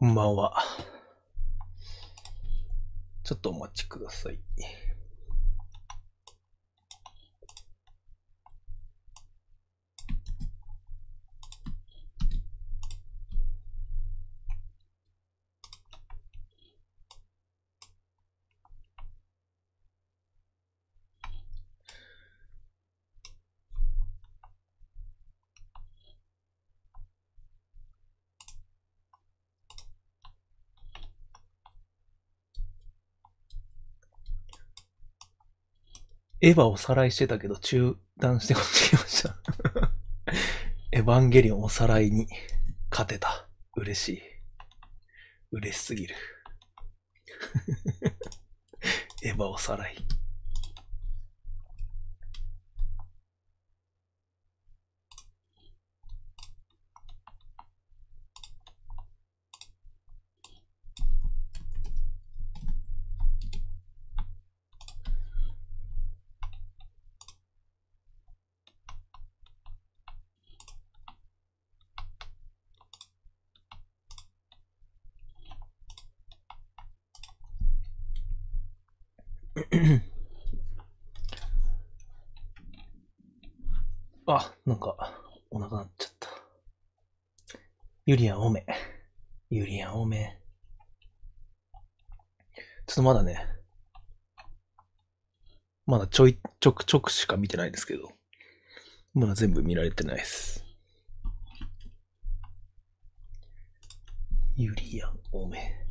[0.00, 0.54] こんばんは。
[3.24, 4.38] ちょっとお待ちください。
[36.40, 39.34] エヴァおさらいしてたけど中断してこっち来ました。
[40.92, 42.28] エヴァンゲリオンおさらいに
[42.90, 43.48] 勝てた。
[43.76, 44.22] 嬉しい。
[45.50, 46.14] 嬉しすぎる。
[49.24, 49.96] エヴァおさらい。
[84.30, 84.94] あ、なんか、
[85.50, 86.28] お腹なっちゃった。
[88.08, 88.64] ユリアン多め。
[89.50, 90.38] ユリアン多め。
[92.86, 93.46] ちょっとまだね、
[95.84, 98.10] まだちょい、ちょくちょくしか見てないですけど、
[99.12, 100.64] まだ全部見られてないです。
[104.56, 105.87] ユリアン多め。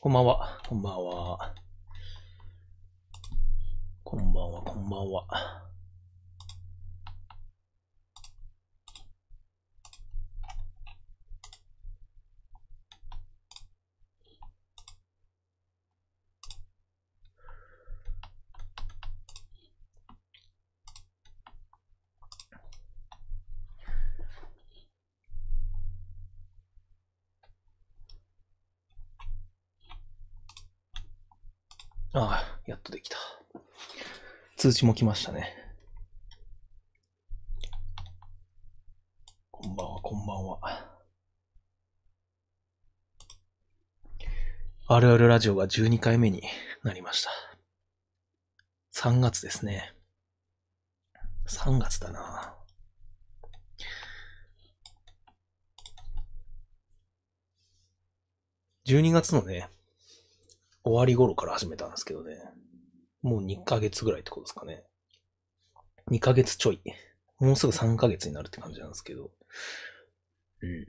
[0.00, 0.60] こんばんは。
[0.68, 1.54] こんばんは。
[4.04, 5.58] こんばんは、こんばんは。
[32.14, 33.16] ああ、やっとできた。
[34.58, 35.54] 通知も来ましたね。
[39.50, 40.98] こんばんは、こんばんは。
[44.86, 46.42] あるあるラジオが12回目に
[46.84, 47.30] なりました。
[48.94, 49.94] 3月ですね。
[51.46, 52.54] 3月だな。
[58.84, 59.70] 12月のね、
[60.88, 62.36] 終わり頃から始めたんですけどね。
[63.22, 64.84] もう2ヶ月ぐらいってことですかね。
[66.10, 66.80] 2ヶ月ちょい。
[67.38, 69.30] もうすぐ3ヶ月になるって感じなんですけど。
[70.62, 70.86] うん。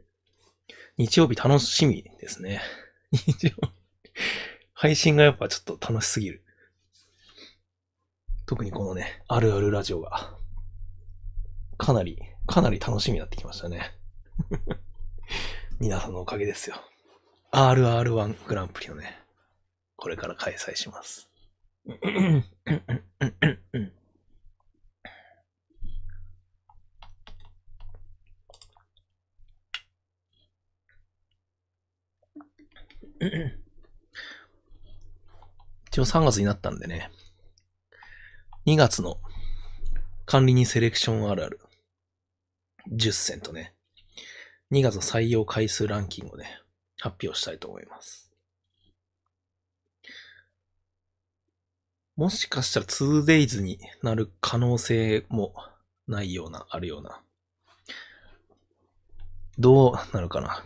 [0.98, 2.62] 日曜日楽しみですね。
[3.12, 3.80] 日曜日。
[4.74, 6.44] 配信がやっぱちょっと楽しすぎる。
[8.46, 10.36] 特にこのね、あるあるラジオが。
[11.78, 12.18] かなり、
[12.48, 13.96] かなり楽しみになってきましたね。
[15.80, 16.78] 皆さんのおかげですよ。
[17.52, 19.19] RR1 グランプリのね、
[20.00, 21.30] これから開催します。
[35.92, 37.12] 一応3月になったんでね、
[38.66, 39.18] 2月の
[40.26, 41.60] 管理人セレクションあるある
[42.94, 43.74] 10選とね、
[44.72, 46.62] 2月の採用回数ランキングをね、
[47.02, 48.29] 発表したいと思います。
[52.20, 55.54] もしかしたら 2days になる可能性も
[56.06, 57.22] ないような、あるような。
[59.58, 60.66] どうなるかな。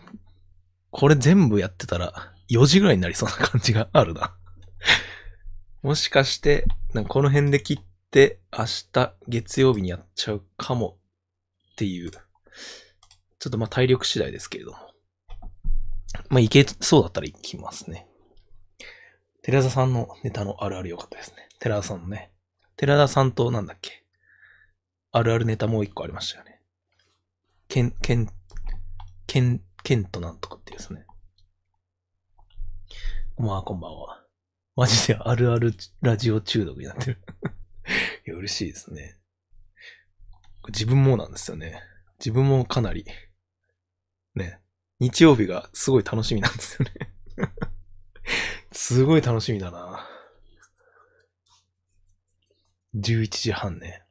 [0.90, 4.34] これ全部やってたら4時ぐらいになりそうな感じがあるな。
[5.82, 10.98] もしかして、なんかこの辺で切って明日月曜日にやっちゃうかも
[11.74, 12.18] っていう、ちょ
[13.46, 14.78] っとまあ体力次第ですけれども。
[16.30, 18.08] まあいけそうだったら行きますね。
[19.44, 21.50] 寺田さんのネタのあるある良かったですね。
[21.60, 22.30] 寺田さんのね。
[22.76, 24.02] 寺田さんとなんだっけ？
[25.12, 26.62] あるあるネタもう一個ありましたよね。
[27.68, 28.26] ケン、ケン、
[29.26, 31.04] ケン、ケンとなんとかっていうですね。
[33.36, 34.24] まあ、こんばんは。
[34.76, 37.18] マジであるあるラジオ中毒になってる。
[38.26, 39.18] いや、嬉しいですね。
[40.68, 41.82] 自分もなんですよね。
[42.18, 43.04] 自分もかなり、
[44.34, 44.58] ね、
[45.00, 46.94] 日曜日がすごい楽しみなんですよね。
[48.74, 50.04] すごい楽しみだな。
[52.96, 54.02] 11時半ね。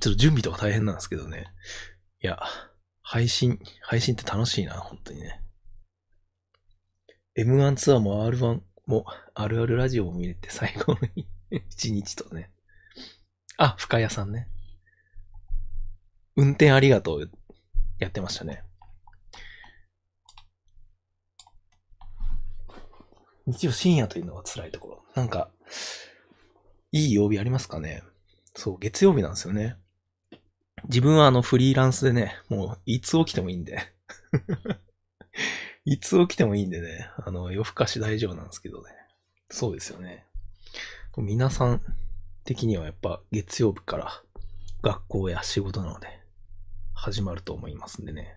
[0.00, 1.46] ちょっと準備とか大変なんですけどね。
[2.22, 2.40] いや、
[3.02, 5.42] 配信、配信って楽しいな、本当にね。
[7.36, 10.98] M1 ツアーも R1 も、あるあるラジオも見れて最高の
[11.68, 12.50] 一日とね。
[13.56, 14.48] あ、深谷さんね。
[16.34, 17.30] 運転ありがとう
[17.98, 18.64] やってましたね。
[23.50, 25.02] 日曜深夜というのが辛いところ。
[25.14, 25.50] なんか、
[26.92, 28.02] いい曜日ありますかね？
[28.54, 29.76] そう、月曜日なんですよね。
[30.84, 33.78] 自分はあのフリーランスでね、もういつ起きてもいいんで。
[35.84, 38.90] いつ起きてもいいんでね、あの夜更かし大丈夫なんですけどね。
[39.50, 40.26] そうですよね。
[41.16, 41.82] 皆さん
[42.44, 44.22] 的にはやっぱ月曜日から
[44.82, 46.06] 学校や仕事なので
[46.94, 48.36] 始まると思いますんでね。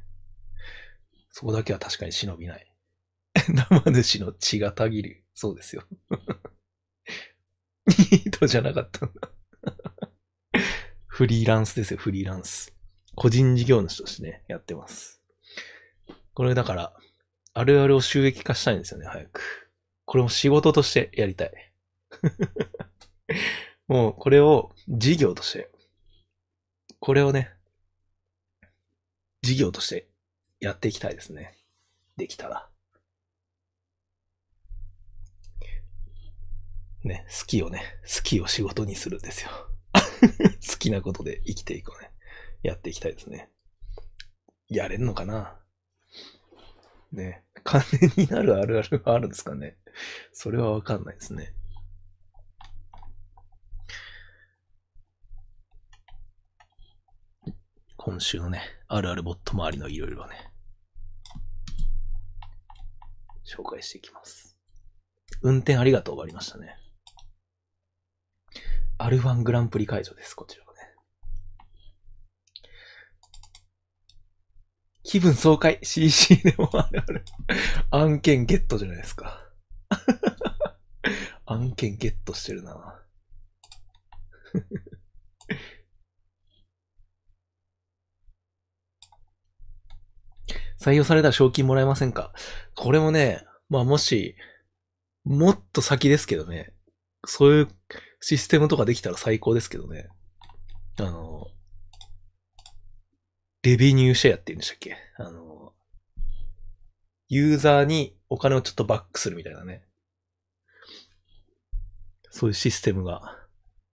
[1.32, 2.73] そこだけは確かに忍びない。
[3.54, 5.24] 生主の血がたぎる。
[5.34, 5.84] そうですよ。
[7.88, 9.30] ニートじゃなかったんだ。
[11.08, 12.74] フリーランスですよ、フリーランス。
[13.16, 15.22] 個人事業主としてね、やってます。
[16.34, 16.94] これだから、
[17.54, 19.72] あるあるを収益化したいんですよね、早く。
[20.06, 21.52] これも仕事としてやりたい。
[23.88, 25.70] もう、これを事業として、
[27.00, 27.52] これをね、
[29.42, 30.08] 事業として
[30.60, 31.58] やっていきたいですね。
[32.18, 32.73] できたら。
[37.04, 39.50] ね、好きをね、好きを仕事にするんですよ。
[39.94, 42.12] 好きなことで生きていこうね。
[42.64, 43.52] やっていきたいですね。
[44.70, 45.60] やれんのかな？
[47.12, 47.44] ね。
[47.64, 47.84] 金
[48.18, 49.78] になるあるあるがあるんですかね？
[50.32, 51.54] それはわかんないですね。
[57.98, 60.36] 今週のね、あるあるボット周りのいろいろね、
[63.46, 64.58] 紹介していきます。
[65.42, 66.78] 運転ありがとうがありましたね。
[69.04, 70.80] アルファングランプリ会場です、こちらはね。
[75.04, 77.26] 気分爽快 CC でもあるある。
[77.92, 79.46] 案件ゲットじゃないですか。
[81.46, 83.04] 案件ゲットしてるな
[90.80, 92.34] 採用されたら賞金もらえませんか？
[92.74, 94.38] これもね、まあもし、
[95.26, 96.74] もっと先ですけどね、
[97.26, 97.68] そういう
[98.26, 100.08] システムとかできたら最高ですけどね。
[100.98, 101.48] あの、
[103.64, 104.96] レビニューシェアって言うんでしたっけ？
[105.18, 105.74] あの、
[107.28, 109.84] ユーザーにお金をちょっとバックするみたいなね。
[112.30, 113.46] そういうシステムが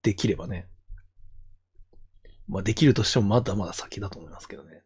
[0.02, 0.68] できればね。
[2.46, 4.84] まあできるとしてもまだまだ先だと思いますけどね。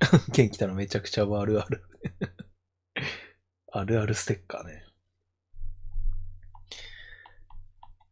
[0.34, 1.84] 元気たらめちゃくちゃあるある
[3.70, 4.87] あるあるステッカーね。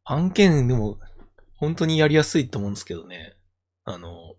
[0.09, 0.99] 案件でも、
[1.57, 3.37] 本当にやりやすいと思うんですけどね。
[3.85, 4.37] あの、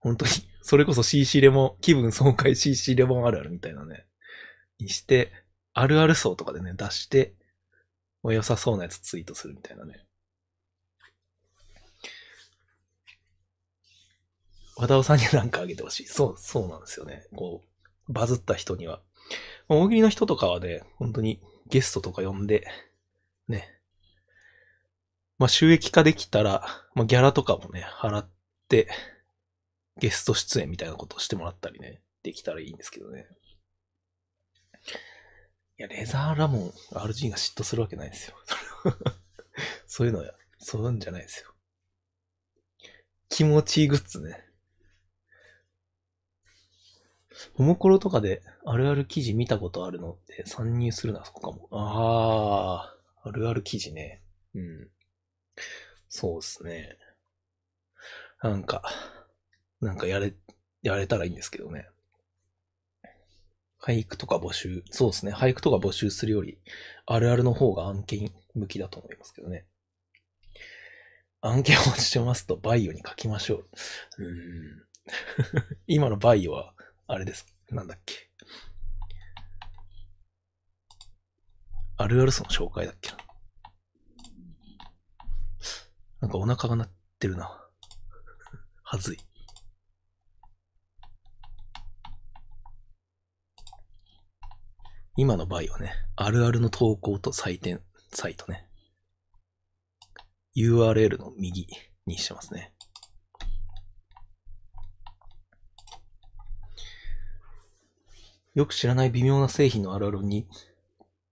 [0.00, 0.30] 本当に、
[0.62, 4.04] それこそ CC レモン、気分爽快 CC レモンあるあるみたいなね。
[4.78, 5.32] にして、
[5.72, 7.34] あるある層とかでね、出して、
[8.24, 10.04] 良さそうなやつツイートするみたいなね。
[14.76, 16.06] 和田尾さんになんかあげてほしい。
[16.06, 17.26] そう、そうなんですよね。
[17.34, 17.64] こ
[18.08, 19.00] う、バズった人には。
[19.68, 22.66] 大喜利の人とかはね、本当にゲストとか呼んで、
[25.38, 28.30] まあ、収益化できたら、まあ、ギャラとかもね、払っ
[28.68, 28.88] て、
[29.98, 33.26] ゲスト出演みたいなことをしてもらったりね、できたらいいんですけどね。
[35.78, 38.36] いや、レザーラモン、RG が嫉妬するわけないですよ。
[39.86, 41.52] そういうのは、そういうんじゃないですよ。
[43.28, 44.42] 気持ちいいグッズね。
[47.56, 51.68] おもころとかであるある記事見たことあるのって参入するな、そこかも。
[51.70, 54.22] ああ、あるある記事ね。
[54.54, 54.90] うん。
[56.16, 56.96] そうですね。
[58.42, 58.82] なんか、
[59.82, 60.32] なんかやれ、
[60.80, 61.90] やれたらいいんですけどね。
[63.78, 65.32] 俳句とか募集、そうですね。
[65.34, 66.58] 俳句とか募集するより、
[67.04, 69.66] あるあるの方が案件向きだと思いますけどね。
[71.42, 73.66] 案件落ちてますと、バイオに書きましょう。
[74.24, 74.86] うん。
[75.86, 76.72] 今のバイオは、
[77.08, 77.46] あれです。
[77.68, 78.30] なんだっけ。
[81.98, 83.18] あるあるその紹介だっけな。
[86.20, 87.68] なんかお腹が鳴ってるな。
[88.82, 89.18] はずい。
[95.18, 97.82] 今の場合はね、あるあるの投稿と採点
[98.12, 98.68] サイトね。
[100.56, 101.66] URL の右
[102.06, 102.74] にしてますね。
[108.54, 110.48] よく知らない微妙な製品のあるあるに、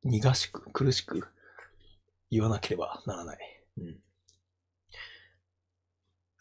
[0.02, 1.26] 苦しく、苦しく
[2.30, 3.64] 言わなければならない。
[3.78, 3.98] うん。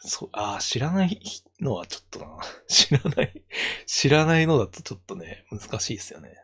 [0.05, 1.21] そう、ああ、知らない
[1.61, 2.37] のはちょっとな。
[2.67, 3.43] 知らない、
[3.85, 6.35] 知らないのだとちょっとね、難しいですよね。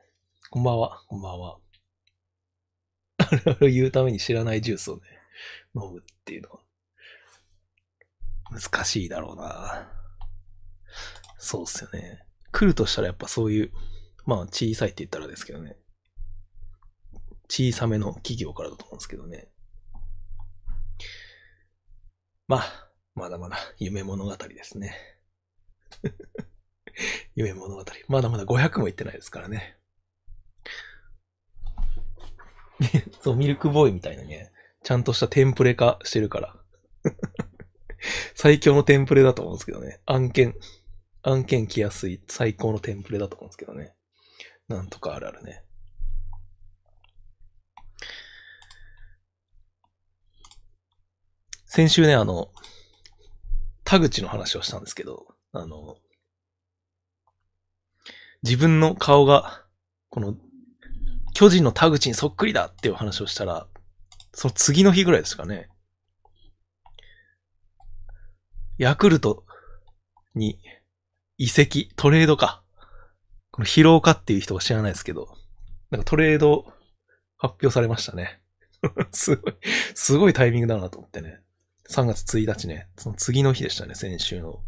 [0.50, 1.60] こんばんは、こんばんは。
[3.18, 5.01] あれを言うために知らないジュースをね、
[5.75, 6.60] 飲むっていうのは、
[8.51, 9.92] 難しいだろうな。
[11.38, 12.25] そうっすよね。
[12.51, 13.74] 来るとしたらやっぱそういう、
[14.25, 15.78] まあ小さいって言ったらですけどね。
[17.50, 19.50] 小さめの企業からだと思うんですけどね。
[22.48, 22.88] まあ、
[23.19, 24.95] まだまだ夢物語ですね。
[27.35, 27.83] 夢物語。
[28.07, 29.77] まだまだ500もいってないですからね。
[33.21, 36.55] そう、ミルクボーイみたいなね、ちゃんとしたテンプレ化してるから。
[38.35, 39.99] 最強のテンプレだと思うんですけどね。
[40.05, 40.55] 案件、
[41.21, 43.93] 案件来やすい最高のテンプレだと思うんですけどね。
[44.69, 45.65] なんとかあるあるね。
[51.65, 52.51] 先週ね、あの、
[53.89, 55.98] 田口の話をしたんですけど、あの、
[58.43, 59.65] 自分の顔が、
[60.12, 60.36] この、
[61.34, 63.65] 巨人の田口にそっくりだっていう話をしたら、
[64.31, 65.69] その次の日ぐらいですかね。
[68.77, 69.43] ヤクルト
[70.36, 70.60] に
[71.39, 72.62] 移籍、トレードか。
[73.50, 75.36] この疲労かっていう人が知らないですけど、
[75.89, 76.72] なんかトレード
[77.38, 78.39] 発表されましたね。
[79.12, 79.55] すごい、
[79.96, 81.41] すごいタイミングだなと思ってね。
[81.89, 84.62] 3月1日ね、その次の日でしたね、先週の。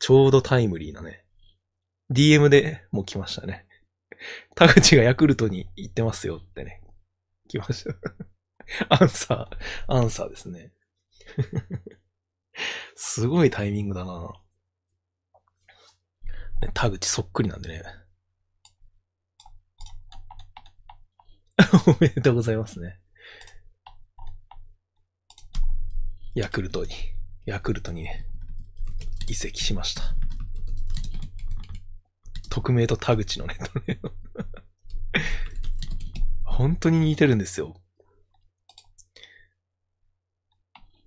[0.00, 1.24] ちょうどタイムリーなね。
[2.10, 3.64] DM でもう来ましたね。
[4.56, 6.82] 田口がヤクルトに行ってますよってね。
[7.48, 7.94] 来ました。
[8.90, 10.72] アンサー、アンサーですね。
[12.96, 14.32] すごいタイミングだな。
[16.60, 17.84] ね、田口そっくりなんでね。
[21.86, 23.00] おめでとうございますね。
[26.36, 26.90] ヤクルトに、
[27.46, 28.26] ヤクルトにね、
[29.26, 30.02] 移籍しました。
[32.50, 33.56] 匿名と田口のね、
[36.44, 37.80] 本当に似てるんですよ。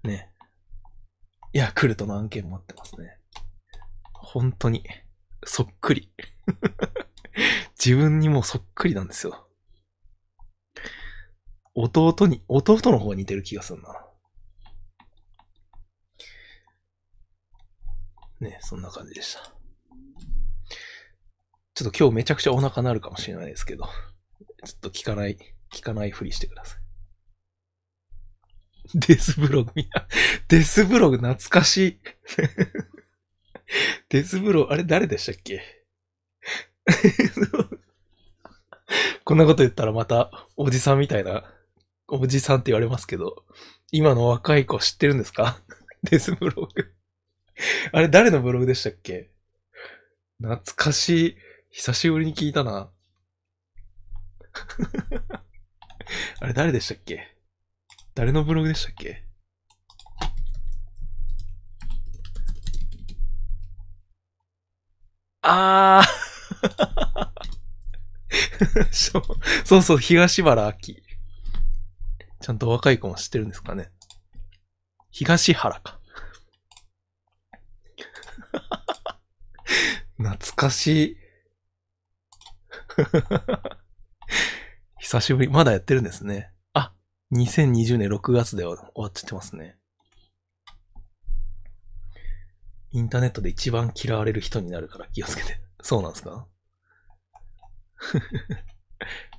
[0.03, 0.31] ね。
[1.53, 3.19] ヤクルトの案件持ってますね。
[4.11, 4.83] 本当に。
[5.45, 6.11] そっくり。
[7.77, 9.47] 自分にもそっくりなんですよ。
[11.75, 14.08] 弟に、弟の方が似てる気がするな。
[18.39, 19.53] ね、そんな感じでした。
[21.73, 23.91] ちょっと今日めちゃくちゃお腹なるかもしれないですけど、ちょ
[24.75, 25.37] っと聞かない、
[25.71, 26.79] 聞かないふりしてください。
[29.07, 30.07] デスブログ、みんな、
[30.47, 31.99] デスブログ懐かしい。
[34.09, 35.61] デスブログ、あれ誰でしたっけ？
[39.23, 41.43] こんなこと言ったらまたおじさんみたいな、
[42.07, 43.45] おじさんって言われますけど、
[43.91, 45.61] 今の若い子知ってるんですか？
[46.03, 46.95] デスブログ。
[47.91, 49.31] あれ誰のブログでしたっけ？
[50.41, 51.37] 懐かしい。
[51.71, 52.91] 久しぶりに聞いたな。
[56.39, 57.35] あれ誰でしたっけ？
[58.15, 59.25] 誰のブログでしたっけ？
[65.41, 66.09] あー
[68.91, 71.01] そうそう、東原秋。
[72.41, 73.91] ちゃんと若い子も知ってるんですかね。
[75.11, 75.98] 東原か。
[80.17, 81.17] 懐かしい。
[84.99, 85.49] 久しぶり。
[85.49, 86.51] まだやってるんですね。
[86.73, 86.93] あ、
[87.33, 89.77] 2020年6月で終わっちゃってますね。
[92.91, 95.61] インターネットで一番嫌われる人になるから気をつけて。
[95.81, 96.47] そうなんですか？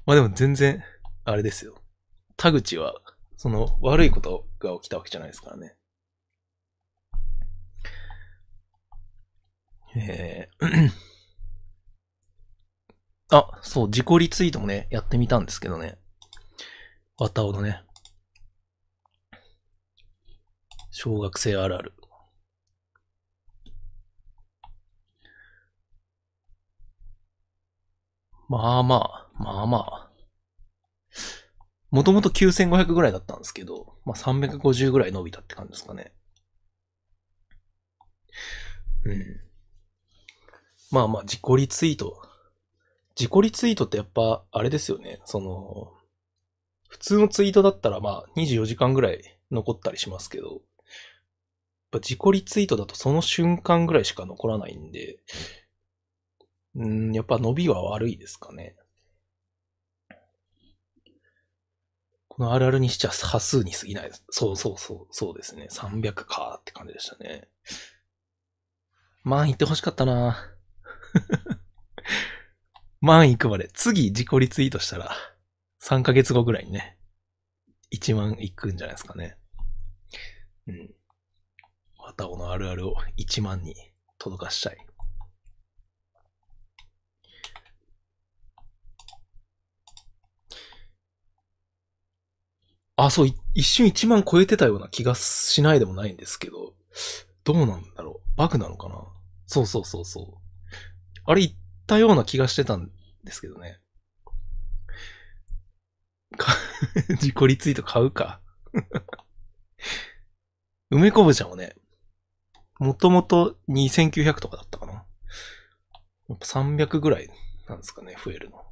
[0.06, 0.82] まあでも全然、
[1.24, 1.82] あれですよ。
[2.36, 2.94] 田口は、
[3.36, 5.76] その悪いことが起きたわけじゃないですからね。
[9.97, 10.90] えー
[13.32, 15.99] あ、そう、自己リツイートもね、やってみたんですけどね。
[17.16, 17.82] わたおのね。
[20.90, 21.94] 小学生あるある。
[28.49, 30.11] まあまあ、まあまあ。
[31.90, 36.12] もともと9500ぐらいだったんですけど、まあ350ぐらい伸びたって感じですかね。
[39.04, 39.50] うん。
[40.90, 42.23] まあまあ、自己リツイート。
[43.18, 45.20] 自己リツイートってやっぱ、あれですよね。
[45.25, 45.92] その、
[46.90, 50.59] 普通のツイートだったらまあ24時間ぐらい残ったりしますけど、やっ
[51.92, 55.18] ぱ自己リツイートだとその瞬間ぐらいしか残らないんで、
[56.75, 58.76] うん、やっぱ伸びは悪いですかね。
[62.28, 64.25] このあるあるにしちゃ端数に過ぎないです。
[64.30, 65.68] そうそうそう、そうですね。
[65.70, 67.49] 300かって感じでしたね。
[69.23, 70.52] 万行ってほしかったな
[73.00, 73.68] 万行くまで。
[73.72, 75.14] 次自己リツイートしたら、
[75.82, 76.98] 3ヶ月後ぐらいにね、
[77.92, 79.36] 1万行くんじゃないですかね。
[80.66, 80.94] うん。
[81.98, 83.74] 綿尾のあるあるを1万に
[84.18, 84.86] 届かしたい。
[92.96, 96.74] あ、そう、一瞬1万超えてたような気がしないでもないんですけど、
[97.44, 99.02] どうなんだろうバグなのかな
[99.46, 100.39] そうそうそうそう。
[101.30, 101.52] あれ言っ
[101.87, 102.90] たような気がしてたん
[103.22, 103.78] ですけどね。
[107.10, 108.40] 自己リツイート買うか。
[110.90, 111.76] 梅こぶちゃんもね、
[112.80, 114.92] もともと2900とかだったかな。
[114.92, 115.04] や
[116.34, 117.30] っぱ300ぐらい
[117.68, 118.66] なんですかね、増えるの。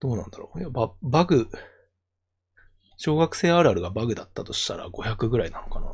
[0.00, 0.60] どうなんだろう。
[0.60, 1.50] いやババグ、
[2.96, 5.90] 小学生あるあるがバグだったとしたら500ぐらいなのかな。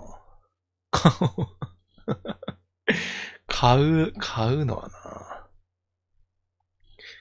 [3.55, 5.47] 買う、買うのはな。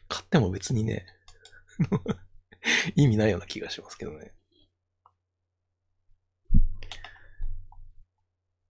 [0.07, 1.05] 買っても別にね、
[2.95, 4.33] 意味ないような気がしますけどね。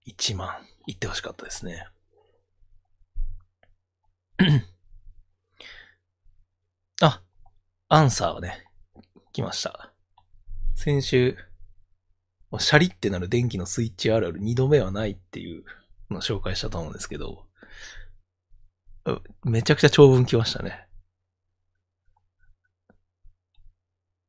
[0.08, 1.88] 1万、いってほしかったですね。
[7.02, 7.22] あ、
[7.90, 8.66] アンサーはね、
[9.34, 9.94] 来ました。
[10.76, 11.38] 先週、
[12.58, 15.64] シャリってなる電気のスイッチあるある二度目はないっていう
[16.10, 17.51] のを紹介したと思うんですけど、
[19.44, 20.88] めちゃくちゃ長文来ましたね。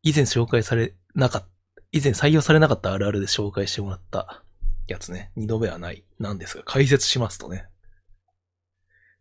[0.02, 1.48] 以前紹介されなかった、
[1.92, 4.42] 以前採用されなかったあるあるで紹介してもらった
[4.88, 5.30] やつね。
[5.36, 6.04] 二度目はない。
[6.18, 7.66] なんですが、解説しますとね。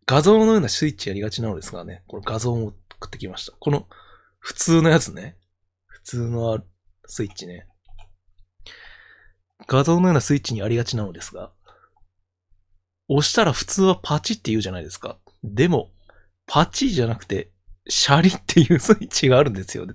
[0.06, 3.52] 画像のようなスイッチやりがちなのですがね、この画像も送ってきました。
[3.58, 3.88] この
[4.40, 5.36] 普通のやつね。
[5.86, 6.60] 普通の
[7.06, 7.66] スイッチね。
[9.68, 11.52] 画像のようなスイッチにありがちなのですが、
[13.08, 15.18] 押したら普通はパチって言うじゃないですか。
[15.42, 15.90] でも、
[16.46, 17.50] パチじゃなくて、
[17.88, 19.86] シャリっていうスイッチがあるんですよ。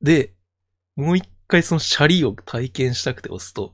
[0.00, 0.34] で、
[0.96, 3.72] もう一回そのシャリを体験したくて押すと、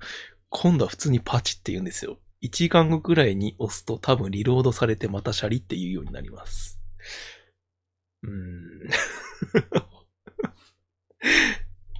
[0.50, 2.18] 今度は普通にパチって言うんですよ。
[2.42, 6.80] 1時間後くらいに押すと多分リロードされてまたシャリって言うようになります。
[8.22, 8.88] うーん。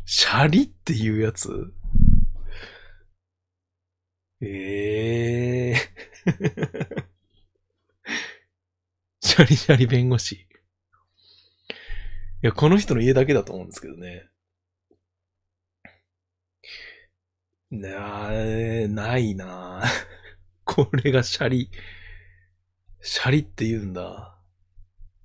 [0.07, 1.49] シャリっていうやつ？
[4.41, 10.35] ええーャリシャリ弁護士。
[10.37, 10.47] い
[12.43, 14.29] や、この人の家だけだと思うんですけどね。
[17.71, 18.31] な、
[18.89, 19.83] ないな
[20.65, 21.71] これがシャリ。
[23.01, 24.39] シャリって言うんだ。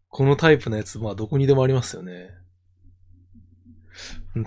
[0.09, 2.31] このタイプのやつ、まあどこにでもありますよね。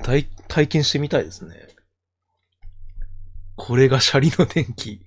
[0.03, 1.69] 体、体験してみたいですね。
[3.57, 5.05] これがシャリの電気。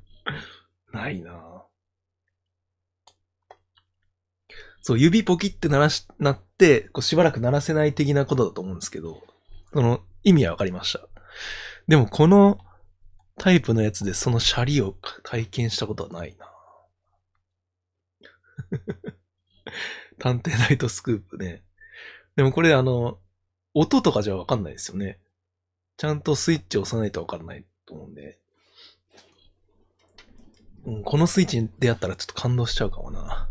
[0.92, 1.47] ないな
[4.88, 9.22] そう、指ポキって鳴らし、なって、こうしばらく鳴らせない的なことだと思うんですけど、
[9.74, 11.06] その意味はわかりました。
[11.88, 12.58] でもこの
[13.36, 16.50] タイプのやつでそのシャリを体験したことはないな
[20.18, 21.62] 探偵ナイトスクープね。
[22.36, 23.18] でもこれあの、
[23.74, 25.20] 音とかじゃわかんないですよね。
[25.98, 28.38] ちゃんとスイッチ押さないとわからないと思うんで。
[30.86, 33.50] うん、このスイッチに出会ったらちょっと感動しちゃうかもな。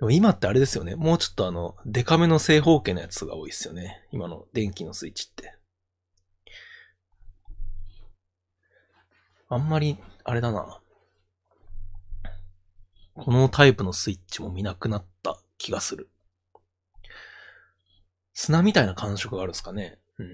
[0.00, 0.96] でも今ってあれですよね。
[0.96, 4.02] もうちょっとあの、デカめの正方形のやつが多いですよね。
[4.10, 5.54] 今の電気のスイッチって。
[9.50, 10.80] あんまり、あれだな。
[13.14, 16.08] このタイプのスイッチも見なくなった気がする。
[18.32, 19.98] 砂みたいな感触があるんですかね。
[20.18, 20.28] うん。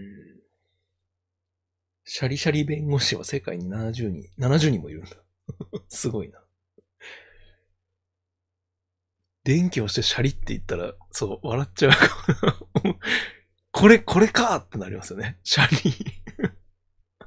[2.05, 5.11] シャリシャリ弁護士は世界に70人、70人もいるんだ。
[5.89, 6.46] すごいな。
[9.47, 11.93] 電気をしてシャリって言ったら、そう、笑っちゃう。
[13.71, 15.39] これ、これかってなりますよね。
[15.45, 15.95] シャリ。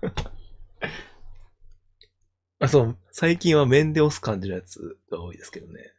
[2.59, 5.93] あ、そう、最近は面で押す感じのやつが多いですけどね。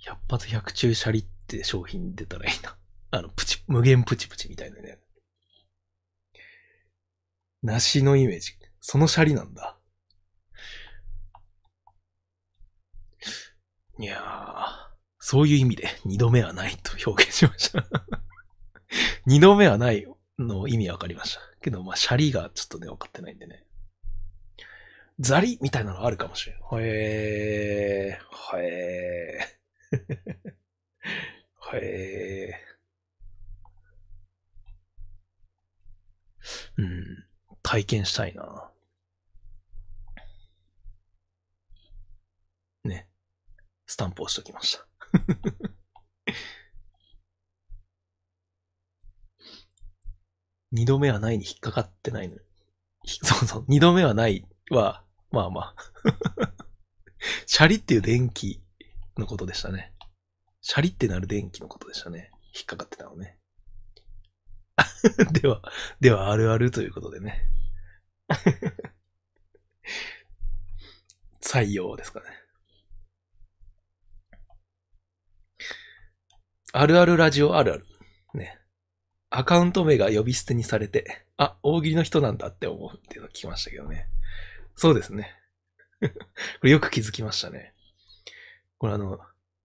[0.00, 2.76] 百発百中シャリって商品出たらいいな。
[3.10, 5.00] あの、プチ、無限プチプチみたいなね。
[7.62, 8.52] 梨のイメージ。
[8.82, 9.75] そのシャリなんだ。
[13.98, 14.66] いやー、
[15.18, 17.84] そういう意味で二度目はないと表現しました
[19.26, 20.06] 二度目はない
[20.38, 21.40] の意味わかりました。
[21.62, 23.64] けど、まあ、シャリがちょっとね、分かってないんでね。
[25.18, 26.56] ザリみたいなのあるかもしれん。
[26.56, 30.56] へえー、へえー。
[31.76, 32.66] へえ。
[36.76, 37.26] うん。
[37.62, 38.70] 体験したいな。
[42.84, 43.08] ね。
[43.96, 44.86] スタンプ押しときました。
[50.70, 52.36] 二度目はないに引っかかってないの。
[53.06, 53.64] そうそう。
[53.68, 55.74] 二度目はないは、まあまあ。
[57.46, 58.62] シャリっていう電気
[59.16, 59.94] のことでしたね。
[60.60, 62.32] シャリってなる電気のことでしたね。
[62.54, 63.38] 引っかかってたのね。
[65.40, 65.62] では、
[66.00, 67.48] ではあるあるということでね。
[71.40, 72.45] 採用ですかね。
[76.78, 77.86] あるあるラジオあるある。
[78.34, 78.58] ね。
[79.30, 84.08] アカウント名が呼び捨てにされて、あ、大喜利の人なんだって思うっていうのを聞きましたけどね。
[84.74, 85.34] そうですね。
[86.00, 86.08] こ
[86.64, 87.72] れよく気づきましたね。
[88.78, 89.18] これあの、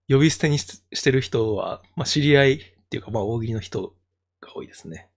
[0.08, 3.94] 呼び捨てにしてる人は、まあ知り合いっていうか、まあ大喜利の人
[4.40, 5.10] が多いですね。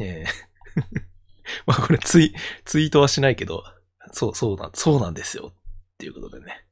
[0.00, 0.26] ええ
[1.66, 2.34] まあこれツイ、
[2.64, 3.62] ツイートはしないけど、
[4.10, 5.52] そう、そうな、そうなんですよ。
[5.54, 6.66] っていうことでね、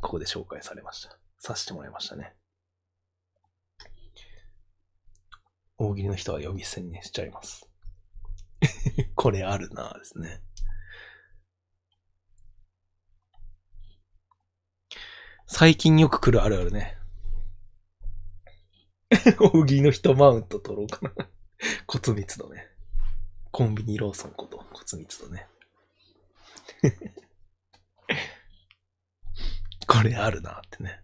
[0.00, 1.16] ここで紹介されました。
[1.38, 2.34] させてもらいましたね。
[5.78, 7.68] 大喜利の人は呼び捨てにしちゃいます。
[9.14, 10.40] これあるなぁですね。
[15.46, 16.96] 最近よく来るあるあるね。
[19.38, 21.28] 大喜利の人マウント取ろうかな。
[21.86, 22.68] 骨密度ね。
[23.52, 25.46] コンビニローソンこと骨密度ね。
[29.86, 31.02] これあるなってね。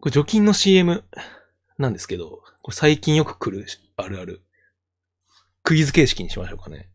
[0.00, 1.04] これ除菌の CM
[1.78, 4.42] なんですけど、これ最近よく来るあるある。
[5.62, 6.90] クイズ形式にしましょうかね。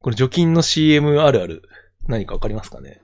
[0.00, 1.68] これ除菌の CM あるある。
[2.06, 3.02] 何かわかりますかね？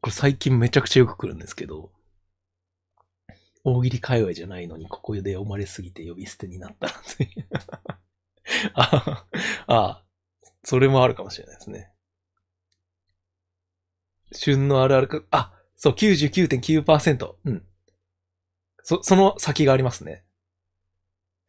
[0.00, 1.90] これ最近めちゃくちゃよく来るんですけど、
[3.64, 7.48] 大喜利界隈じゃないのにここで読まれすぎて呼び捨てになったなっていう
[8.74, 9.26] あ、
[9.66, 10.04] ああ、
[10.64, 11.92] それもあるかもしれないですね。
[14.32, 17.34] 旬のあるあるか、あ、そう、99.9%。
[17.44, 17.66] うん。
[18.82, 20.24] そ、その先がありますね。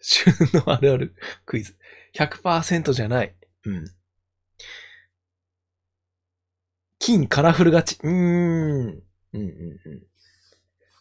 [0.02, 1.16] 旬のあるある
[1.46, 1.76] クイズ。
[2.14, 3.36] 100%じゃない。
[3.66, 3.86] うん。
[7.00, 8.00] 金カラフル勝ち。
[8.04, 8.14] うーん。
[8.14, 9.42] うんうん
[9.86, 10.04] うん。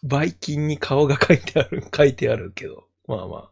[0.03, 2.89] バイキンに顔が書いてある、 書いてあるけど。
[3.07, 3.51] まあまあ。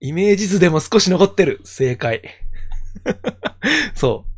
[0.00, 1.60] イメージ図でも少し残ってる。
[1.64, 2.22] 正解。
[3.94, 4.35] そう。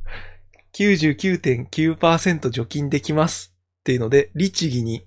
[0.79, 5.05] 99.9%除菌できますっていうので、律儀に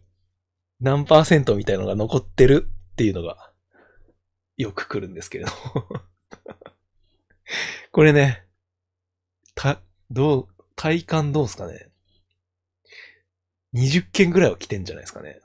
[0.81, 3.53] 何パーセントみたいのが残ってるっていうのが
[4.57, 5.51] よく来るんですけれど。
[7.93, 8.45] これね、
[9.55, 11.89] た、どう、体感どうすかね。
[13.73, 15.39] 20件ぐらいは来てんじゃないですかね。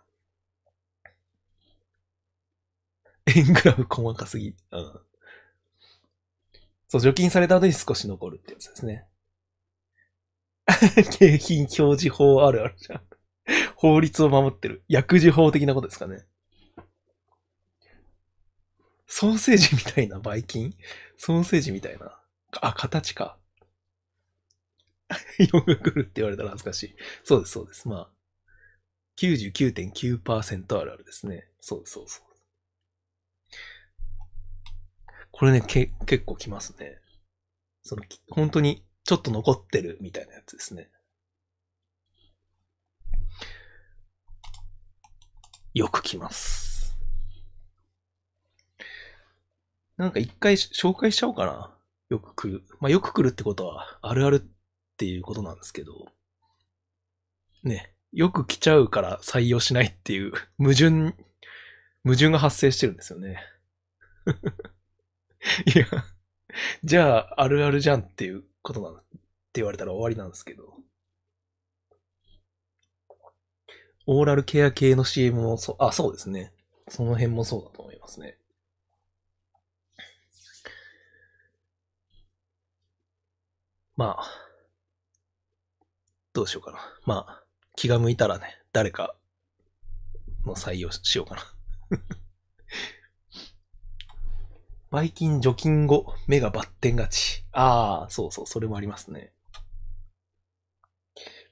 [3.27, 4.57] 円グラフ細かすぎ。
[4.73, 5.01] うん。
[6.89, 9.07] そう、除菌された後に少し残るってやつですね。
[11.19, 13.03] 景品表示法あるあるじゃん。
[13.77, 14.85] 法律を守ってる。
[14.89, 16.27] 薬事法的なことですかね。
[19.07, 20.75] ソーセージみたいなバイキン
[21.17, 22.21] ソーセージみたいな。
[22.61, 23.39] あ、形か。
[25.39, 26.97] ヨーグルって言われたら恥ずかしい。
[27.23, 27.89] そうです、そうです。
[27.89, 28.11] まあ、
[29.17, 31.49] 99.9%あるあるですね。
[31.61, 32.25] そうです、そうです。
[35.31, 36.99] これね、け、結構きますね。
[37.83, 40.91] その、本当にちょっと残ってるみたいなやつですね。
[45.75, 46.97] よく来ます。
[49.97, 51.73] なんか一回紹介しちゃおうかな。
[52.09, 52.65] よく来る。
[52.81, 56.07] まあ、よく来るってことは、あるあるっていうことなんですけど、
[57.63, 61.15] ね、よく来ちゃうから採用しないっていう矛盾、
[62.05, 63.41] 矛盾が発生してるんですよね。
[65.75, 65.87] いや、
[66.83, 69.07] じゃあ、あるあるじゃんっていうことなのって
[69.55, 70.75] 言われたら終わりなんですけど。
[74.09, 76.53] オーラルケア系の CM もそう、あ、そうですね。
[76.89, 78.39] その辺もそうだと思いますね。
[83.97, 84.25] まあ、
[86.33, 86.79] どうしようかな。
[87.05, 87.45] まあ、
[87.77, 89.17] 気が向いたらね、誰か
[90.45, 91.99] の採用しようかな。
[94.97, 97.45] バイキン除菌後、目がバッテン勝ち。
[97.53, 99.31] ああ、そうそう、それもありますね。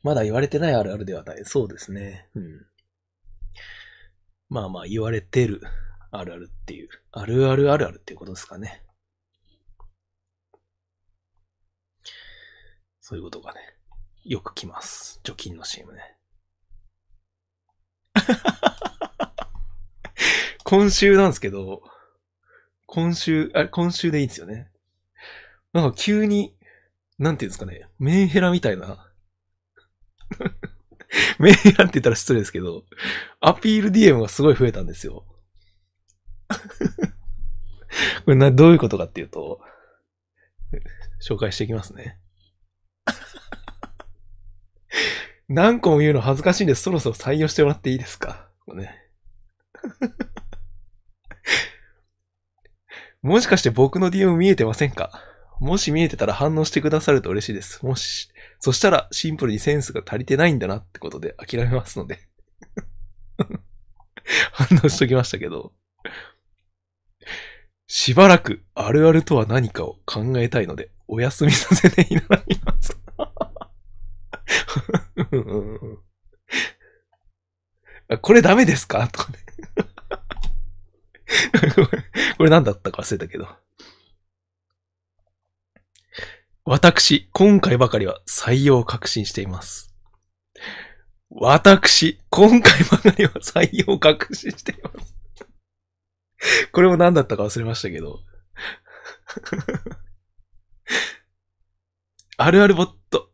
[0.02, 1.44] まだ言われてないあるあるではない。
[1.44, 2.26] そうですね。
[2.34, 2.66] うん。
[4.48, 5.60] まあまあ、言われてる
[6.10, 6.88] あるあるっていう。
[7.12, 8.82] あるあるあるあるっていうことですかね。
[13.02, 13.60] そういうことがね、
[14.24, 15.20] よく来ます。
[15.22, 16.16] 除菌の CM ね。
[20.64, 21.82] 今週なんですけど、
[22.94, 24.70] 今週、あ、今週でいいですよね。
[25.72, 26.56] なんか急に、
[27.18, 29.12] なんていうんですかね、メンヘラみたいな。
[31.40, 32.84] メンヘラって言ったら失礼ですけど、
[33.40, 35.26] アピール DM がすごい増えたんですよ。
[38.26, 39.60] これな、どういうことかっていうと、
[41.20, 42.20] 紹介していきますね。
[45.48, 48.48] 何個も言うの恥ずかしいんでそろそろ採用してもらっていいですか？
[48.64, 49.00] これね。
[53.24, 55.10] もしかして僕の DM 見えてませんか？
[55.58, 57.82] もし見えてたら反応してくださると嬉しいです。
[57.84, 58.28] もし、
[58.60, 62.18] そしたらシンプルにセンスが足りてないんだなってことで諦めますので。
[64.52, 65.72] 反応しときましたけど。
[67.86, 72.94] しばらくあるあるとは何かを考えたいので、お休みさせていただきます。
[78.20, 79.08] これダメですか？
[79.08, 79.38] とかね。
[82.36, 83.48] これ何だったか忘れたけど。
[86.64, 89.94] 私、今回ばかりは採用を確信しています。
[91.30, 95.14] 私、今回ばかりは採用を確信しています。
[96.72, 98.20] これも何だったか忘れましたけど。
[102.36, 103.30] あるあるボット。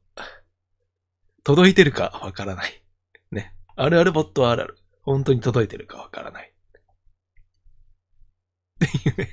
[1.45, 2.83] 届いてるかわからない。
[3.31, 3.55] ね。
[3.77, 4.79] あるあるボットはあるある。
[5.03, 6.53] 本当に届いてるかわからない。
[8.85, 9.29] っていうね。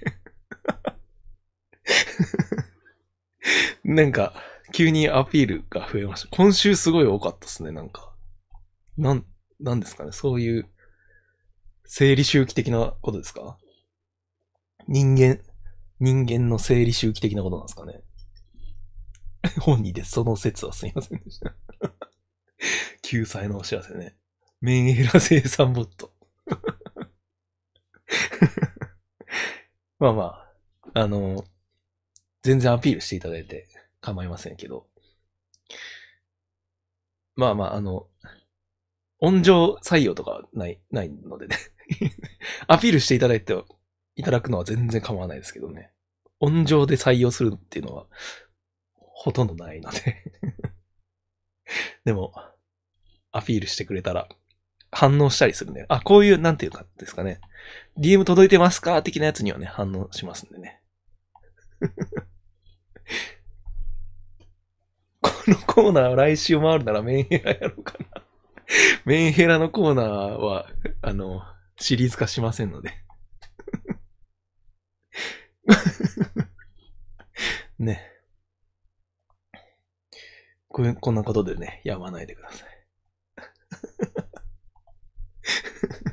[3.83, 4.33] なんか、
[4.73, 6.35] 急にアピールが増えました。
[6.35, 8.13] 今週すごい多かったですね、なんか。
[8.97, 9.25] なん、
[9.59, 10.69] なんですかね、そういう、
[11.85, 13.57] 生理周期的なことですか？
[14.87, 15.39] 人間、
[15.99, 18.03] 人間の生理周期的なことなんですかね。
[19.61, 21.55] 本人でその説はすみませんでした。
[23.01, 24.17] 救済のお知らせね。
[24.59, 26.13] メンヘラ生産ボット。
[29.99, 30.23] まあま
[30.93, 31.43] あ、あの、
[32.43, 33.67] 全然アピールしていただいて
[33.99, 34.87] 構いませんけど。
[37.35, 38.07] まあまあ、あの、
[39.19, 41.57] 音情採用とかない、ないのでね。
[42.67, 43.53] アピールしていただいて
[44.15, 45.91] いただくのは全然構わないですけどね。
[46.39, 48.07] 音情で採用するっていうのは、
[48.93, 50.23] ほとんどないので。
[52.05, 52.33] でも、
[53.31, 54.29] アピールしてくれたら、
[54.91, 55.85] 反応したりするね。
[55.89, 57.41] あ、こういう、なんていうかですかね。
[57.97, 59.01] DM 届いてますか？
[59.03, 60.81] 的なやつにはね、反応しますんでね。
[65.21, 68.23] このコーナー来週もあるならメンヘラやろうかな。
[69.05, 70.67] メンヘラのコーナーは、
[71.01, 71.41] あの、
[71.77, 72.93] シリーズ化しませんので。
[77.79, 78.11] ね。
[80.67, 82.69] ここんなことでね、やまないでください。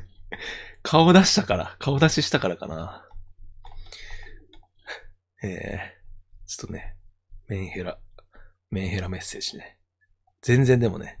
[0.85, 3.09] 顔出したから、顔出ししたからかな。
[5.43, 5.79] ええ
[6.45, 6.95] ちょっとね、
[7.47, 7.97] メンヘラ、
[8.69, 9.79] メンヘラメッセージね。
[10.43, 11.17] 全然でもね、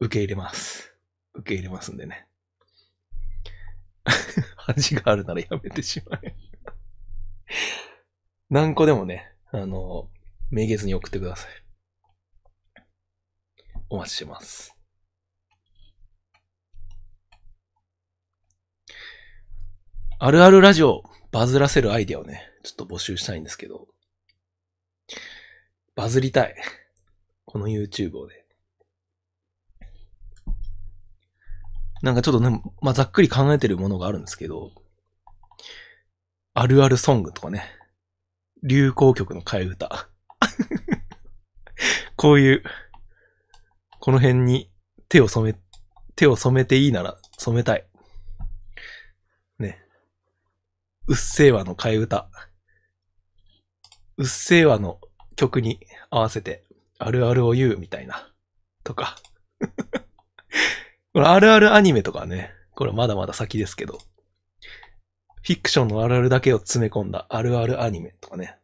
[0.00, 0.94] 受け入れます。
[1.34, 2.26] 受け入れますんでね。
[4.56, 6.34] 恥があるならやめてしまえ。
[8.48, 10.10] 何個でもね、あの、
[10.50, 11.50] めげずに送ってください。
[13.90, 14.74] お待ちしてます。
[20.24, 23.88] あるあるラジオバズらせるアイディアをね、ちょっと募集したいんですけど、
[25.96, 26.54] バズりたい。
[27.44, 28.34] この YouTube をね。
[32.02, 34.70] なんかちょっとね、まあ、ざっくり考えてるものがあるんですけど、
[36.54, 37.64] あるあるソングとかね、
[38.62, 40.08] 流行曲の替え歌。
[42.14, 42.62] こういう、
[43.98, 44.70] この辺に
[45.08, 45.58] 手を染め、
[46.14, 47.84] 手を染めていいなら染めたい。
[49.58, 49.82] ね。
[51.08, 52.28] うっせぇわの替え歌。
[54.18, 55.00] うっせぇわの
[55.36, 56.64] 曲に合わせて、
[56.98, 58.32] あるあるを言うみたいな。
[58.84, 59.16] とか。
[61.12, 63.98] これあるあるアニメとかね、これまだまだ先ですけど、
[65.42, 68.58] フィクションのあるあるだけを詰め込んだあるあるアニメとかね。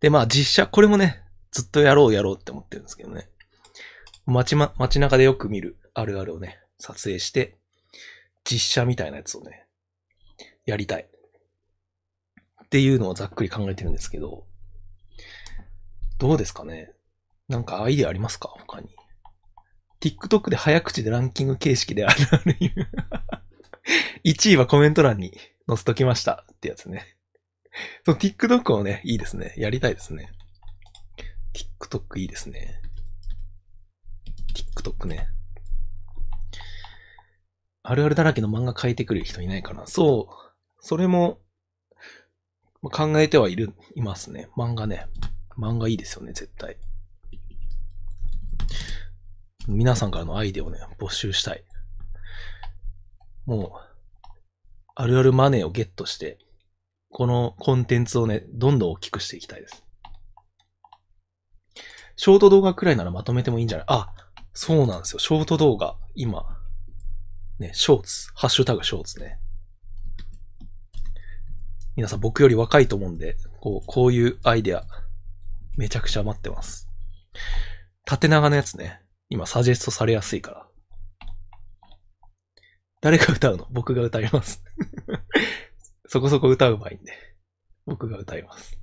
[0.00, 3.30] で、まあ実写、これもね、ずっとやろうやろうって思ってるんですけどね。
[4.26, 7.58] 街ま、街中でよく見るあるあるをね、撮影して、
[8.44, 9.66] 実写みたいなやつをね、
[10.66, 11.08] やりたい。
[12.64, 14.46] っていうのをざっくり考えてるんですけど、
[16.18, 16.92] どうですかね？
[17.48, 18.48] なんかアイデアありますか？
[18.48, 18.88] 他に。
[20.00, 22.88] TikTok で早口でランキング形式であるある言う。
[24.24, 25.36] 1位はコメント欄に
[25.68, 27.04] 載せときましたってやつね。
[28.04, 29.54] そう、TikTok もね、いいですね。
[29.56, 30.30] やりたいですね。
[31.80, 32.80] TikTok いいですね。
[34.76, 35.28] TikTok ね。
[37.84, 39.86] あるあるだらけの漫画描いてくれる人いないかな。
[39.86, 40.34] そう。
[40.80, 41.40] それも、
[42.80, 44.48] 考えてはいる、いますね。
[44.56, 45.06] 漫画ね。
[45.58, 46.76] 漫画いいですよね、絶対。
[49.68, 51.64] 皆さんからのアイデアをね、募集したい。
[53.46, 53.98] もう、
[54.94, 56.38] あるあるマネーをゲットして、
[57.10, 59.84] このコンテンツをね、どんどん大きくしていきたいです。
[62.16, 63.86] ショート動画くらいならまとめてもいいんじゃない？
[63.88, 64.14] あ、
[64.52, 65.18] そうなんですよ。
[65.18, 66.44] ショート動画、今、
[67.62, 69.38] ね、ショーツ、ハッシュタグショーツね。
[71.96, 74.84] 皆さん僕より若いと思うんで、こう、こういうアイデア、
[75.76, 76.88] めちゃくちゃ待ってます。
[78.04, 80.66] 縦長のやつね、今サジェストされやすいから。
[83.00, 83.66] 誰が歌うの？
[83.70, 84.62] 僕が歌います
[86.06, 87.12] そこそこ歌うまいんで。
[87.86, 88.78] 僕が歌います。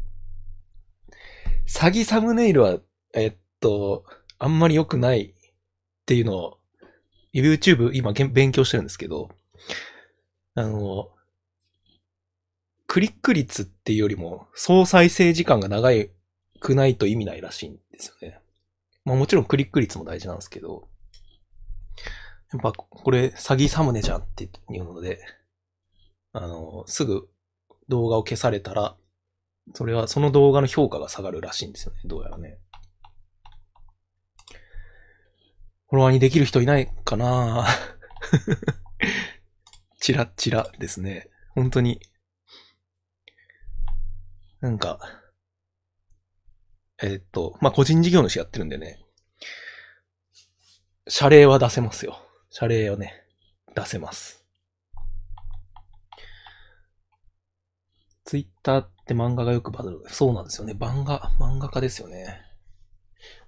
[1.68, 2.80] 詐欺サムネイルは、
[3.14, 4.06] えっと、
[4.38, 5.34] あんまり良くないっ
[6.06, 6.59] ていうのを、
[7.34, 9.30] YouTube 今勉強してるんですけど、
[10.56, 11.10] あの、
[12.88, 15.90] クリック率っていうよりも、総再生時間が長
[16.60, 18.40] くないと意味ないらしいんですよね。
[19.06, 20.88] まあもちろんクリック率も大事なんですけど、
[22.52, 25.20] やっぱこれ詐欺サムネじゃんっていうので、
[26.34, 27.30] あの、すぐ
[27.90, 28.96] 動画を消されたら、
[29.76, 32.00] それはその動画の評価が下がるらしいんですよね。
[32.06, 32.58] どうやらね。
[35.90, 37.66] フォロワーにできる人いないかな
[40.00, 41.30] チラッチラですね。
[41.56, 42.00] 本当に。
[44.62, 45.00] なんか、
[47.02, 49.00] えー、っと、まあ、個人事業主やってるんでね。
[51.08, 52.20] 謝礼は出せますよ。
[52.52, 53.26] 謝礼をね、
[53.74, 54.46] 出せます。
[58.26, 60.04] ツイッターって漫画がよくバズる。
[60.10, 60.74] そうなんですよね。
[60.74, 62.49] 漫画、漫画家ですよね。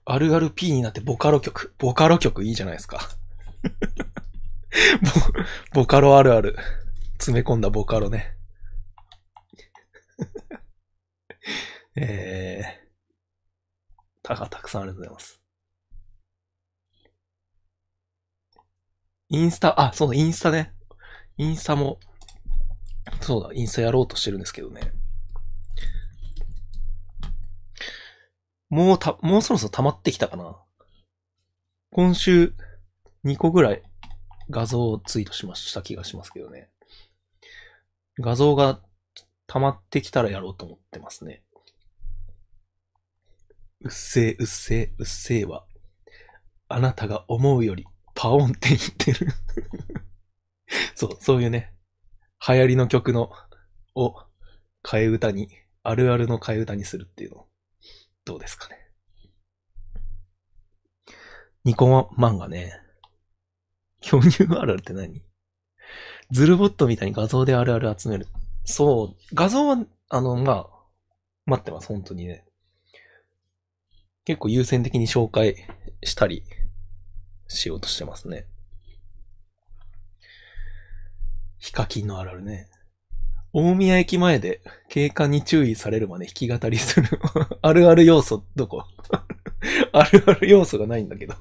[0.05, 1.73] あるある P になってボカロ曲。
[1.77, 3.09] ボカロ曲いいじゃないですか。
[5.73, 6.55] ボ、ボカロあるある。
[7.13, 8.35] 詰め込んだボカロね。
[11.95, 12.67] えー、
[14.23, 15.41] たがたくさんありがとうございます。
[19.29, 20.73] インスタ、あ、そうだ、インスタね。
[21.37, 21.99] インスタも、
[23.21, 24.91] そうだ、インスタやろうとしてるんですけどね。
[28.71, 30.55] もうた、もうそろそろ溜まってきたかな。
[31.91, 32.53] 今週、
[33.25, 33.83] 2個ぐらい
[34.49, 36.69] 画像をツイートしました気がしますけどね。
[38.17, 38.79] 画像が
[39.47, 41.43] 溜まってきたらやろうと思ってますね。
[43.81, 45.65] うっせえ、うっせえ、うっせえは、
[46.69, 49.27] あなたが思うよりパオンって言ってる
[50.95, 51.75] そう、そういうね、
[52.47, 53.33] 流行りの曲の、
[53.95, 54.15] を、
[54.81, 55.49] 替え歌に、
[55.83, 57.50] あるあるの替え歌にするっていうの
[58.25, 58.77] どうですかね。
[61.63, 62.79] ニコマ漫画ね。
[63.99, 65.23] 巨乳あるあるって何？
[66.31, 68.27] ズルボットみたいに画像であるある集める。
[68.63, 69.77] そう、画像は、
[70.09, 70.69] あの、まあ、
[71.45, 72.45] 待ってます、本当にね。
[74.25, 75.55] 結構優先的に紹介
[76.03, 76.43] したり
[77.47, 78.47] しようとしてますね。
[81.59, 82.70] ヒカキンのあるあるね。
[83.53, 87.07] 大宮駅前で警官に注意されるまで弾き語りする
[87.61, 88.85] あるある要素、どこ？
[89.91, 91.35] あるある要素がないんだけど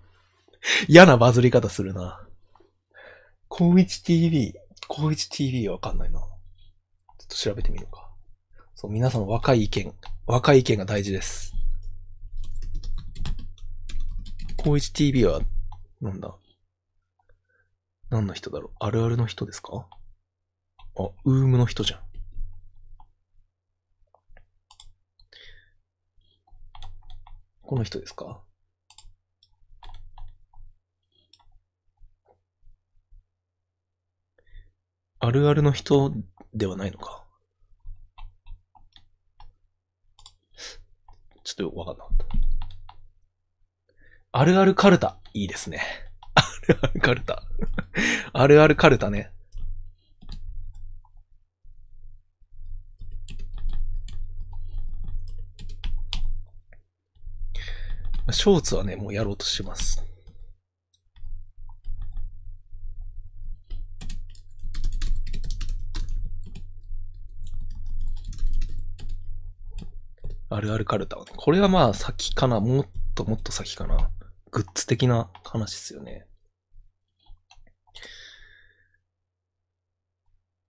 [0.88, 2.26] 嫌なバズり方するな。
[3.48, 4.54] 高一 TV、
[4.88, 6.18] 高一 TV はわかんないな。
[6.18, 6.26] ちょ
[7.24, 8.10] っと調べてみるか。
[8.74, 9.94] そう、皆さんの若い意見、
[10.26, 11.52] 若い意見が大事です。
[14.56, 15.40] 高一 TV は、
[16.00, 16.34] なんだ？
[18.10, 18.72] 何の人だろう？
[18.80, 19.86] あるあるの人ですか？
[20.98, 22.00] あ、ウームの人じゃん。
[27.62, 28.42] この人ですか？
[35.18, 36.12] あるあるの人
[36.54, 37.24] ではないのか？
[41.42, 42.26] ちょっとよくわかんなかった。
[44.32, 45.18] あるあるカルタ。
[45.34, 45.80] いいですね。
[46.34, 47.42] あるあるカルタ。
[48.32, 49.32] あるあるカルタね。
[58.32, 60.04] ショーツはね、もうやろうとします。
[70.48, 71.16] あるあるカルタ。
[71.16, 72.60] これはまあ先かな。
[72.60, 74.10] もっともっと先かな。
[74.50, 76.26] グッズ的な話っすよね。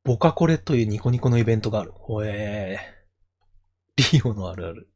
[0.03, 1.91] ボカコレというニコニコのイベントがある。
[1.93, 4.13] ほえー。
[4.13, 4.89] リオのあるある。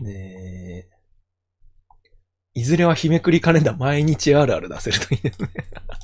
[0.00, 0.88] ねえ。
[2.54, 5.48] いずれは日めくりカレンダー毎日あるある出せるといいですね。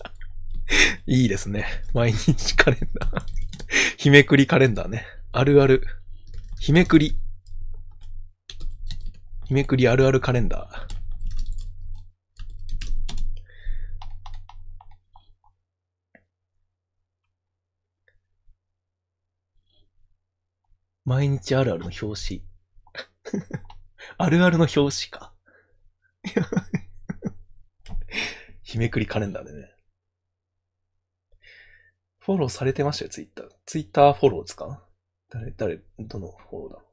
[1.06, 1.66] いいですね。
[1.92, 3.24] 毎日カレンダー。
[3.96, 5.06] 日めくりカレンダーね。
[5.32, 5.84] あるある。
[6.60, 7.16] 日めくり。
[9.46, 11.00] 日めくりあるあるカレンダー。
[21.04, 23.69] 毎日あるあるの表紙。
[24.18, 25.34] あるあるの表紙か。
[28.62, 29.74] 日めくりカレンダーでね。
[32.18, 33.48] フォローされてましたよ、ツイッター。
[33.66, 34.86] ツイッターフォローですか？
[35.30, 36.86] 誰、誰、どのフォローだろう？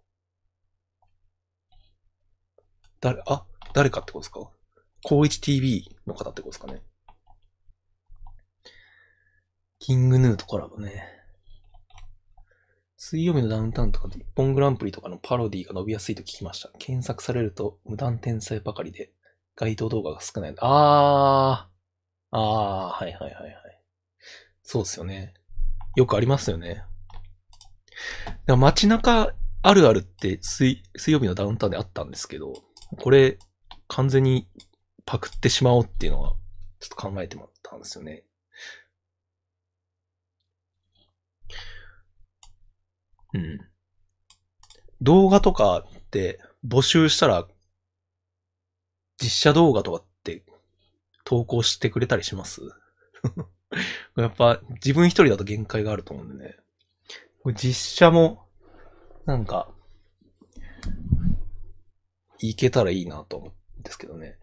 [2.99, 4.51] 誰、あ、誰かってことですか？
[5.03, 6.81] 高一 TV の方ってことですかね。
[9.79, 11.16] キングヌーとコラボね。
[12.99, 16.71] 水曜日のダウンタウンとかで一本グランプリとかのパロディが伸びやすいと聞きました。
[16.79, 19.11] 検索されると無断転載ばかりで
[19.55, 20.55] 該当動画が少ない。
[20.59, 22.37] あー。
[22.37, 23.53] あー、はいはいはいはい。
[24.63, 25.35] そうですよね。
[25.95, 26.83] よくありますよね。
[28.47, 29.31] 街中
[29.61, 32.53] あるあるって水水曜日のダウンタウンであったんですけど、
[32.99, 33.37] これ
[33.87, 34.47] 完全に
[35.05, 36.35] パクってしまおうっていうのは
[36.79, 38.23] ちょっと考えてもらったんですよね。
[43.33, 43.59] うん。
[45.01, 47.47] 動画とかって募集したら
[49.21, 50.43] 実写動画とかって
[51.23, 52.61] 投稿してくれたりします？
[54.17, 56.57] やっぱ自分一人だと限界があると思うんでね。
[57.55, 58.45] 実写も、
[59.25, 59.73] なんか、
[62.39, 64.37] いけたらいいなと思うんですけどね。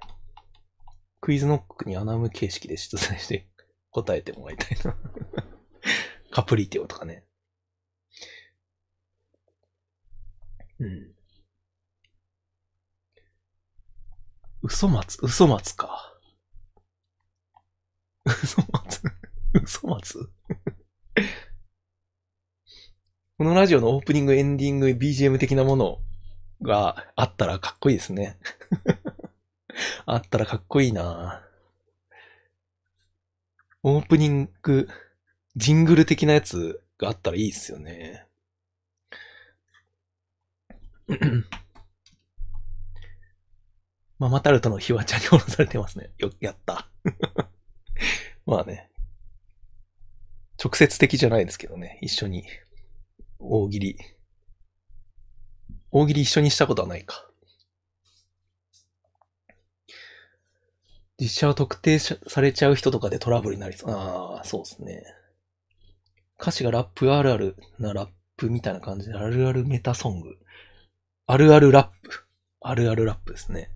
[1.20, 3.49] クイズノックにアナム形式で出題して
[3.91, 4.97] 答えてもらいたいな
[6.30, 7.24] カプリティオとかね。
[10.85, 11.14] うん。
[14.62, 16.14] 嘘松嘘松か。
[18.26, 19.03] 嘘松？
[19.55, 20.30] 嘘松？
[23.37, 25.99] このラジオのオープニング、エンディング、BGM 的なもの
[26.62, 28.39] があったらかっこいいですね。
[30.07, 31.43] あったらかっこいいな
[33.82, 34.89] オープニング、
[35.57, 38.26] ジングル的なやつがあったらいいっすよね。
[44.18, 46.11] ママタルトのひわちゃんに降ろされてますね。
[46.18, 46.88] よ、やった。
[48.46, 48.90] まあね。
[50.62, 51.98] 直接的じゃないですけどね。
[52.00, 52.44] 一緒に。
[53.38, 53.98] 大喜利。
[55.90, 57.28] 大喜利一緒にしたことはないか。
[61.20, 63.90] 実写を特定されちゃう人とかでトラブルになりそう。
[63.90, 65.05] ああ、そうですね。
[66.40, 70.36] 歌詞がラップあるあるなラップみたいな感じで、あるあるメタソング。
[71.27, 72.27] あるあるラップ。
[72.61, 73.70] あるあるラップですね。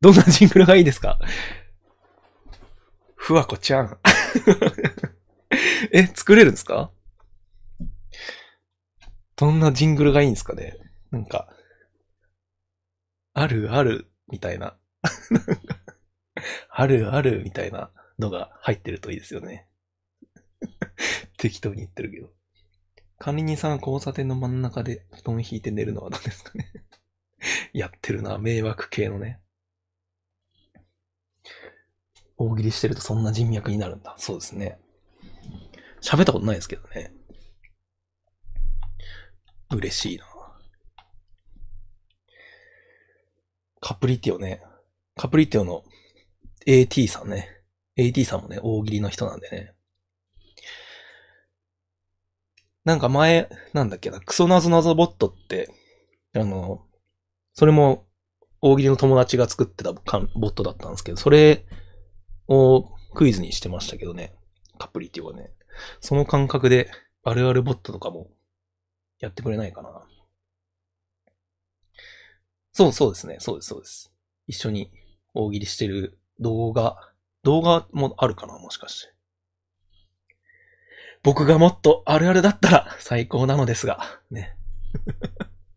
[0.00, 1.18] どんなジングルがいいですか？
[3.14, 3.98] ふわこちゃん。
[5.92, 6.90] え、作れるんですか？
[9.36, 10.76] どんなジングルがいいんですかね？
[11.10, 11.48] なんか、
[13.34, 14.76] あるある、みたいな。
[16.70, 19.68] あるある、みたいなのが入ってるといいですよね。
[21.38, 22.32] 適当に言ってるけど。
[23.18, 26.70] 管理人さんが交差点の真ん中で布団引いて寝るのはどうですかね
[27.72, 29.40] やってるな、迷惑系のね。
[32.36, 34.14] 大喜利してるとそんな人脈になるんだ。
[34.18, 34.78] そうですね。
[36.02, 37.14] 喋ったことないですけどね。
[39.70, 40.26] 嬉しいな。
[43.80, 44.60] カプリティオね。
[45.16, 45.84] カプリティオの
[46.66, 47.48] AT さんね。
[47.96, 49.75] AT さんもね、大喜利の人なんでね。
[52.86, 55.68] なんか前、なんだっけな、クソナゾナゾボットって、
[56.36, 56.86] あの、
[57.52, 58.06] それも
[58.60, 61.66] 大喜利の友達が作ってたボットだったんですけど、それ
[62.46, 64.36] をクイズにしてましたけどね。
[64.78, 65.50] カプリティはね。
[66.00, 66.88] その感覚で、
[67.24, 68.30] あるあるボットとかも
[69.18, 70.06] やってくれないかな。
[72.70, 73.38] そうそうですね。
[73.40, 74.12] そうです、そうです。
[74.46, 74.92] 一緒に
[75.34, 76.96] 大喜利してる動画、
[77.42, 79.15] 動画もあるかなもしかして。
[81.26, 84.56] 僕がもっとあるあるだったら最高なのですが、ね。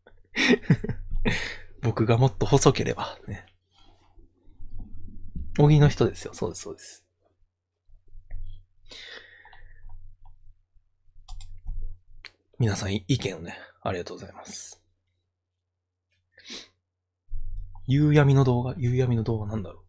[1.81, 3.47] 僕がもっと細ければ、ね。
[5.57, 6.35] 大喜利の人ですよ。
[6.35, 7.03] そうです、そうです。
[12.59, 14.79] 皆さん意見をね、ありがとうございます。
[17.87, 18.75] 夕闇の動画？
[18.77, 19.83] 夕闇の動画なんだろ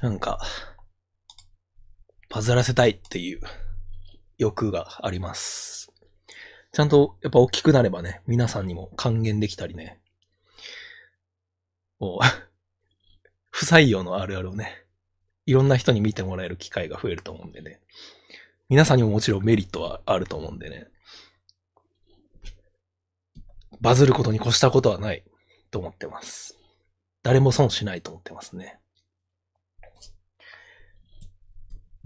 [0.00, 0.38] うなんか、
[2.36, 3.40] バズらせたいっていう
[4.36, 5.90] 欲があります。
[6.70, 10.02] ちゃんとやっぱ大きくなればね、皆さんにも還元できたりね、
[11.98, 12.26] こう、
[13.48, 14.84] 不採用のあるあるをね、
[15.46, 17.80] いろんな人に見てもらえる機会が増えると思うんでね。
[18.68, 20.88] 皆さんにももちろんメリットはあると思うんでね。
[23.80, 25.24] バズることに越したことはない
[25.70, 26.54] と思ってます。
[27.22, 28.78] 誰も損しないと思ってますね。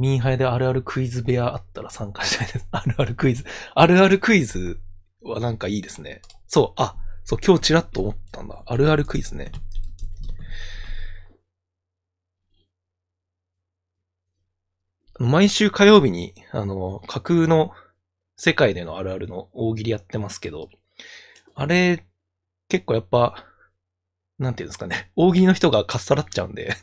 [0.00, 2.66] ミンハイであるあるクイズ部屋あったら参加したいです。
[2.72, 3.44] あるあるクイズ。
[3.74, 4.80] あるあるクイズ
[5.20, 6.22] はなんかいいですね。
[6.48, 8.62] そう、あ、そう、今日ちらっと思ったんだ。
[8.64, 9.52] あるあるクイズね。
[15.18, 17.72] 毎週火曜日に、あの、架空の
[18.36, 20.70] 世界でのあるあるの大喜利やってますけど、
[21.54, 22.06] あれ、
[22.68, 23.44] 結構やっぱ、
[24.38, 26.74] なんていうんですかね、大喜利の人がかっさらっちゃうんで、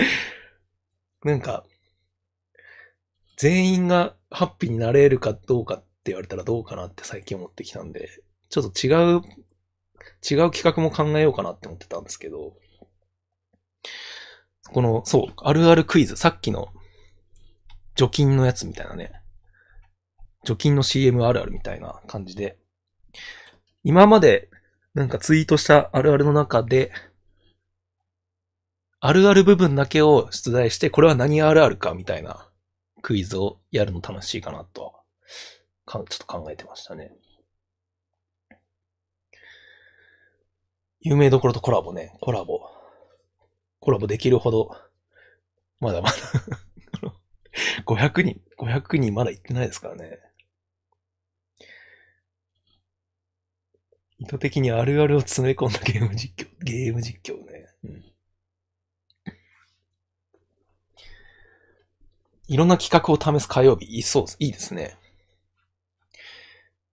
[1.24, 1.64] なんか、
[3.38, 8.10] 全員がハッピーになれるかどうかって言われたらどうかなって最近思ってきたんで、
[8.50, 9.22] ちょっと違う、
[10.28, 12.54] 違う企画も考えようかなって思ってたんですけど、
[14.72, 16.68] この、そう、あるあるクイズ、さっきの
[17.94, 19.12] 除菌のやつみたいなね。
[20.44, 22.58] 除菌の CM あるあるみたいな感じで。
[23.84, 24.50] 今まで
[24.94, 26.90] なんかツイートしたあるあるの中で、
[28.98, 32.47] あるある部分だけを出題して、これは何あるあるかみたいな
[33.02, 34.92] クイズをやるの楽しいかなとは、
[35.84, 37.12] かちょっと考えてましたね。
[41.00, 42.60] 有名どころとコラボね、コラボ。
[43.80, 44.76] コラボできるほど、
[45.80, 46.16] まだまだ
[47.84, 50.18] 500人、 500人まだ行ってないですからね。
[54.18, 57.66] 意図的にあるあるを詰め込んだゲーム実況、ゲーム実況ね。
[57.84, 58.04] うん。
[62.48, 64.24] いろんな企画を試す火曜日、いそう。
[64.38, 64.96] いいですね。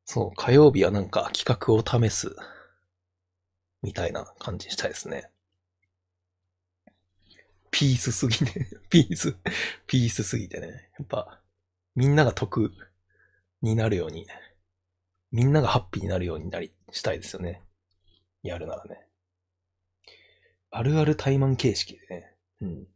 [0.04, 2.36] そう、火曜日はなんか企画を試す、
[3.82, 5.32] みたいな感じにしたいですね。
[7.72, 9.38] ピースすぎて、 ピース、
[9.88, 10.92] ピースすぎてね。
[11.00, 11.42] やっぱ、
[11.96, 12.74] みんなが得
[13.62, 14.28] になるように、
[15.32, 17.62] みんながハッピーになるようになり、したいですよね。
[18.44, 19.08] やるならね。
[20.70, 22.36] あるある対マン形式でね。
[22.62, 22.88] うん。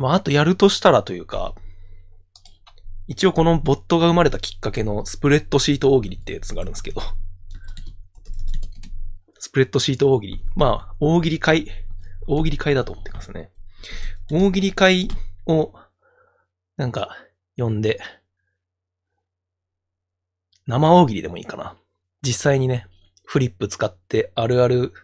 [0.00, 1.54] まあ、あとやるとしたらというか、
[3.06, 7.02] 一応このボットが生まれたきっかけのスプレッドシート大喜利ってやつがあるんですけど、
[9.38, 10.44] スプレッドシート大喜利。
[10.56, 11.68] まあ、大喜利会、
[12.26, 13.50] 大喜利会だと思ってますね。
[14.32, 15.10] 大喜利会
[15.44, 15.74] を、
[16.78, 17.14] なんか、
[17.58, 18.00] 読んで、
[20.66, 21.76] 生大喜利でもいいかな。
[22.22, 22.86] 実際にね、
[23.26, 24.94] フリップ使ってあるある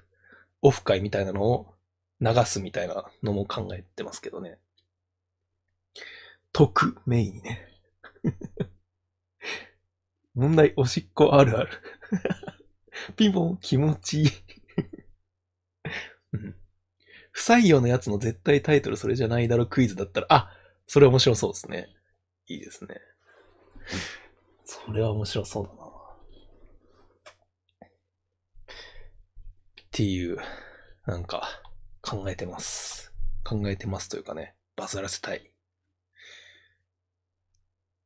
[0.62, 1.74] オフ会みたいなのを
[2.22, 4.58] 流すみたいなのも考えてますけどね。
[6.56, 7.68] 特メインね。
[10.32, 11.82] 問題、おしっこあるある。
[13.14, 14.28] ピンポン、気持ちいい。
[16.32, 16.56] うん
[17.30, 20.50] 不採用のやつの絶対タイトルそれじゃないだろクイズだったら、あ、
[20.86, 21.94] それ面白そうですね。
[22.46, 23.02] いいですね。
[24.64, 25.84] それは面白そうだな。
[29.82, 30.38] っていう、
[31.04, 31.62] なんか、
[32.00, 33.12] 考えてます。
[33.44, 35.52] 考えてますというかね、バズらせたい。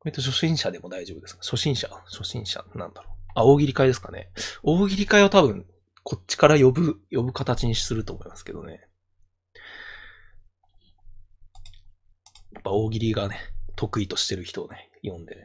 [0.03, 1.41] 割と初心者でも大丈夫ですか？
[1.43, 1.89] 初心者？
[2.07, 2.65] 初心者？
[2.75, 3.15] なんだろう。
[3.35, 4.31] あ、大喜利会ですかね。
[4.63, 5.67] 大喜利会は多分、
[6.03, 8.87] こっちから呼ぶ、呼ぶ形にすると思いますけどね。
[12.53, 13.39] やっぱ大喜利がね、
[13.77, 15.43] 得意としてる人をね、読んでね。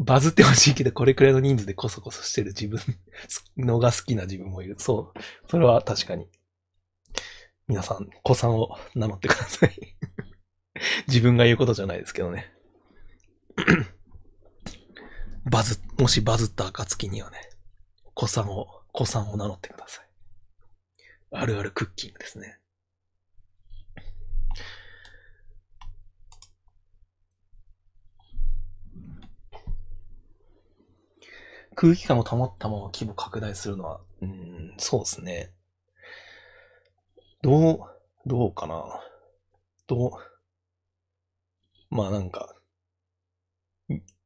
[0.00, 2.80] バズってほしいけど、これくらいの人数でコソコソしてる自分
[3.56, 4.76] のが好きな自分もいる。
[4.78, 5.20] そう。
[5.48, 6.28] それは確かに。
[7.66, 9.72] 皆さん、子さんを名乗ってください。
[11.08, 12.52] 自分が言うことじゃないですけどね。
[15.50, 17.38] バズ、もしバズった暁にはね、
[18.14, 20.08] 子さんを、子さんを名乗ってください。
[21.30, 22.58] あるあるクッキングですね。
[31.74, 35.52] 空気感を保ったまま規模拡大するのは、うーん、そうですね。
[37.40, 37.80] どう、
[38.26, 39.00] どうかな。
[39.86, 40.10] どう、
[41.90, 42.54] まあなんか、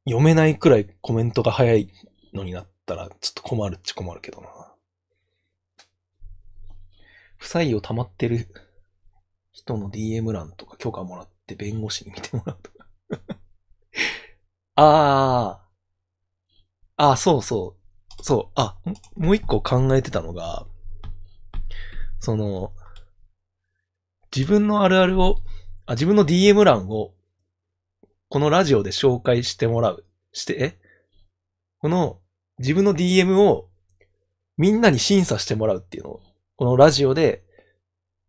[0.04, 1.92] 読めないくらいコメントが早い
[2.32, 4.48] のになったら、ちょっと困るっちゃ困るけどな。
[7.36, 8.48] 不採用溜まってる
[9.52, 12.86] 人の DM 欄とか許可もらって弁護士に見てもらうとか。
[14.76, 15.62] ああ。
[16.96, 17.76] ああ、そうそ
[18.18, 18.22] う。
[18.22, 18.52] そう。
[18.54, 18.76] あ、
[19.16, 20.66] もう一個考えてたのが、
[22.20, 22.72] その、
[24.34, 25.38] 自分のあるあるを、
[25.86, 27.12] あ、自分の DM 欄を、
[28.32, 30.06] このラジオで紹介してもらう。
[30.32, 30.78] して、え？
[31.80, 32.18] この、
[32.60, 33.68] 自分の DM を、
[34.56, 36.22] みんなに審査してもらうっていうのを、
[36.56, 37.44] このラジオで、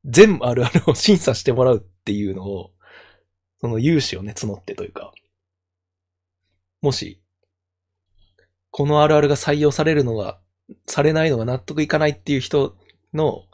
[0.04, 2.74] 全部あるあるを 審査してもらうっていうのを、
[3.62, 5.14] その勇姿をね、募ってというか、
[6.82, 7.22] もし、
[8.72, 10.38] このあるあるが採用されるのが、
[10.86, 12.76] されないのが納得いかないっていう人
[13.14, 13.46] の、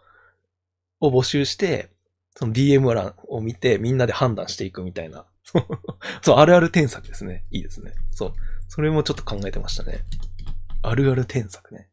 [1.00, 1.92] を募集して、
[2.36, 5.29] その DM 欄を見てみんなで判断していくみたいな。
[6.22, 7.46] そう、あるある添削ですね。
[7.52, 7.94] いいですね。
[8.12, 8.34] そう。
[8.68, 10.06] それもちょっと考えてましたね。
[10.82, 11.90] あるある添削ね。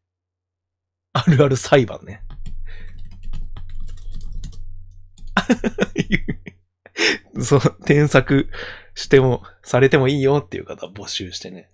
[1.13, 2.23] あるある裁判ね。
[7.41, 8.49] そう、添削
[8.95, 11.71] しても、されてもいいよっていう方募集してね。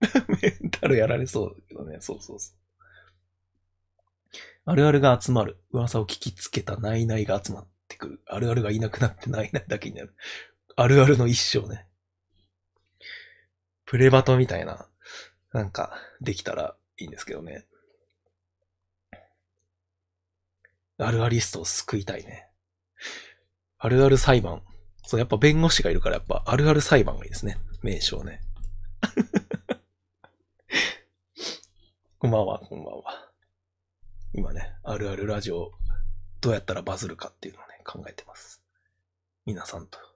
[0.42, 1.98] メンタルやられそうだけどね。
[2.00, 2.56] そうそうそう。
[4.64, 5.58] あるあるが集まる。
[5.70, 8.22] 噂を聞きつけたナイナイが集まってくる。
[8.26, 10.14] あるあるがいなくなってナイナイだけになる。
[10.80, 11.84] あるあるの一生ね。
[13.84, 14.88] プレバトみたいな、
[15.52, 17.66] なんか、できたらいいんですけどね。
[20.96, 22.48] あるあリストを救いたいね。
[23.76, 24.62] あるある裁判。
[25.04, 27.58] そう、やっぱ弁護士がいるからやっぱあるある裁判がいいですね。
[27.82, 28.40] 名称ね。
[32.18, 33.30] こんばんは、こんばんは。
[34.32, 35.72] 今ね、あるあるラジオ、
[36.40, 38.62] どうやったらバズるかっていうのをね、考えてます。
[39.44, 40.09] 皆さんと。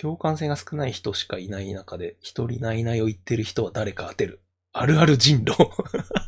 [0.00, 4.40] 共感性が少ない人しかいない中で、一人ないないを言ってる人は誰か当てる。
[4.72, 5.70] あるある人狼。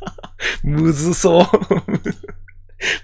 [0.63, 1.45] むずそう。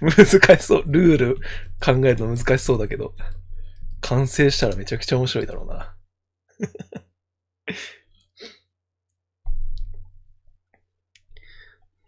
[0.00, 0.84] 難しそう。
[0.86, 1.36] ルール
[1.80, 3.14] 考えるの難しそうだけど、
[4.00, 5.94] 完成したらめちゃくちゃ面白いだろうな。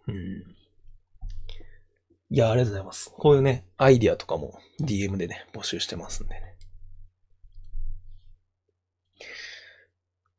[0.08, 0.56] うん。
[2.30, 3.10] いや、ありがとうございます。
[3.16, 6.55] こういうね、アイディアとかも DM でね、募集してますんでね。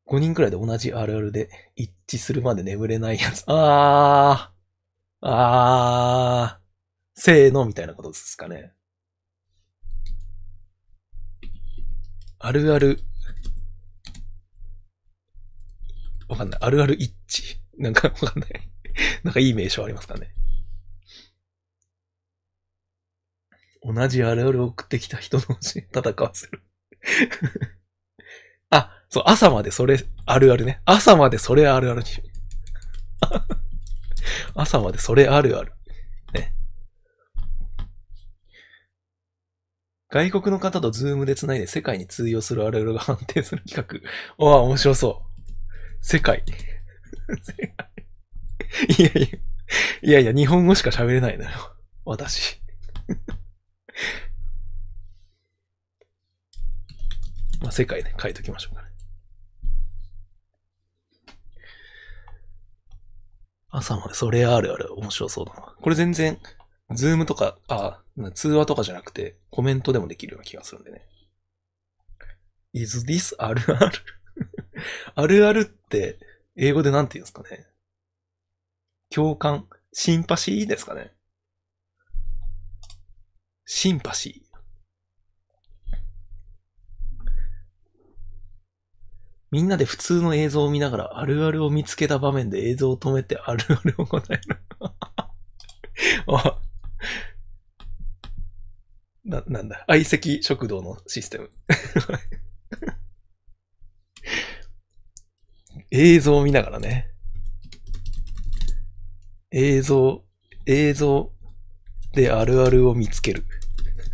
[0.08, 3.44] 5人くらいで同じあるあるで一致するまで眠れないやつ。
[3.46, 5.26] あー。
[5.28, 7.20] あー。
[7.20, 8.72] せーのみたいなことですかね。
[12.38, 13.00] あるある。
[16.28, 16.60] わかんない。
[16.62, 17.58] あるある一致。
[17.76, 18.50] なんか わかんない。
[19.24, 20.32] なんかいい名称ありますかね。
[23.82, 26.62] 同じあるあるを送ってきた人同士戦わせる。
[28.70, 30.80] あ、そう、朝までそれあるあるね。
[30.84, 32.06] 朝までそれあるあるに。
[34.54, 35.72] 朝までそれあるある。
[36.34, 36.54] ね。
[40.10, 44.08] 外国の方とズームで繋いで世界に通用するあるあるが判定する企画。
[44.38, 45.44] おわ、面白そう。
[46.00, 46.44] 世界。
[47.42, 47.88] 世 界
[48.98, 49.38] いやいや、
[50.02, 51.50] いやいや、日本語しか喋れないのよ。
[52.04, 52.60] 私。
[57.60, 58.88] まあ、世界ね、書いときましょうかね。
[63.70, 65.74] 朝までそれあるある面白そうだな。
[65.80, 66.38] これ全然、
[66.94, 68.02] ズームとか、あ、
[68.34, 71.02] 通話とかじゃなくて、コメントでもできるような気がするんでね。
[72.72, 73.98] is this あるある？
[75.14, 76.18] あるあるって、
[76.56, 77.66] 英語でなんて言うんですかね？
[79.10, 81.12] 共感、シンパシーですかね？
[83.66, 84.47] シンパシー。
[89.50, 94.58] みんなで普通の映像を見ながらあるあるを見つけた場面で映像を止めてあるあるを答える。
[96.28, 96.60] あ
[99.24, 99.84] な、なんだ？
[99.86, 101.50] 相席食堂のシステム。
[105.90, 107.10] 映像を見ながらね。
[109.50, 110.24] 映像、
[110.66, 111.32] 映像
[112.12, 113.44] であるあるを見つける。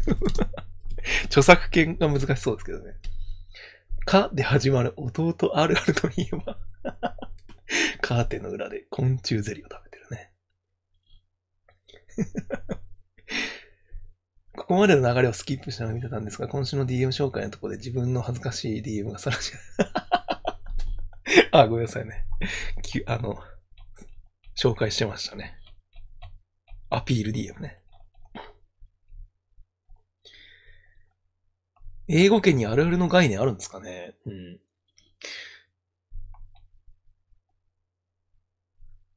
[1.26, 2.95] 著作権が難しそうですけどね。
[4.05, 6.59] かで始まる弟あるあるといえば、
[8.01, 10.33] カーテンの裏で昆虫ゼリーを食べてるね。
[14.57, 19.43] ここまでの流れをスキップしながら見てたんですが、今週の DM 紹介のところで自分の恥ずかしい DM がさらに
[21.53, 22.27] あ、ごめんなさいね。
[23.07, 23.43] あの、
[24.57, 25.57] 紹介してましたね。
[26.91, 27.84] アピール DM ね。
[32.07, 34.15] 英語圏にあるあるの概念あるんですかね？
[34.27, 34.61] うん。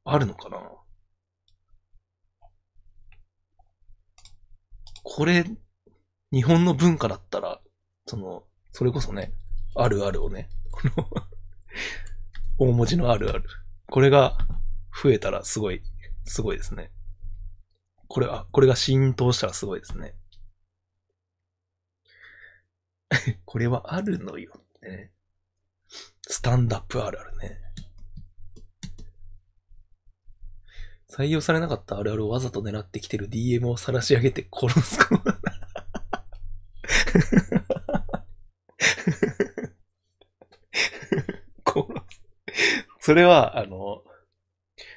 [0.06, 0.58] あるのかな？
[5.04, 5.46] これ、
[6.32, 7.62] 日本の文化だったら、
[8.06, 9.34] その、それこそね、
[9.76, 11.10] あるあるをね、この、
[12.58, 13.44] 大文字のあるある。
[13.90, 14.38] これが
[15.04, 15.82] 増えたらすごい、
[16.24, 16.92] すごいですね。
[18.08, 20.14] これ、あ、これが浸透したらすごいですね。
[23.46, 24.52] これはあるのよ。
[24.82, 25.12] ね。
[26.28, 27.62] スタンダップあるあるね。
[31.10, 35.22] 採用されなかったあるあるをわざと狙ってきてる DM を晒し上げて殺すかも。
[41.66, 42.22] 殺す。
[43.00, 44.04] それは、あの、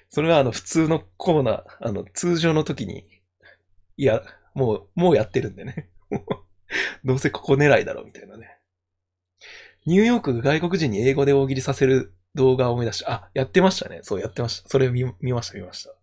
[0.08, 3.06] それはあの普通のコーナー、あの通常の時に、
[3.96, 4.22] いや、
[4.54, 5.88] もう、もうやってるんでね。
[7.04, 8.58] どうせここ狙いだろ、みたいなね。
[9.86, 13.12] ニューヨーク外国人に英語で大喜利させる動画を思い出した。
[13.12, 14.00] あ、やってましたね。
[14.02, 14.68] そうやってました。
[14.68, 15.94] それ見見ました、見ました。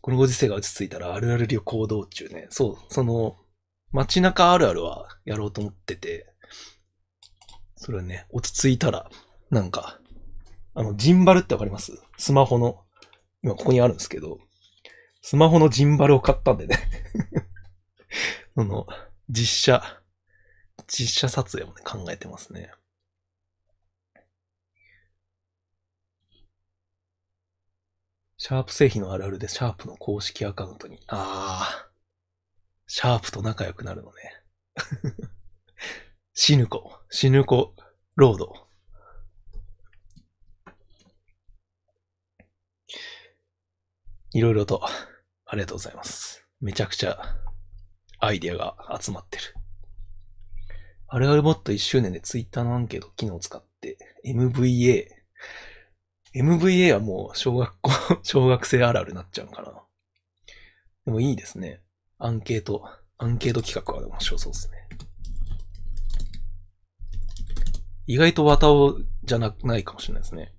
[0.00, 2.48] このご時世が落ち着いたらあるある旅行道中ね。
[2.50, 3.36] そう、その、
[3.92, 6.26] 街中あるあるはやろうと思ってて、
[7.76, 9.08] それはね、落ち着いたら、
[9.50, 10.00] なんか、
[10.74, 11.92] あの、ジンバルってわかります？
[12.18, 12.84] スマホの、
[13.42, 14.40] 今ここにあるんですけど、
[15.22, 16.78] スマホのジンバルを買ったんでね
[18.54, 18.86] その、
[19.30, 20.02] 実写、
[20.86, 22.72] 実写撮影もね、考えてますね。
[28.36, 30.98] シャープ製品のあるあるで、シャープの公式アカウントに。
[31.06, 31.92] ああ。
[32.88, 34.42] シャープと仲良くなるのね。
[36.34, 37.74] 死ぬ子、死ぬ子、
[38.16, 38.68] ロード。
[44.32, 44.82] いろいろと、
[45.52, 46.48] ありがとうございます。
[46.62, 47.18] めちゃくちゃ、
[48.20, 49.44] アイディアが集まってる。
[51.08, 55.08] あるあるボット1周年でツイッターのアンケート機能を使って、MVA、
[56.34, 57.90] MVA はもう小学校、
[58.24, 59.84] 小学生あるあるになっちゃうのかな。
[61.04, 61.82] でもいいですね。
[62.16, 62.88] アンケート、
[63.18, 64.88] アンケート企画は面白そうですね。
[68.06, 70.54] 意外と綿尾じゃな、ないかもしれないですね。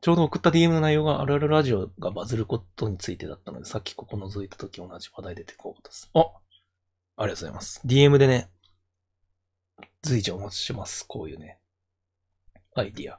[0.00, 6.08] ちょうど送った DM の内容があるあるラジオがバズることについてだったので、さっきここ覗いた時同じ話題出てこうです。
[6.14, 6.30] ああり
[7.16, 7.80] がとうございます。
[7.84, 8.48] DM でね、
[10.02, 11.04] 随時お待ちします。
[11.06, 11.58] こういうね、
[12.76, 13.18] アイディア。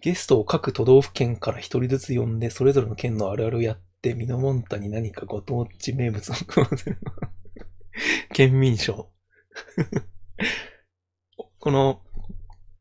[0.00, 6.98] ゲストを各都道府県から一人ずつ呼んで、それぞれの県のあるあるをやって、ミノモンタに何かご当地名物を食わせる。
[8.32, 9.10] 県民賞。
[11.60, 12.02] この、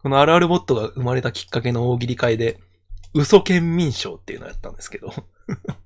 [0.02, 2.62] このあるあるボットが生まれたきっかけの大喜利会で、
[3.14, 5.12] 嘘県民賞っていうのをやったんですけど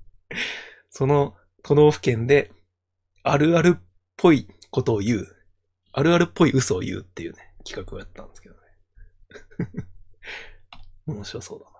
[0.90, 2.52] その都道府県で、
[3.22, 3.82] あるあるっ
[4.16, 5.36] ぽいことを言う、
[5.92, 8.60] あるあるっぽい嘘を言うっていうね、企画をやったんですけどね。
[11.06, 11.70] 面白そうだな。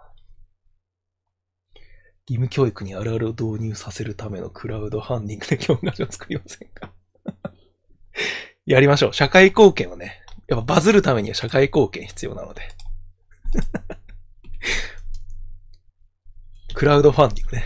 [2.27, 6.95] 義務教育にあるあるを導入させるためのクラウドファンディングで教科書を作りませんか？
[8.65, 9.13] やりましょう。
[9.13, 10.23] 社会貢献をね。
[10.49, 12.63] やっぱバズるためには社会貢献必要なので。
[16.75, 17.65] クラウドファンディングね。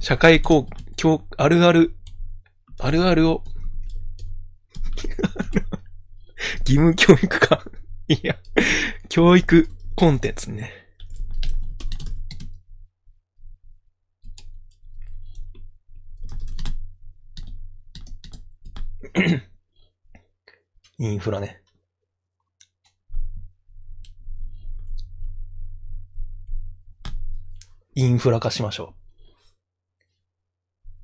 [0.00, 0.66] 社会貢
[0.96, 1.94] 献、あるある、
[2.80, 3.44] あるあるを
[6.66, 7.64] 義務教育か
[8.08, 8.36] いや、
[9.08, 10.72] 教育コンテンツね。
[20.98, 21.62] インフラね。
[27.98, 28.94] インフラ化しましょ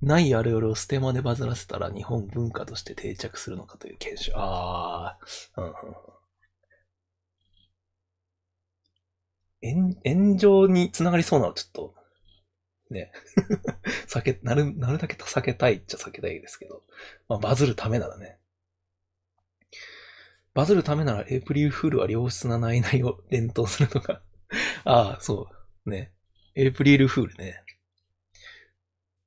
[0.00, 0.06] う。
[0.06, 4.32] ないあるあるをステマでバズらせたら日本文化として定着するのかという検証。
[4.36, 5.18] あ
[5.56, 5.74] あ、うん、
[9.60, 11.94] 炎、炎上につながりそうなのちょっと、
[12.90, 13.10] ね。
[14.06, 16.84] 避け、なる、なるだけ避けたいっちゃ避けたいですけど。
[17.28, 18.38] まあ、バズるためならね。
[20.54, 24.22] バズるためならエイプリルフールは良質な内々を連投するとか。
[24.84, 25.48] ああ、そ
[25.86, 25.90] う。
[25.90, 26.13] ね。
[26.56, 27.60] エイプリルフールね。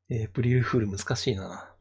[0.10, 1.74] エイプリルフール難しいな。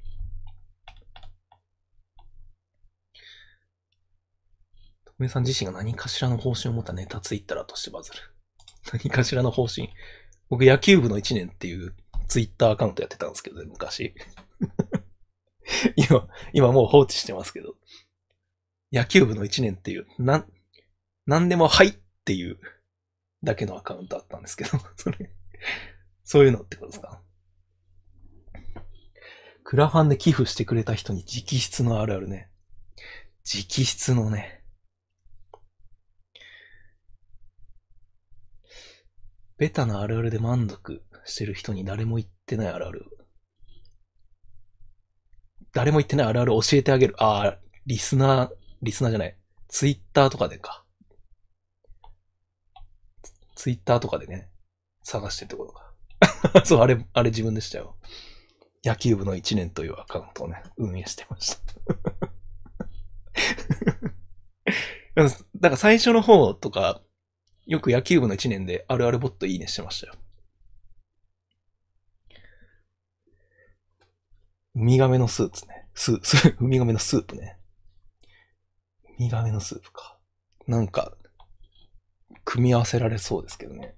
[5.04, 8.18] トメさん自身が何かしらの方針を持ったネタツイッターとしてバズる。
[8.92, 9.90] 何かしらの方針。
[10.48, 11.94] 僕野球部の1年っていう
[12.26, 14.14] ツイッターアカウントやってたんですけどね、昔。
[15.94, 17.76] 今、今もう放置してますけど。
[18.92, 20.52] 野球部の1年っていう、なん、
[21.24, 21.92] なんでもはいっ
[22.24, 22.58] ていう
[23.44, 25.30] だけのアカウントあったんですけど、それ、
[26.24, 27.22] そういうのってことですか？
[29.64, 32.50] クラファンで寄付してくれた人に直筆のあるあるね。
[33.44, 34.62] 直筆のね。
[39.58, 43.06] ベタなあるあるで満足してる人に誰も言ってないあるある。
[45.72, 47.14] 誰も言ってないあるある教えてあげる。
[47.18, 48.50] ああ、リスナー、
[48.82, 49.36] リスナーじゃない。
[49.68, 50.84] ツイッターとかでか。
[53.54, 54.50] ツイッターとかでね、
[55.06, 55.94] 探してってことか。
[56.66, 57.96] そう、あれ、あれ自分でしたよ。
[58.84, 61.62] 野球部の1年というアカウントをね、運営してました。
[65.22, 67.02] だから最初の方とか、
[67.66, 70.14] よく野球部の1年であるあるボットいいねしてましたよ。
[74.74, 75.88] ウミガメのスープね。
[75.94, 77.60] スー、ス ウミガメのスープね。
[79.04, 80.18] ウミガメのスープか。
[80.66, 81.16] なんか、
[82.44, 83.94] 組み合わせられそうですけどね。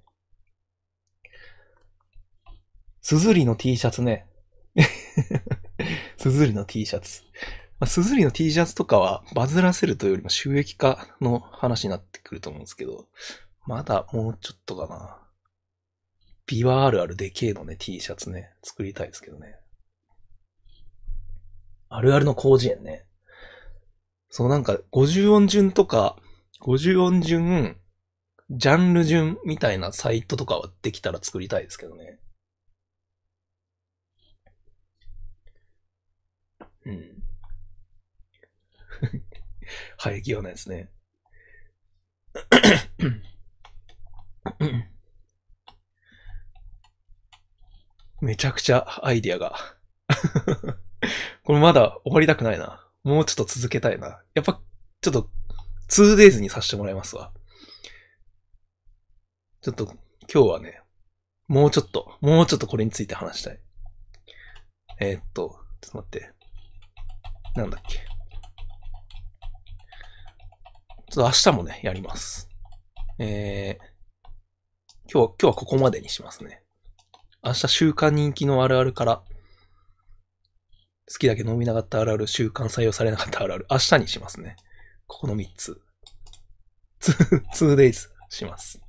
[3.00, 4.26] すずりの T シャツね。
[6.18, 7.22] すずりの T シャツ。
[7.80, 13.06] まあ、すずりの T シャツとかはバズらせるというよりも収益化の話になってくると思うんですけど、
[13.66, 15.18] まだもうちょっとかな。
[16.46, 19.56] ビワあるあるでけえのね、T シャツね、作りたいですけどね。
[21.90, 23.04] あるあるの工事園ね。
[24.30, 26.16] そうなんか、50音順とか、
[26.62, 27.78] 50音順、
[28.50, 32.18] ジャンル順みたいなサイトとかはできたら作りたいですけどね。
[36.88, 37.22] うん。
[39.98, 40.90] 生え際のやつね。
[48.20, 49.56] めちゃくちゃアイディアが
[51.44, 52.84] これまだ終わりたくないな。
[53.04, 54.22] もうちょっと続けたいな。
[54.34, 54.60] やっぱ、
[55.00, 55.30] ちょっと、
[55.88, 57.32] 2days にさせてもらいますわ。
[59.60, 59.84] ちょっと、
[60.32, 60.82] 今日はね、
[61.46, 63.60] もうちょっと、もうちょっとこれについて話したい。
[65.00, 66.37] えー、っと、ちょっと待って。
[67.58, 67.98] なんだっけ。
[67.98, 68.04] ちょ
[71.12, 72.48] っと明日もね、やります。
[73.18, 73.84] えー、
[75.12, 76.62] 今日は、今日はここまでにしますね。
[77.42, 79.22] 明日週間人気のあるあるから、
[81.10, 84.56] 好きだけ飲みなかったあるある、週間採用されなかったあるある、明日にしますね。
[85.06, 85.80] ここの3つ。
[87.54, 88.80] 2days します。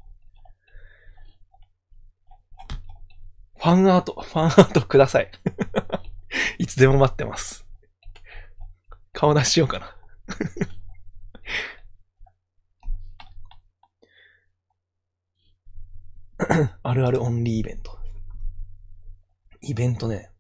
[3.58, 5.32] ファンアート、ファンアートください。
[6.60, 7.69] いつでも待ってます。
[9.20, 9.96] 顔出しようかな。
[16.84, 18.00] あるあるオンリーイベント。
[19.60, 20.32] イベントね。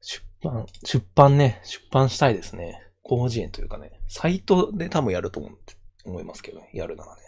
[0.00, 2.82] 出版、出版ね、出版したいですね。
[3.04, 5.58] 広辞苑というかね、サイトで多分やると思う
[6.04, 7.22] 思いますけどね、やるならね。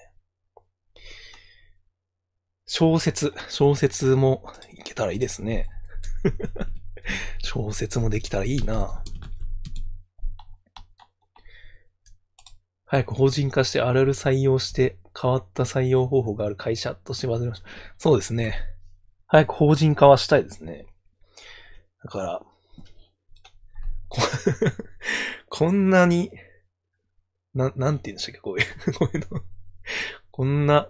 [2.67, 5.69] 小説、小説もいけたらいいですね。
[7.39, 9.03] 小説もできたらいいな
[12.91, 17.69] 早く法人化してあるある採用して変わった採用方法がある会社として忘れました。
[17.99, 18.57] そうですね。
[19.29, 20.87] 早く法人化はしたいですね。
[22.03, 22.43] だから、
[24.09, 24.21] こ
[25.49, 26.33] こんなに、
[27.55, 28.67] な、なんて言うんでしたっけ、こういう、
[28.99, 29.43] こういうの。
[30.33, 30.89] こんな、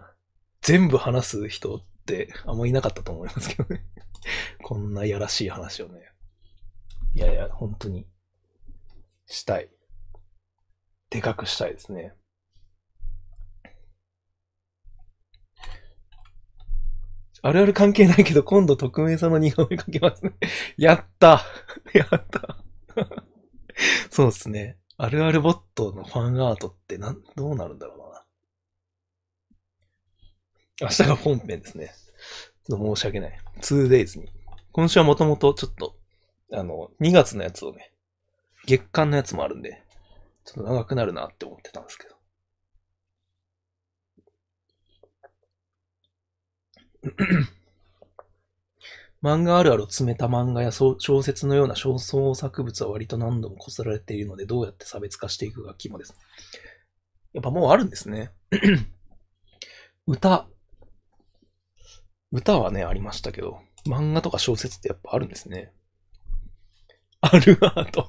[0.62, 3.84] 全部話す人ってあんまいなかったと思いますけどね。
[4.62, 6.10] こんなやらしい話をね。
[7.14, 8.06] いやいや、本当に、
[9.26, 9.70] したい。
[11.10, 12.14] でかくしたいですね。
[17.42, 20.34] あるある関係ないけど、今度匿名さんの似顔絵描きますね。
[20.76, 21.42] やった
[21.94, 22.62] やった
[24.10, 24.78] そうっすね。
[24.98, 28.26] あるあるボットのファンアートってなん、どうなるんだろうな。
[30.82, 31.94] 明日が本編ですね。
[32.72, 33.38] ょっと申し訳ない。
[33.60, 34.28] 2days に。
[34.72, 35.96] 今週はもともとちょっと、
[36.52, 37.92] あの、2月のやつをね、
[38.66, 39.82] 月間のやつもあるんで、
[40.44, 42.20] ちょっと長くなるなって思ってたんですけど。
[49.22, 56.14] 漫画あるあるを詰めた漫画や小説のような小創作物は割と何度もこすられているので、どうやって差別化していくか肝です。
[57.32, 58.30] やっぱもうあるんですね。
[60.06, 60.48] 歌。
[62.32, 65.72] 歌はね、ありましたけど、漫画とか小説ってやっぱあるんですね。
[67.20, 68.08] あるアート。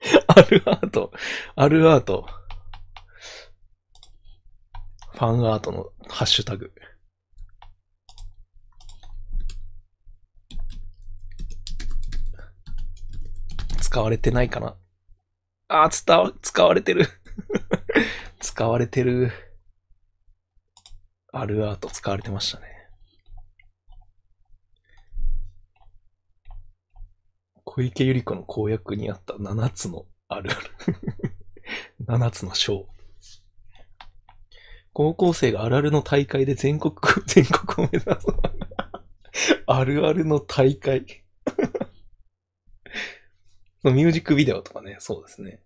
[0.26, 1.12] あるアート。
[1.54, 2.26] あるアート。
[5.12, 6.72] ファンアートのハッシュタグ。
[13.80, 14.76] 使われてないかな。
[15.68, 17.06] あー、伝わ、使われてる。
[18.40, 19.30] 使われてる。
[21.36, 22.66] あるアート使われてましたね。
[27.64, 30.60] 小池百合子の公約にあった7つのあるある。
[32.06, 32.88] 7つの章。
[34.92, 36.94] 高校生があるあるの大会で全国、
[37.26, 38.28] 全国を目指す。
[39.66, 41.24] あるあるの大会。
[43.82, 45.64] ミュージックビデオとかね、そうですね。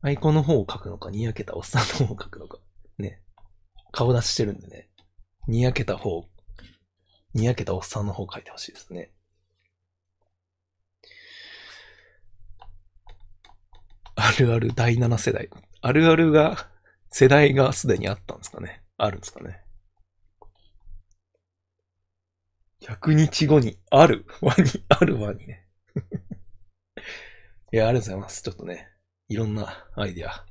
[0.00, 2.58] アイコンの方を書くのか、にやけたおっさんの方を書くのか。
[2.98, 3.20] ね。
[3.90, 4.88] 顔出ししてるんでね。
[5.48, 6.28] にやけた方、
[7.34, 9.12] にやけたおっさんの方を書いてほしいですね。
[14.14, 15.48] あるある第7世代。
[15.80, 16.68] あるあるが、
[17.10, 18.82] 世代がすでにあったんですかね。
[18.96, 19.62] あるんですかね。
[22.82, 25.66] 100日後にあるワニ、あるワニね。
[27.72, 28.42] いや、ありがとうございます。
[28.42, 28.88] ちょっとね、
[29.28, 30.46] いろんなアイディア。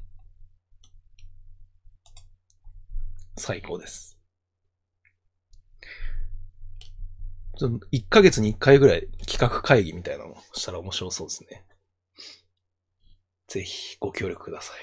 [3.36, 4.20] 最高です。
[7.58, 11.66] ちょっと1ヶ月に1回ぐらい企画会議みたいなのをしたら面白そうですね。
[13.48, 14.78] ぜひご協力ください。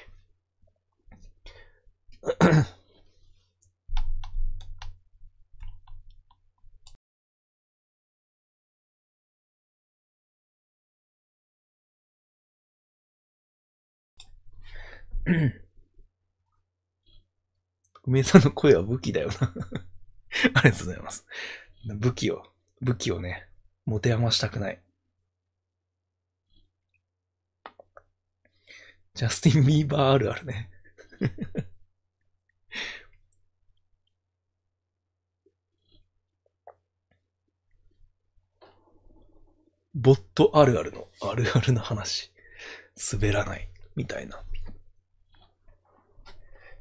[18.05, 19.35] 梅さんの声は武器だよな
[20.55, 21.27] ありがとうございます。
[21.87, 22.43] 武器を、
[22.81, 23.49] 武器をね、
[23.87, 24.83] 持て余したくない。
[29.15, 30.71] ジャスティン・ビーバーあるあるね
[39.95, 42.33] ボットあるあるのあるあるの話。
[43.13, 43.69] 滑らない。
[43.95, 44.43] みたいな。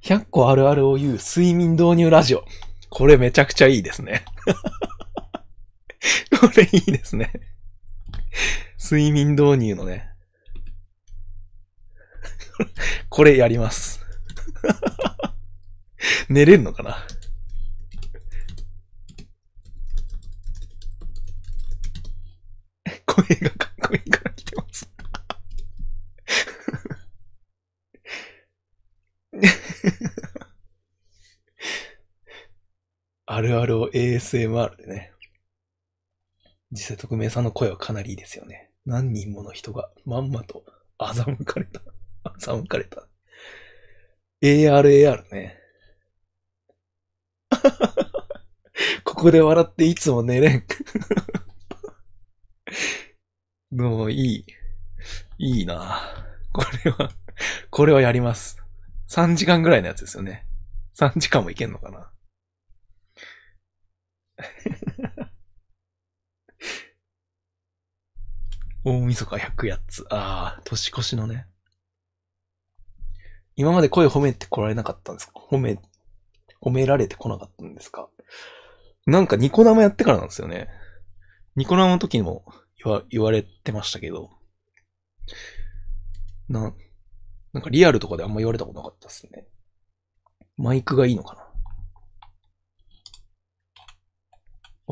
[0.04, 2.44] 100個あるあるを言う睡眠導入ラジオ。
[2.90, 4.26] これめちゃくちゃいいですね。
[6.40, 7.32] これいいですね。
[8.78, 10.10] 睡眠導入のね。
[13.08, 14.02] これやります。
[16.28, 16.98] 寝れんのかな？
[23.06, 24.90] 声がかっこいいから来てます。
[33.36, 35.12] あるあるを ASMR でね。
[36.72, 38.70] 実際匿名さんの声はかなりいいですよね。
[38.86, 40.64] 何人もの人がまんまと
[41.00, 41.82] 欺かれた。
[42.40, 43.08] 欺かれた。
[44.44, 45.58] ARAR ね。
[49.04, 50.64] ここで笑っていつも寝れん。
[53.72, 54.46] もういい。
[55.40, 56.02] いいな
[56.52, 57.12] これは、
[57.72, 58.62] これはやります。
[59.10, 60.46] 3時間ぐらいのやつですよね。
[60.96, 62.13] 3時間もいけんのかな
[68.86, 70.06] 大晦日100やつ。
[70.10, 71.48] ああ、年越しのね。
[73.56, 75.34] 今まで声褒めてこられなかったんですか？
[75.36, 75.80] 褒め、
[76.62, 78.10] 褒められてこなかったんですか？
[79.06, 80.70] なんかニコ生やってからなんですよね。
[81.56, 82.46] ニコ生の時にも
[82.84, 84.32] 言わ、言われてましたけど。
[86.50, 86.74] な、
[87.54, 89.48] なんかリアルとかであんま言われたことなかったですね。
[90.58, 91.53] マイクがいいのかな？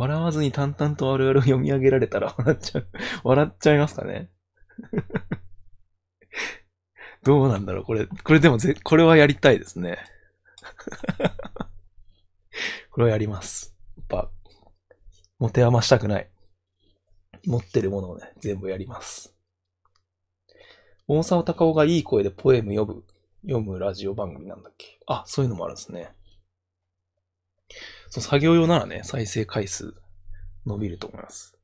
[0.01, 2.87] 笑わずに淡々とあるあるを読み上げられたら笑っちゃう、
[3.23, 4.31] 笑っちゃいますかね？
[7.21, 7.83] どうなんだろう？
[7.85, 9.99] これ、これでもぜ、これはやりたいですね。
[12.89, 13.75] これはやります。
[13.95, 14.31] やっぱ、
[15.37, 16.31] 持て余したくない。
[17.45, 19.35] 持ってるものをね、全部やります。
[21.07, 23.03] 大沢たかおがいい声でポエム読む、
[23.43, 24.97] 読むラジオ番組なんだっけ？
[25.05, 26.15] あ、そういうのもあるんですね。
[28.11, 29.95] そう、作業用ならね、再生回数
[30.65, 31.57] 伸びると思います。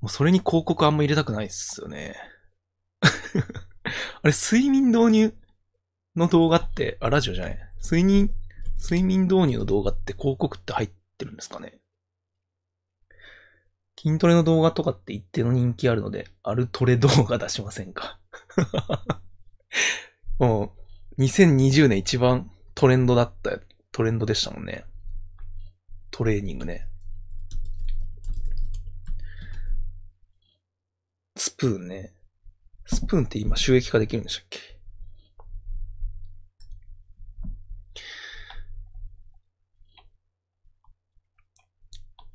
[0.00, 2.14] もうそれに広告あんま入れたくないっすよね。
[3.02, 3.08] あ
[4.22, 5.34] れ、睡眠導入
[6.14, 7.58] の動画って、あ、ラジオじゃない。
[7.82, 8.30] 睡眠、
[8.80, 11.80] 睡眠導入の動画って広告って入ってるんですかね
[14.00, 18.20] 筋トレの動画とかって一定の人気あるので、あるトレ動画出しませんか？
[20.38, 20.72] も
[21.18, 23.58] う、2020年一番トレンドだった
[23.96, 24.84] トレンドでしたもんね。
[26.10, 26.86] トレーニングね。
[31.34, 32.12] スプーンね。
[32.84, 34.58] スプーンって今収益化できるんでしたっけ？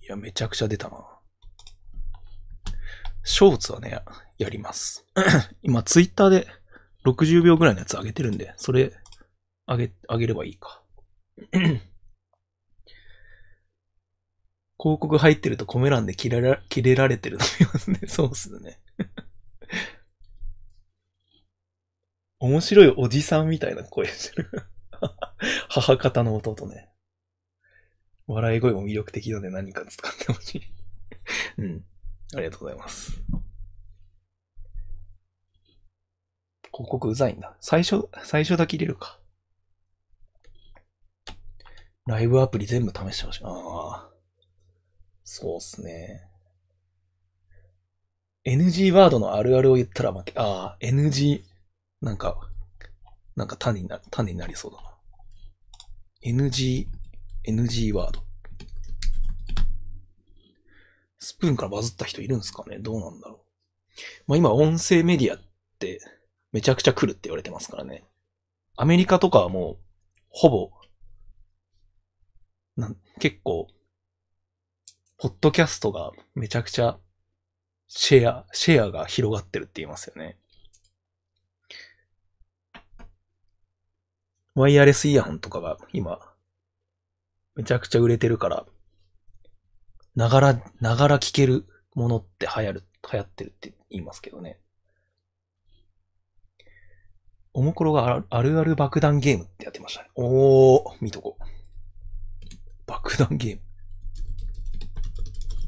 [0.01, 0.95] いや、めちゃくちゃ出たな。
[3.24, 4.01] ショーツはね、
[4.39, 5.05] やります。
[5.62, 6.47] 今、ツイッターで
[7.05, 8.99] 60秒ぐらいのやつ上げてるんで、それ、
[9.68, 10.80] 上げ、上げればいいか。
[14.82, 17.99] 広告入ってるとコメ欄で切れら切れられてるの見ますね。
[18.09, 18.79] そうっすね。
[22.39, 24.49] 面白いおじさんみたいな声してる。
[25.69, 26.89] 母方の弟ね。
[28.25, 30.63] 笑い声も魅力的なので何か使ってほしい。
[31.59, 31.86] うん。
[32.34, 33.21] ありがとうございます。
[36.73, 37.55] 広告うざいんだ。
[37.59, 39.20] 最初、最初だけ入れるか。
[42.07, 43.43] ライブアプリ全部試してほしい。
[43.43, 44.09] ああ。
[45.23, 46.27] そうっすね。
[48.45, 50.33] NG ワードのあるあるを言ったら負け。
[50.35, 51.43] ああ、NG、
[52.01, 52.49] なんか、
[53.35, 54.91] なんか種にな、種になりそうだな。
[56.25, 56.87] NG、
[57.47, 58.23] NG ワード。
[61.19, 62.79] スプーンからバズった人いるんですかね？
[62.79, 63.39] どうなんだろう。
[64.25, 65.39] まあ今音声メディアっ
[65.77, 66.01] て
[66.51, 68.03] めちゃくちゃ来るって言われてますからね。
[68.75, 69.77] アメリカとかはもう、
[70.29, 70.71] ほぼ、
[73.19, 73.67] 結構、
[75.17, 76.99] ポッドキャストがめちゃくちゃ
[77.88, 80.38] シェア、シェアが広がってるって言いますよね。
[84.55, 86.19] ワイヤレスイヤホンとかが今、
[87.55, 88.65] めちゃくちゃ売れてるから、
[90.15, 94.59] ながら、ながら聞けるものって流行る、流行ってるって言いますけどね。
[97.53, 100.09] おもころがあるある爆弾ゲームってやってましたね。
[100.15, 101.61] おー、見とこう。
[102.91, 103.61] 爆弾ゲーム。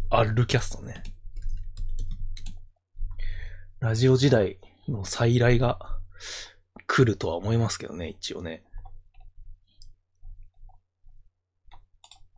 [0.09, 1.01] アルキャストね。
[3.79, 4.59] ラジオ時代
[4.89, 5.79] の再来が
[6.85, 8.65] 来るとは思いますけどね、一応ね。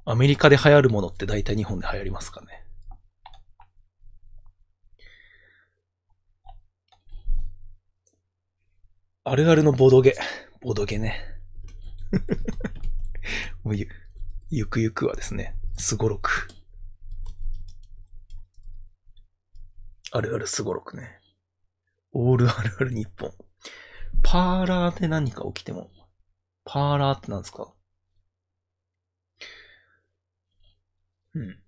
[0.05, 2.63] アメリカで流行るものって大体日本で流行りますかね。
[9.23, 10.13] あるあるのボドゲ。
[10.61, 11.23] ボドゲね。
[13.63, 13.75] も う
[14.58, 16.47] ゆ、くゆくはですね、すごろく。
[20.14, 21.20] あるあるすごろくね。
[22.14, 23.34] オールあるある日本。
[24.24, 25.91] パーラーで何か起きても。
[26.64, 27.74] パーラーって何ですか？
[31.34, 31.60] うん。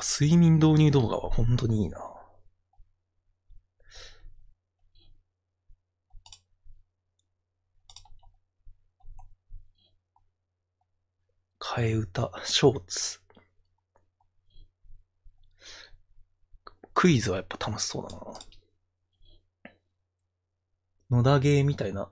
[0.00, 1.98] 睡眠導入動画は本当にいいな。
[11.72, 13.20] 替え歌、ショーツ。
[16.94, 18.24] クイズはやっぱ楽しそうだな。
[21.18, 22.10] 野田ゲーみたいな、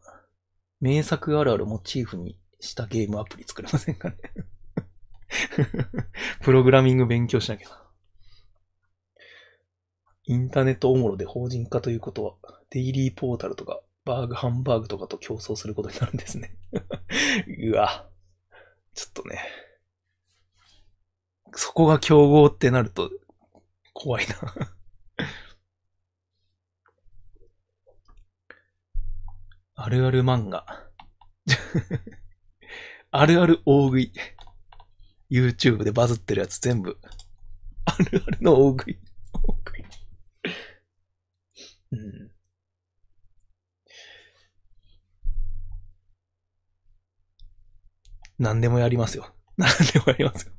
[0.80, 4.16] 名作あるあるモチーフにしたゲームアプリ作れませんかね
[6.40, 7.84] プログラミング勉強しなきゃな。
[10.22, 12.36] インターネットおもろで法人化ということは、
[12.70, 16.56] デイリーポータルとか、バーグハンバーグとかと競争することになるんですね。
[17.72, 18.08] うわ。
[18.98, 19.38] ちょっとね。
[21.54, 23.12] そこが競合ってなると、
[23.92, 24.34] 怖いな
[29.76, 30.90] あるある漫画。
[33.12, 34.12] あるある大食い。
[35.30, 36.98] YouTube でバズってるやつ全部。
[37.84, 38.98] あるあるの大食い。
[39.32, 39.84] 大食い。
[41.92, 42.37] うん。
[48.38, 49.34] 何でもやりますよ。
[49.56, 50.52] 何でもやりますよ。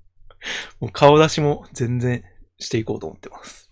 [0.80, 2.24] もう顔出しも全然
[2.58, 3.70] していこうと思ってます。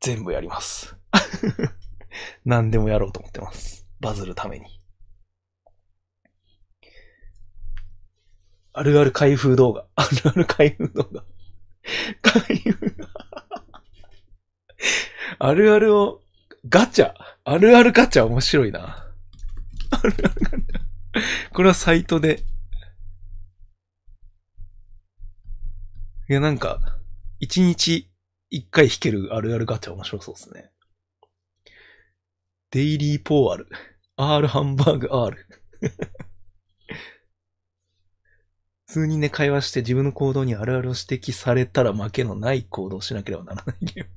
[0.00, 0.96] 全部やります。
[2.44, 3.86] 何でもやろうと思ってます。
[4.00, 4.82] バズるために。
[8.74, 9.86] あるある開封動画。
[9.94, 11.24] あるある開封動画。
[12.22, 12.96] 開封。
[15.38, 16.22] あるあるを、
[16.68, 17.14] ガチャ。
[17.44, 19.01] あるあるガチャ面白いな。
[21.52, 22.44] これはサイトで。
[26.28, 26.98] いや、なんか、
[27.40, 28.10] 一日
[28.50, 30.70] 一回弾けるあるあるガチャ面白そうですね。
[32.70, 33.66] デイリーポーアル。
[34.16, 35.46] R ハンバーグ R。
[38.86, 44.10] 普通にね、会話して自分の行動にあるあるを指摘されたら負けのない行動をしなければならないゲーム。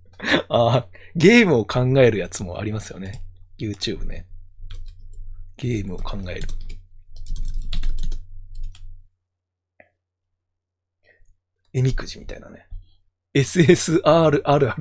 [0.50, 3.24] ああ、ゲームを考えるやつもありますよね。
[3.58, 4.28] YouTube ね。
[5.58, 6.48] ゲームを考える。
[11.74, 12.68] えみくじみたいなね。
[13.34, 14.74] SSR あるある。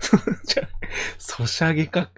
[0.46, 0.68] じゃ、
[1.18, 2.10] ソシャゲか。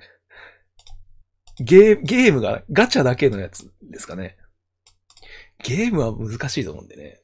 [1.59, 4.39] ゲー、ゲームがガチャだけのやつですかね。
[5.63, 7.21] ゲームは難しいと思うんでね。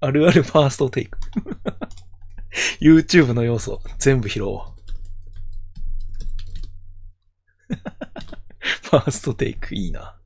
[0.00, 1.18] あるあるファーストテイク。
[2.80, 4.75] YouTube の要素全部拾おう。
[7.68, 10.16] ファーストテイクいいな。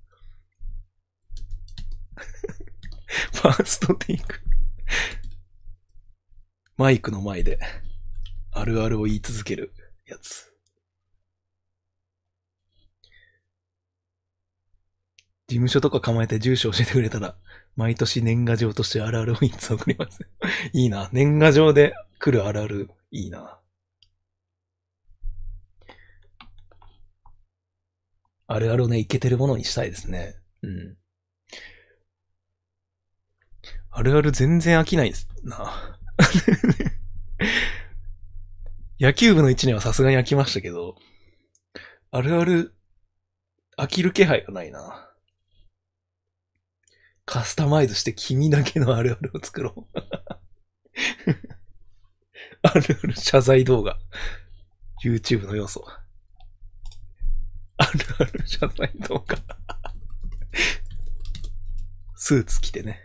[3.32, 4.40] ファーストテイク。
[6.76, 7.58] マイクの前で、
[8.52, 9.72] あるあるを言い続ける
[10.06, 10.50] やつ。
[15.46, 17.36] 事務所とか構えて住所教えてくれたら、
[17.74, 20.20] 毎年年賀状としてあるあるをいつ送ります。
[20.72, 21.08] いいな。
[21.12, 23.58] 年賀状で来るあるある、いいな。
[28.52, 30.34] あるあるをね、いけてるものにしたいですね。
[30.62, 30.96] うん。
[33.92, 35.96] あるある全然飽きないですな。
[38.98, 40.96] 野球部の1年はさすがに飽きましたけど、
[42.10, 42.74] あるある、
[43.78, 45.12] 飽きる気配がないな。
[47.24, 49.98] カスタマイズして君だけのあるあるを作ろう。
[52.62, 53.96] あるある謝罪動画。
[55.04, 55.86] YouTube の要素。
[57.80, 59.38] あるある謝罪動画。
[62.14, 63.00] スーツ着てね。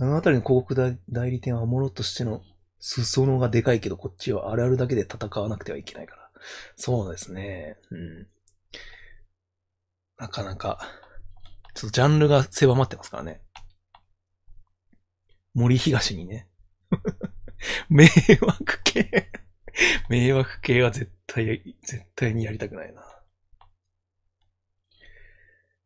[0.00, 0.74] あのあたりの広告
[1.10, 2.40] 代理店はものとしての
[2.80, 6.30] 裾野がでかいけど、こっちはあるあるだけで戦わなくてはいけないから。
[6.76, 7.76] そうですね。
[7.90, 8.26] うん。
[10.16, 10.78] なかなか、
[11.74, 13.42] ちょっとジャンルが狭まってますからね。
[15.52, 16.48] 森東にね。
[17.88, 19.30] 迷惑系。
[20.08, 23.02] 迷惑系は絶対、絶対にやりたくないな。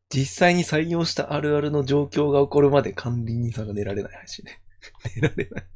[0.09, 4.61] 実際に採用したあるあるの状況が起こるまで管理人さんが寝られない話ね。
[5.17, 5.67] 寝られない。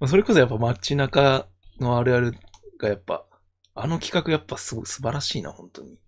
[0.00, 1.48] まそれこそやっぱ街中
[1.78, 2.32] のあるある
[2.78, 3.26] がやっぱ、
[3.74, 5.98] あの企画やっぱすごい素晴らしいな、本当に。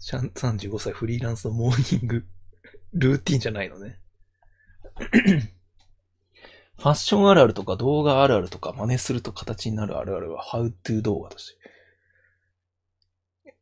[0.00, 2.26] 35歳フリーランスのモーニング
[2.92, 3.98] ルーティンじゃないのね。
[6.78, 11.58] ファッションあるあるとか動画あるあるとか真似すると形になるあるあるは How to 動画として。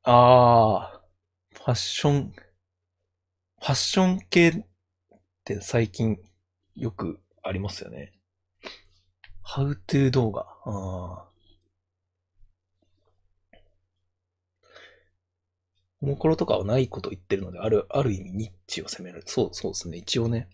[0.05, 4.65] あー、ファッション、ファッション系っ
[5.45, 6.19] て最近
[6.75, 8.13] よくありますよね。
[9.45, 10.47] How to 動画。
[10.65, 11.33] あー。
[16.01, 19.23] おもころとかはないこと言ってるので、ある、ある意味ニッチを攻める。
[19.27, 19.99] そう、そうですね。
[19.99, 20.49] 一応ね。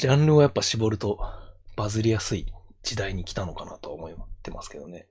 [0.00, 1.20] ジャンルをやっぱ絞ると
[1.76, 2.46] バズりやすい
[2.82, 4.10] 時代に来たのかなとは思っ
[4.42, 5.08] てますけどね。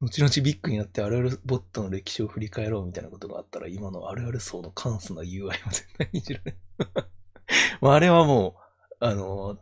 [0.00, 6.58] 後々ビッグになってあるあるボットの歴史を振り返ろうみたいなことがあったら、今のあるある層の簡素な UI は絶対にいじられる。
[7.80, 8.56] まああれはも
[9.00, 9.60] う、あの、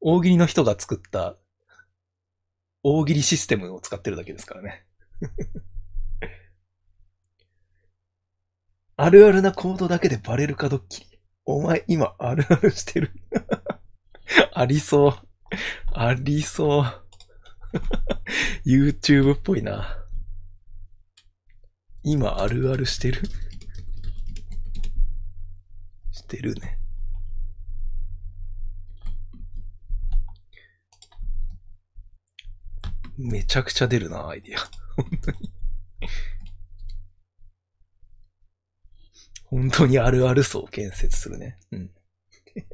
[0.00, 1.36] 大喜利の人が作った
[2.82, 4.86] 大喜利システムを使ってるだけですからね。
[8.96, 11.06] あるあるなコードだけでバレるかドッキリ。
[11.46, 13.10] お前今あるあるしてる。
[14.54, 15.14] ありそう。
[15.92, 16.84] ありそう。
[18.64, 19.98] YouTube っぽいな。
[22.04, 23.20] 今あるあるしてる。
[26.12, 26.78] してるね。
[33.16, 34.60] めちゃくちゃ出るな、アイディア。
[34.96, 35.53] 本当に。
[39.54, 41.56] 本当にあるある層を建設するね。
[41.70, 41.88] うん。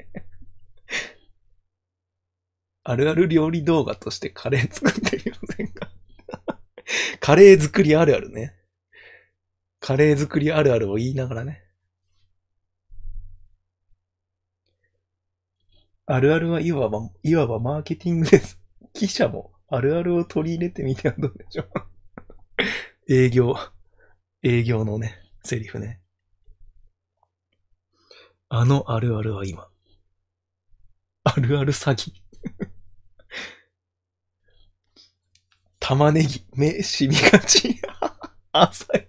[2.84, 5.92] あるある料理動画としてカレー作ってみませんか
[7.20, 8.56] カレー作りあるあるね。
[9.78, 11.62] カレー作りあるあるを言いながらね。
[16.06, 18.58] あるあるはいわば、いわばマーケティングです。
[18.94, 21.68] 記者もあるあるを取り入れてみてはどうでしょう。
[23.12, 23.54] 営業、
[24.42, 26.00] 営業のね、セリフね。
[28.52, 29.68] あのあるあるは今。
[31.22, 32.12] あるある詐欺。
[35.78, 37.80] 玉ねぎ、目、染みがち。
[38.50, 39.06] 浅い。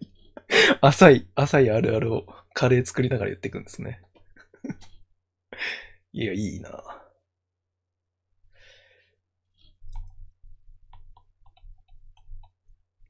[0.82, 4.04] 浅い、浅いあるあるをカレー作りながら言っていくんですね。
[6.14, 7.02] いや、いいな。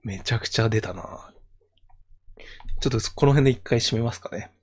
[0.01, 1.33] めちゃくちゃ出たな。
[2.79, 4.53] ちょっとこの辺で一回締めますかね。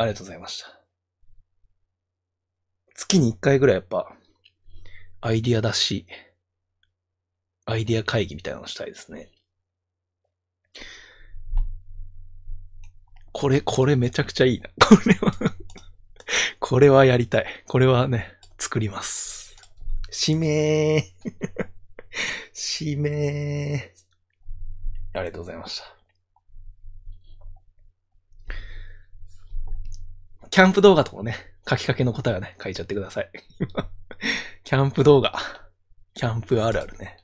[0.00, 0.80] ありがとうございました。
[2.94, 4.10] 月に一回ぐらいやっぱ、
[5.20, 6.06] アイディア出し、
[7.66, 9.28] アイディア会議みたいなのしたいですね。
[13.32, 14.70] これ、これめちゃくちゃいいな。
[14.80, 15.54] これは
[16.60, 17.46] これはやりたい。
[17.66, 19.54] これはね、作ります。
[20.26, 21.04] 指名
[22.80, 23.92] 指名
[25.12, 25.99] ありがとうございました。
[30.50, 31.36] キャンプ動画とかもね、
[31.68, 33.30] 書きかけの答えはね、書いちゃってください。
[34.64, 35.32] キャンプ動画。
[36.12, 37.16] キャンプあるあるね。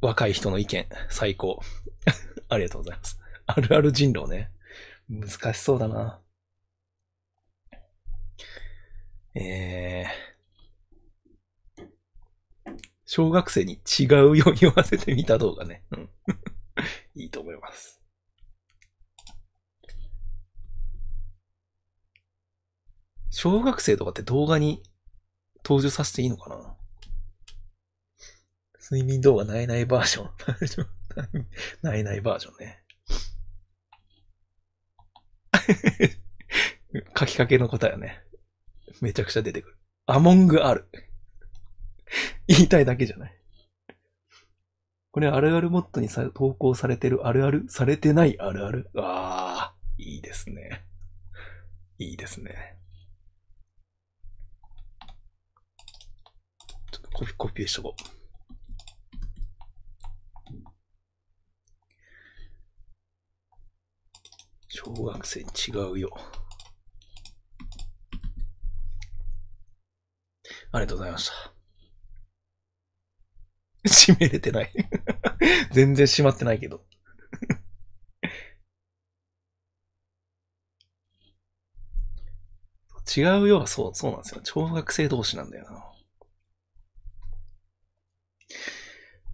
[0.00, 1.60] 若い人の意見、最高。
[2.48, 3.18] ありがとうございます。
[3.46, 4.52] あるある人狼ね。
[5.08, 6.20] 難しそうだな。
[9.34, 10.35] えー、
[13.06, 15.84] 小学生に違うように言わせてみた動画ね。
[15.92, 16.10] うん。
[17.14, 18.02] いいと思います。
[23.30, 24.82] 小学生とかって動画に
[25.64, 26.76] 登場させていいのかな？
[28.90, 31.46] 睡眠動画ないないバージョン。
[31.82, 32.82] ないないバージョンね。
[37.18, 38.24] 書きかけの答えはね、
[39.00, 39.78] めちゃくちゃ出てくる。
[40.06, 40.88] アモングある。
[42.46, 43.36] 言いたいだけじゃない。
[45.10, 48.90] これあるあるモッドにさ投稿されてるあるあるされてないあるある。
[48.96, 50.84] ああ、いいですね。
[51.98, 52.78] いいですね。
[56.92, 58.16] ちょっとコピコピーしとこう。
[64.68, 66.10] 小学生に違うよ。
[70.72, 71.55] ありがとうございました。
[73.88, 74.72] 閉めれてない
[75.72, 76.84] 全然閉まってないけど
[83.16, 84.40] 違うよはそう、そうなんですよ。
[84.44, 85.84] 小学生同士なんだよな。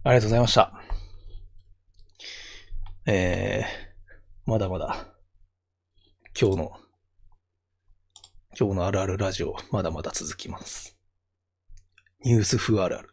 [0.05, 0.71] ありがとうございました。
[3.05, 5.07] えー、まだまだ
[6.39, 6.71] 今日の、
[8.57, 10.97] 今日のあるあるラジオ、まだまだ続きます。
[12.23, 13.12] ニュース風あるある。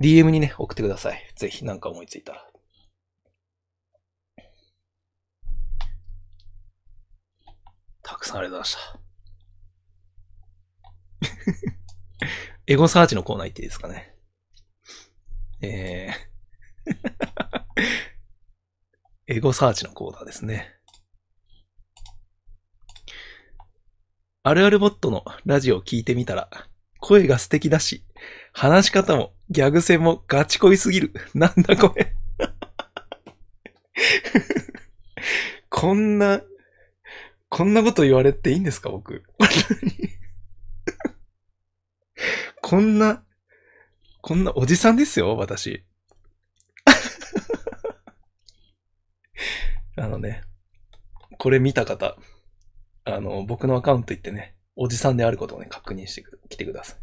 [0.00, 1.22] DM にね、送ってください。
[1.36, 2.46] ぜひ、なんか思いついたら。
[8.02, 8.76] たくさんありがとうございまし
[11.70, 11.76] た。
[12.66, 14.16] エゴサーチのコーナー行っていいですかね。
[15.60, 16.30] えー
[19.26, 20.74] エゴサーチのコーナーですね。
[24.42, 26.48] あるあるボットのラジオを聞いてみたら、
[26.98, 28.04] 声が素敵だし、
[28.52, 31.12] 話し方もギャグ戦もガチ恋すぎる。
[31.34, 32.14] なんだこれ
[35.68, 36.42] こんな、
[37.48, 39.24] こんなこと言われていいんですか僕。
[42.62, 43.24] こんな、
[44.20, 45.84] こんなおじさんですよ私。
[49.96, 50.42] あのね、
[51.38, 52.16] これ見た方、
[53.04, 57.00] あの、僕のアカウント行ってね、おじさんであることをね、確認してきてください。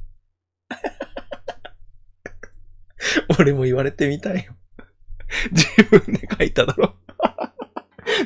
[3.40, 4.56] 俺も言われてみたいよ。
[5.52, 6.96] 自分で書いただろ。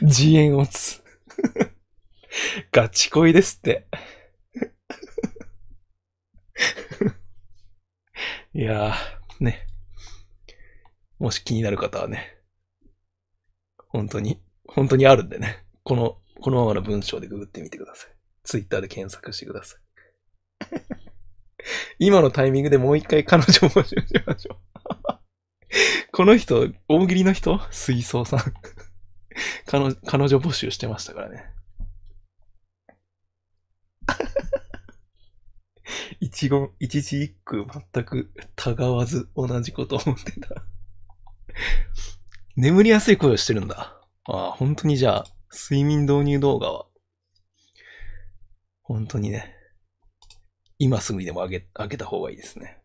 [0.02, 1.04] 自演をつ。
[2.72, 3.88] ガチ恋ですって。
[8.54, 9.68] いやー、ね。
[11.20, 12.38] もし気になる方はね、
[13.90, 14.42] 本当に
[14.74, 15.66] 本当にあるんでね。
[15.84, 18.12] この、このままの文章でググってみてください。
[18.44, 19.80] ツイッターで検索してください。
[22.00, 24.58] 今のタイミングでもう一回彼女募集しましょう。
[26.12, 27.60] この人、大喜利の人？
[27.72, 28.40] 水槽さん
[29.66, 29.96] 彼。
[29.96, 31.46] 彼女募集してましたからね。
[36.20, 40.64] 一言、一字一句全くたがわず同じこと思ってた。
[42.56, 44.00] 眠りやすい声をしてるんだ。
[44.26, 46.86] ああ、本当にじゃあ、睡眠導入動画は、
[48.82, 49.56] 本当にね、
[50.84, 52.82] 今すぐにでも上げ、上げた方がいいですね。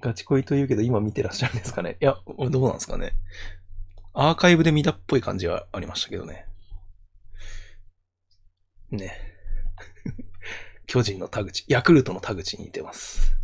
[0.00, 3.14] ガチ恋と言うけど今見てらっしゃるんですかねいや、どうなんですかね
[4.12, 6.46] アーカイブで見たっぽい感じはありましたけどね。
[8.92, 9.18] ね。
[10.86, 13.34] 巨人の田口、ヤクルトの田口に似てます。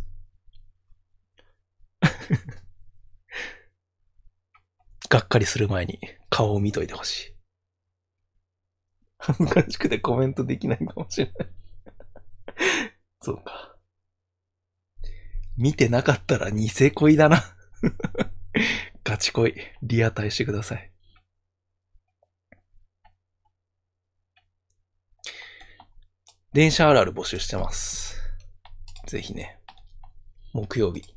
[5.09, 5.99] がっかりする前に
[6.29, 7.32] 顔を見といてほしい。
[9.25, 11.49] 恥ずかしくてコメントできないかもしれない
[13.21, 13.77] そうか。
[15.55, 17.41] 見てなかったら偽恋だな
[19.05, 20.91] ガチ恋、リアタイしてください。
[26.51, 28.19] 電車あるある募集してます。
[29.07, 29.57] ぜひね、
[30.51, 31.15] 木曜日、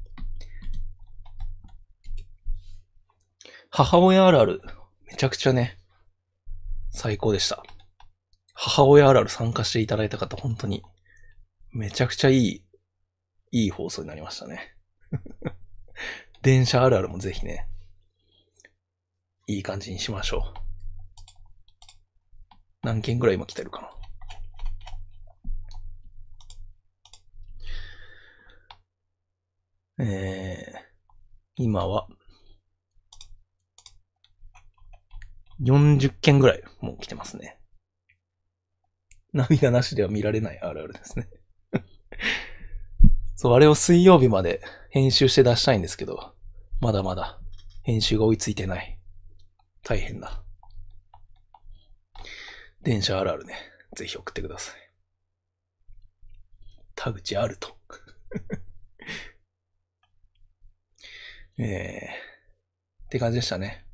[3.71, 4.63] 母親あるある、
[5.07, 5.81] めちゃくちゃね、
[6.91, 7.65] 最高でした。
[8.59, 10.83] 母親あるある参加していただいた方、本当に、
[11.73, 12.65] めちゃくちゃいい、
[13.53, 14.75] いい放送になりましたね。
[16.41, 17.69] 電車あるあるもぜひね、
[19.47, 20.59] いい感じにしましょう。
[22.83, 23.83] 何件ぐらい今来てるか
[29.99, 30.07] な。
[30.07, 30.79] えー、
[31.57, 32.09] 今は、
[35.61, 37.56] 40件ぐらいもう来てますね。
[39.37, 41.29] 涙なしでは見られないあるあるですね。
[43.37, 46.35] そう、あれを水曜日まで編集して出したいんですけど、
[46.81, 47.39] まだまだ
[47.83, 48.99] 編集が追いついてない。
[49.85, 50.43] 大変だ。
[52.83, 53.55] 電車あるあるね。
[53.95, 54.77] ぜひ送ってください。
[56.95, 57.77] 田口あると。
[61.59, 63.86] え えー、って感じでしたね。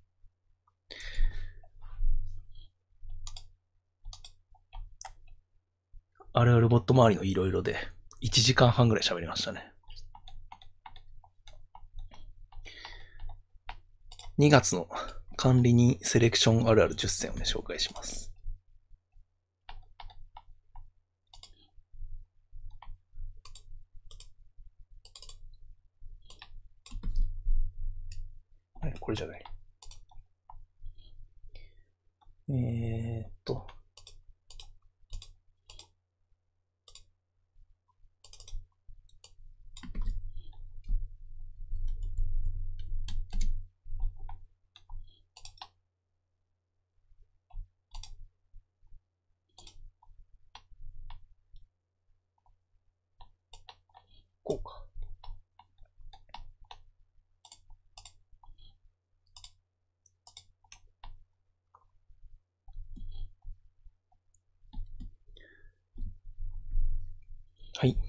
[6.34, 7.76] あるあるボット周りのいろいろで、
[8.22, 9.70] 1時間半ぐらい喋りましたね。
[14.38, 14.88] 2月の
[15.36, 18.32] 管理人セレクションあるある10選をね、紹介します。
[29.00, 29.44] これじゃない。
[32.48, 33.66] えー、っと。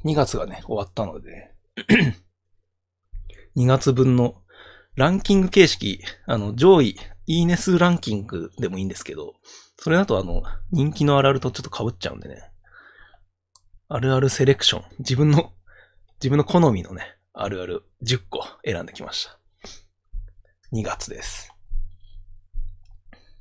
[0.06, 1.54] 2月がね、終わったので、
[3.56, 4.42] 2月分の
[4.96, 9.36] ランキング形式、あの、上位、いいね数ランキングでもいいんですけど、
[9.78, 12.52] それだとあの、人気のあるあるとちょっと被っちゃうんでね。
[13.88, 14.84] あるあるセレクション。
[15.00, 15.52] 自分の
[16.16, 19.40] 自分の好みのね、あるある10個選んできました。
[20.74, 21.54] 2月です。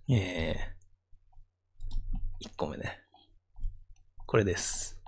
[0.09, 3.01] えー、1個目ね。
[4.27, 5.02] これです。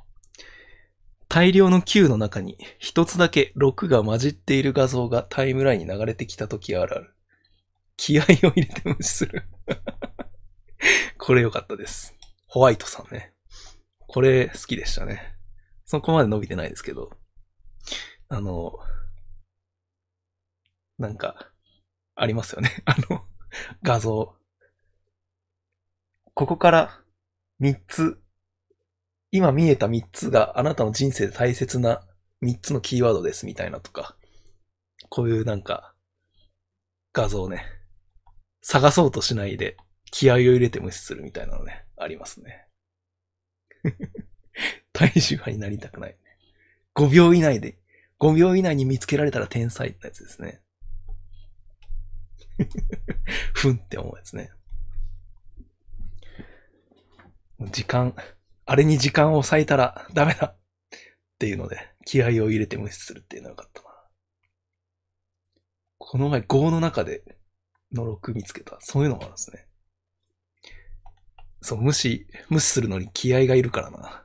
[1.35, 7.13] 大量の Q の中に一つだけ6が混じっている画像がタイムラインに流れてきた時あるある。
[7.97, 9.43] 気合を入れて無視する
[11.19, 12.15] これ良かったです。
[12.47, 13.35] ホワイトさんね。
[13.99, 15.35] これ好きでしたね。
[15.87, 17.11] そこまで伸びてないですけど。
[18.29, 18.79] あの、
[20.99, 21.51] なんか、
[22.15, 22.71] ありますよね。
[22.87, 23.27] あの、
[23.83, 24.37] 画像。
[26.33, 27.05] ここから
[27.59, 28.23] 3つ、
[29.35, 32.03] 今見えた3つがあなたの人生で大切な
[32.45, 34.15] 3つのキーワードですみたいなとか、
[35.09, 35.93] こういうなんか、
[37.13, 37.65] 画像ね、
[38.63, 39.77] 探そうとしないで
[40.13, 42.69] 気合を入れて無視するみたいなのね、ありますね。
[44.95, 46.17] 体重派になりたくない。
[46.95, 47.77] 5秒以内で
[48.21, 50.63] 5秒以内に見つけられたら天才ってやつですね。
[53.53, 54.53] ふんって思うやつね。
[57.73, 58.15] 時間、
[58.67, 60.59] あれに時間を割いたらダメだっ
[61.39, 63.89] ていうので、気合を入れて無視するっていうのがよかったな。
[65.99, 67.23] この前5の中で
[67.93, 68.79] の6見つけた。
[68.81, 69.67] そういうのもあるんですね。
[71.61, 74.25] そう、無視、無視するのに気合がいるからな。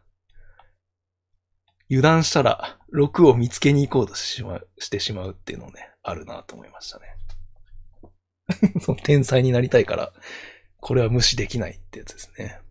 [1.89, 7.05] 油断したら6を見つけに行こうとしまうしてしまうっていうのもね、あるなと思いましたね。
[8.81, 10.13] その天才になりたいから、
[10.79, 12.61] これは無視できないってやつですね。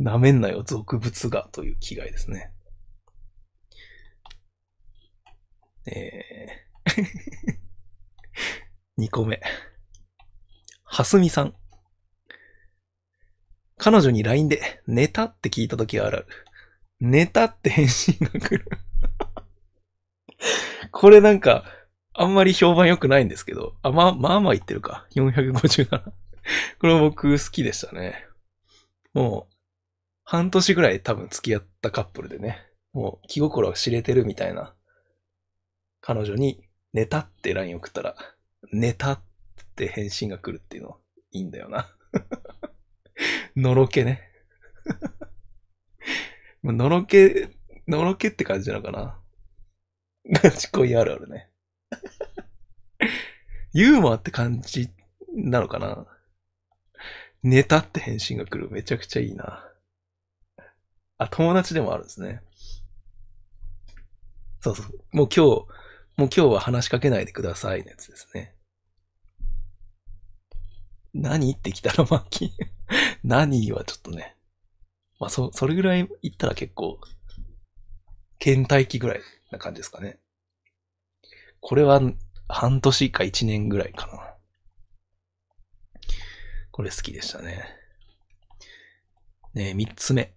[0.00, 2.52] 舐めんなよ、俗物がという気概ですね。
[5.86, 6.64] えー
[8.98, 9.40] 2個目。
[10.84, 11.54] はすみさん。
[13.76, 16.26] 彼女に LINE で寝たって聞いた時がある。
[17.00, 18.66] 寝たって返信が来る
[20.92, 21.64] これなんか、
[22.12, 25.06] あんまり評判良くないんですけど、あ、まあ、まあまあ言ってるか。
[25.16, 26.12] 457。
[26.78, 28.26] これ僕好きでしたね。
[29.12, 29.53] もう、
[30.24, 32.58] 半年ぐらい多分付き合ったカップルでね、
[32.92, 34.74] もう気心が知れてるみたいな、
[36.00, 38.16] 彼女に寝たって LINE 送ったら、
[38.72, 39.22] 寝たっ
[39.76, 40.98] て返信が来るっていうの
[41.30, 41.94] いいんだよな。
[43.54, 44.22] のろけね。
[46.64, 47.50] のろけ、
[47.86, 49.20] のろけって感じなのかな。
[50.42, 51.50] ガチ恋あるあるね。
[53.74, 54.88] ユーモアって感じ
[55.34, 56.06] なのかな。
[57.42, 58.70] ネタって返信が来る。
[58.70, 59.70] めちゃくちゃいいな。
[61.18, 62.40] あ、友達でもあるんですね。
[64.60, 64.86] そうそう。
[65.12, 65.66] もう今日、もう
[66.16, 68.54] 今日は話しかけないでくださいのやつですね。
[71.12, 72.50] 何って来たらマッキー。
[73.22, 74.36] 何はちょっとね。
[75.20, 77.00] まあ、そ、それぐらい言ったら結構、
[78.38, 79.20] 倦怠期ぐらい
[79.50, 80.18] な感じですかね。
[81.60, 82.00] これは
[82.48, 84.34] 半年か1年ぐらいかな。
[86.72, 87.64] これ好きでしたね。
[89.54, 90.32] ね、三つ目。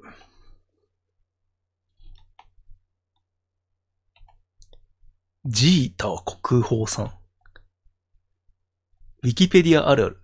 [5.50, 7.06] ジータは国宝さん。
[7.06, 10.18] ウィキペディアあるある。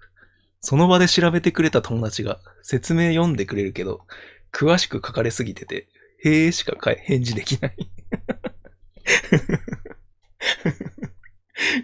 [0.60, 4.02] その場で調べてくれた友達が説明読んでくれるけど、
[4.52, 5.88] 詳しく書かれすぎてて、
[6.26, 7.90] へえしか返事できない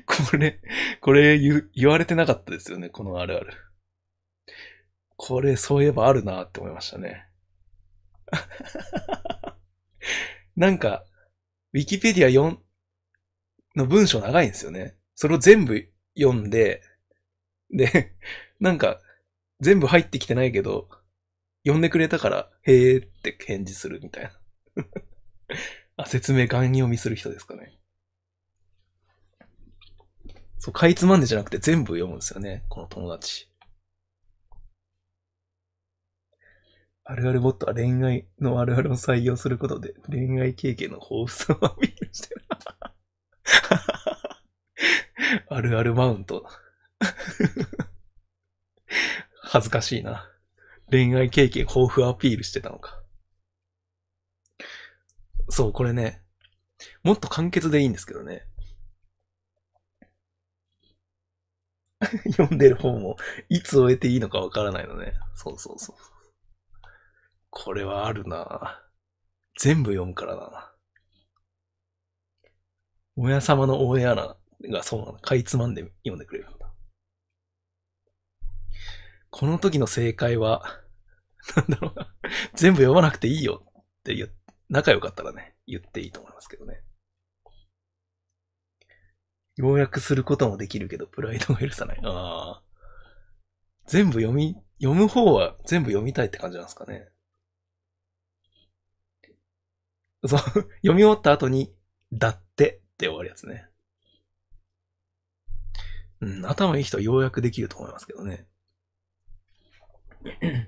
[0.05, 0.59] これ、
[0.99, 3.53] これ言言われてなかったですよね、このあるある。
[5.15, 7.25] これ、そういえばあるなって思いましたね。
[10.57, 11.05] なんか、
[11.71, 12.57] ウィキペディア4
[13.79, 14.95] の文章長いんですよね。
[15.15, 16.83] それを全部読んで、
[17.71, 18.15] で、
[18.59, 19.01] なんか、
[19.59, 20.89] 全部入ってきてないけど、
[21.63, 24.31] 読んでくれたから、へーって返事するみたいな。
[25.97, 27.79] あ、説明ガン読みする人ですかね。
[30.57, 33.49] そう、かいつまんでじゃなくて全部読むんですよね、この友達。
[37.05, 42.43] あるあるボットは恋愛のあるあるを採用することで恋愛経験の豊富さをアピールしてる。
[45.49, 46.45] あるあるマウント。
[49.41, 50.29] 恥ずかしいな。
[50.89, 53.01] 恋愛経験豊富アピールしてたのか。
[55.49, 56.23] そう、これね、
[57.03, 58.45] もっと簡潔でいいんですけどね。
[62.31, 63.17] 読んでる方も、
[63.49, 65.13] いつ終えていいのかわからないのね。
[65.35, 65.97] そうそうそう。
[67.49, 68.81] これはあるな
[69.57, 70.71] 全部読むからな。
[73.21, 74.37] 親様のオンエアが
[74.81, 75.19] そうなの。
[75.19, 76.47] かいつまんで読んでくれる。
[79.29, 80.63] この時の正解は、
[81.55, 82.15] なんだろうな。
[82.53, 84.29] 全部読まなくていいよって言、
[84.69, 86.81] 仲良かったらね、言っていいと思いますけどね。
[89.57, 91.99] 要約することもできるけど、プライドが許さない。
[92.03, 92.63] ああ。
[93.85, 97.09] 全部読み、読む方は全部読みたいって感じなんですかね。
[100.25, 101.75] そう、読み終わった後に、
[102.13, 102.48] だっ
[102.99, 103.65] てって終わるやつね。
[106.19, 108.45] うん、頭いい人は要約できると思いますけどね。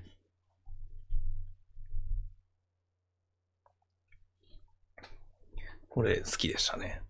[5.90, 7.02] これ好きでしたね。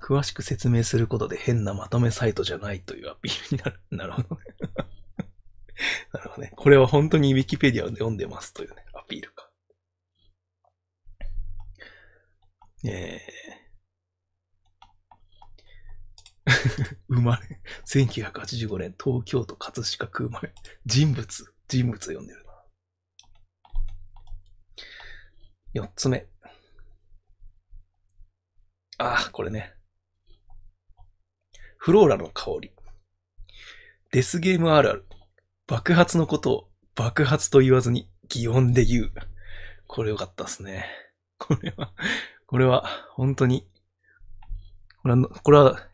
[0.00, 3.80] 詳しく説明することで変なまとめサイトじゃないというアピールになる。
[3.90, 4.42] なるほどね。
[6.14, 6.52] なるほどね。
[6.54, 9.45] これは本当に Wikipedia で読んでますというね、アピールか。
[12.88, 20.54] えー、生まれ、1985年、東京都葛飾区生まれ。
[20.84, 22.52] 人物、人物読んでるな。
[25.74, 26.26] 四つ目。
[28.98, 29.74] ああ、これね。
[31.76, 32.72] フローラの香り。
[34.12, 35.06] デスゲームあるある。
[35.66, 39.12] 爆発のことを爆発と言わずに擬音で言う。
[39.86, 40.86] これよかったっすね。
[41.38, 41.92] これは、
[42.46, 43.66] これは、本当に、
[45.02, 45.88] これは、これは、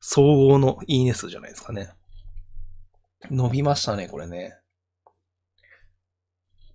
[0.00, 1.92] 総合のいいね数じゃないですかね。
[3.30, 4.56] 伸びましたね、これね。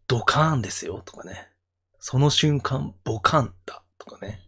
[0.07, 1.49] ドカーンですよ、とかね。
[1.99, 4.47] その瞬間、ボカンだ、とかね。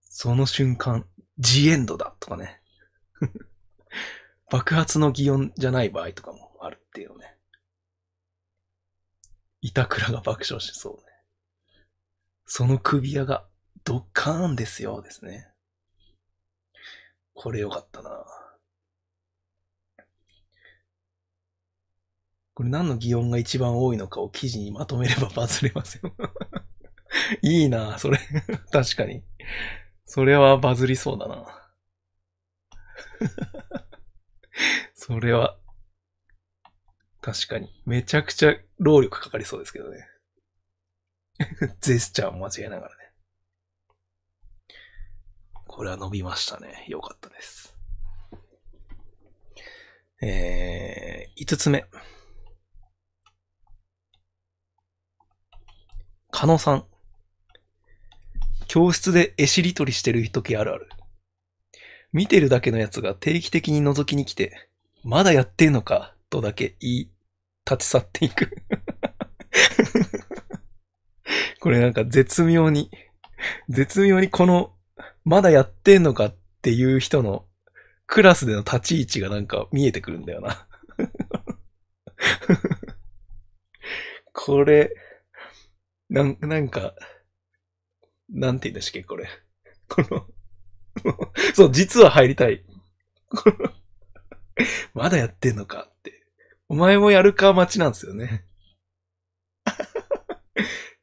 [0.00, 1.06] その瞬間、
[1.38, 2.60] ジエンドだとかね。
[4.50, 7.36] 爆発の擬音じゃない場合とかもあるっていうね。
[9.60, 11.07] 板倉が爆笑しそうね。
[12.50, 13.46] その首輪が
[13.84, 15.48] ドッカーンですよですね。
[17.34, 18.24] これよかったな
[22.54, 26.12] これ何の擬音が一番多いのかを記事にまとめれば バズれますよ
[27.42, 28.18] いいなそれ
[28.72, 29.22] 確かに。
[30.06, 31.70] それはバズりそうだな。
[34.94, 35.58] それは、
[37.20, 37.82] 確かに。
[37.84, 40.08] めちゃくちゃ労力かかりそうですけどね。
[41.80, 43.12] ゼスチャーも間違えながらね。
[45.66, 46.84] これは伸びましたね。
[46.88, 47.76] よかったです。
[50.20, 51.84] えー、五つ目。
[56.30, 56.86] カノさん。
[58.66, 60.88] 教室で絵しりとりしてる時あるある。
[62.12, 64.68] 見てるだけのやつが定期的に覗きに来て、
[65.04, 67.10] まだやってんのか、とだけ言い、
[67.64, 68.50] 立ち去っていく
[71.60, 72.90] これなんか絶妙に、
[73.68, 74.74] 絶妙にこの、
[75.24, 77.46] まだやってんのかっていう人の
[78.06, 80.66] クラスでの立ち位置がなんか見えてくるんだよな
[84.32, 84.94] これ、
[86.08, 86.94] なんなんか、
[88.30, 89.28] なんて言うんだっけ、これ。
[89.88, 90.26] この、
[91.54, 92.64] そう、実は入りたい。
[94.94, 96.26] まだやってんのかって。
[96.68, 98.44] お前もやるか待ちなんですよね。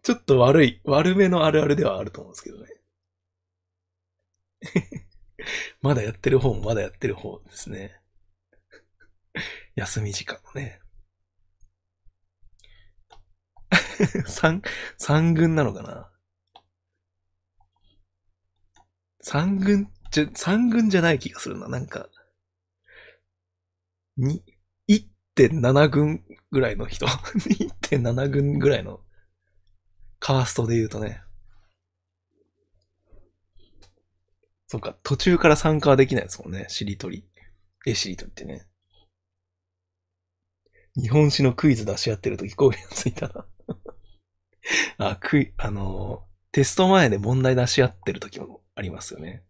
[0.06, 2.68] ちょっと悪い、悪めのあるあるではあると思うんですけどね。
[5.82, 8.00] まだやってる方もまだやってる方ですね。
[9.74, 10.80] 休み時間のね。
[14.28, 14.62] 三、
[15.00, 16.12] 三軍なのかな？
[19.22, 21.68] 三軍じゃ、三軍じゃない気がするな。
[21.68, 22.10] なんか、
[24.18, 24.44] に、
[24.88, 27.08] 1.7軍ぐらいの人。
[27.60, 29.05] 1.7軍ぐらいの
[30.26, 31.22] カーストで言うとね。
[34.66, 36.66] そっか、途中から参加はできないですもんね。
[36.68, 37.28] しりとり。
[37.86, 38.66] え、しりとりってね。
[40.96, 43.46] 日本史のクイズ出し合ってるときこういうのついたな。
[44.98, 49.44] あ、クイ、あのーテスト前で問題出し合ってるときもありますよね。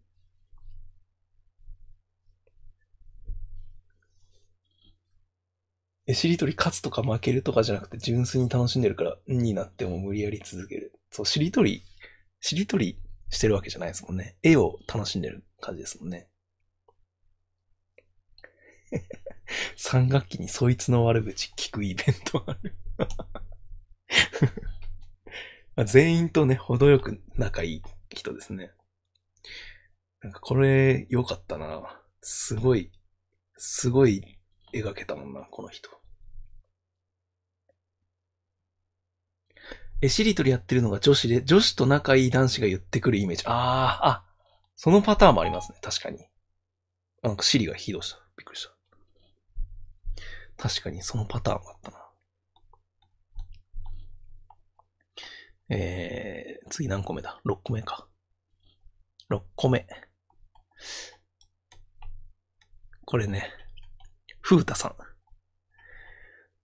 [6.07, 10.93] えしりとり勝つとか負けるとかじゃなくて純粋に楽しんでるから、になっても無理やり続ける。
[11.09, 11.83] そう、しりとり、
[12.39, 12.99] しりとり
[13.29, 14.37] してるわけじゃないですもんね。
[14.43, 16.27] 絵を楽しんでる感じですもんね。
[19.77, 22.75] 3学期にそいつの悪口聞くイベントある。
[25.75, 28.71] ま全員とね、程よく仲いい人ですね。
[30.21, 31.99] なんかこれ良かったな。
[32.21, 32.91] すごい、
[33.57, 34.34] すごい
[34.75, 35.89] 描けたもんな、この人。
[40.01, 43.43] え、しりとりやってるのが女子で、女子と仲いい男子が言ってくるイメージ。
[43.47, 44.25] ああ、あ、
[44.75, 46.19] そのパターンもありますね、確かに。
[47.23, 48.19] なんかシリが起動した。
[48.37, 48.75] びっくりした。
[50.57, 51.97] 確かにそのパターンもあったな。
[55.69, 58.07] えー、次何個目だ ?6 個目か。
[59.31, 59.87] 6個目。
[63.05, 63.49] これね、
[64.45, 64.95] ふうたさん。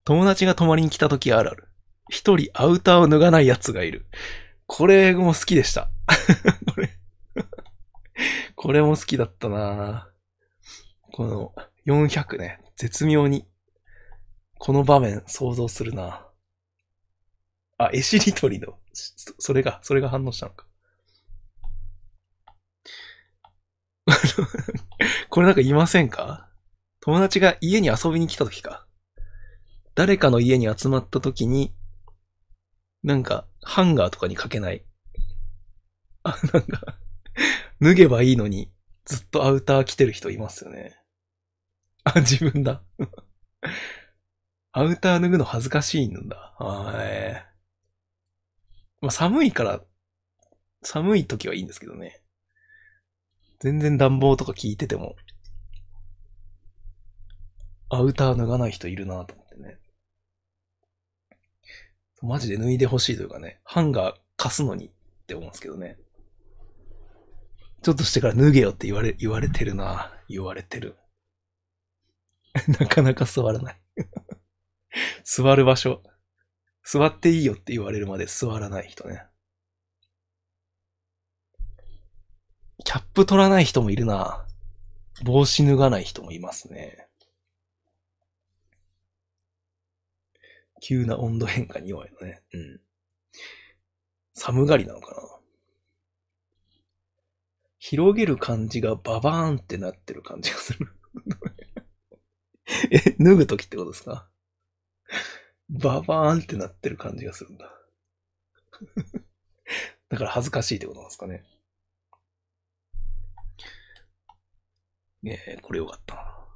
[0.04, 1.68] 友達が泊まりに来た時あるある。
[2.08, 4.06] 一人アウターを脱がない奴がいる。
[4.68, 5.90] これも好きでした。
[6.72, 6.96] これ。
[8.54, 10.08] これも好きだったな
[11.10, 11.54] この
[11.84, 13.48] 400ね、絶妙に、
[14.60, 16.24] この場面想像するな
[17.78, 20.66] あ、絵しりとりの、それが、それが反応したのか。
[25.30, 26.51] これなんかいませんか？
[27.04, 28.86] 友達が家に遊びに来た時か。
[29.96, 31.74] 誰かの家に集まった時に、
[33.02, 34.84] なんか、ハンガーとかにかけない。
[36.22, 36.96] あ、なんか、
[37.80, 38.72] 脱げばいいのに、
[39.04, 40.96] ずっとアウター着てる人いますよね。
[42.04, 42.84] あ、自分だ。
[44.70, 46.54] アウター脱ぐの恥ずかしいんだ。
[46.60, 47.52] あーえー
[49.00, 49.82] まあ、寒いから、
[50.84, 52.22] 寒い時はいいんですけどね。
[53.58, 55.16] 全然暖房とか聞いてても、
[57.94, 59.78] アウター脱がない人いるなと思ってね。
[62.22, 64.90] マジで脱いでほしいというかね、ハンガー貸すのにっ
[65.26, 65.98] て思うんですけどね。
[67.82, 70.96] ちょっとしてから脱げよって言われ、言われてるな言われてる。
[72.80, 73.80] なかなか座らない。
[75.22, 76.02] 座る場所。
[76.84, 79.22] 座っていいよって言われるまで座らない人ね。
[82.84, 84.46] キャップ取らない人もいるな
[85.22, 87.11] 帽子脱がない人もいますね。
[90.82, 92.42] 急な温度変化に弱いのね。
[92.52, 92.80] うん。
[94.34, 95.22] 寒がりなのかな
[97.78, 100.88] 広げる感じがババーンってなってる感じがする。
[102.90, 104.28] え、脱ぐときってことですか？
[105.68, 107.72] ババーンってなってる感じがするんだ。
[110.08, 111.44] だから恥ずかしいってことなんですかね。
[115.22, 116.48] ねえ、これよかったな。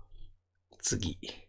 [0.81, 1.46] 次。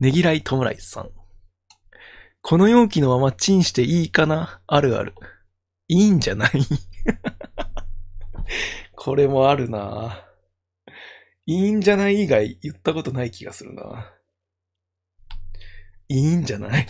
[0.00, 1.10] ねぎらいともらいさん。
[2.40, 4.60] この容器のままチンしていいかな？
[4.66, 5.14] あるある。
[5.88, 6.50] いいんじゃない？
[8.96, 10.26] これもあるな
[11.46, 14.12] いいんじゃない以外言ったことない気がするな。
[16.08, 16.86] いいんじゃない？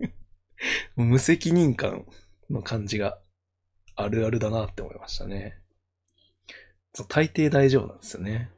[0.96, 2.06] 無責任感
[2.50, 3.18] の感じが
[3.96, 5.58] あるあるだなって思いましたね。
[6.94, 8.50] そう大抵大丈夫なんですよね。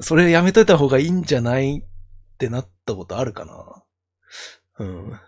[0.00, 1.82] それやめといた方がいいんじゃないっ
[2.38, 3.84] てなったことあるかな
[4.78, 5.20] うん。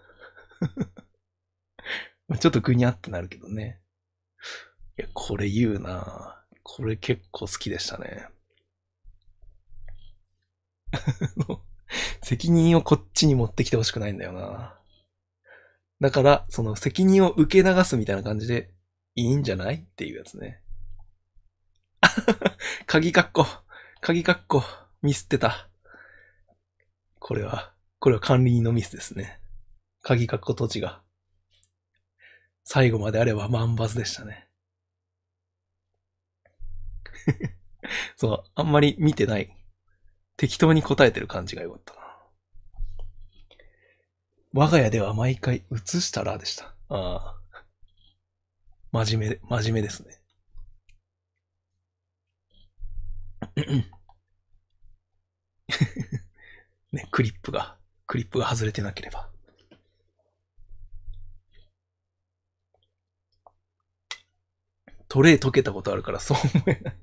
[2.38, 3.80] ちょっとぐにゃってなるけどね。
[4.98, 8.28] いや、これ言うなこれ結構好きでしたね。
[12.22, 14.78] 責任をこっちに持ってきてほしくないんだよな。
[16.00, 18.70] だから、その責任を受け流すみたいな感じで、
[19.14, 20.62] いいんじゃないっていうやつね。
[22.86, 23.46] 鍵カッコ、
[24.00, 24.62] 鍵カッコ、
[25.02, 25.68] ミスってた。
[27.18, 29.40] これは、これは管理人のミスですね。
[30.02, 31.02] 鍵カッコ土地が。
[32.64, 34.48] 最後まであれば万抜でしたね。
[38.16, 39.54] そう、あんまり見てない。
[40.36, 42.00] 適当に答えてる感じが良かったな。
[44.52, 46.74] 我が家では毎回映したらでした。
[46.88, 47.40] ああ。
[48.92, 50.17] 真面目、真面目ですね。
[56.92, 57.76] ね、クリップが、
[58.06, 59.28] クリップが外れてなければ。
[65.08, 66.96] トレイ溶けたことあるからそう思えない。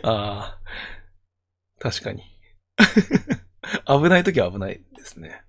[0.02, 0.60] ああ、
[1.78, 2.24] 確かに。
[3.86, 5.44] 危ないときは危ないですね。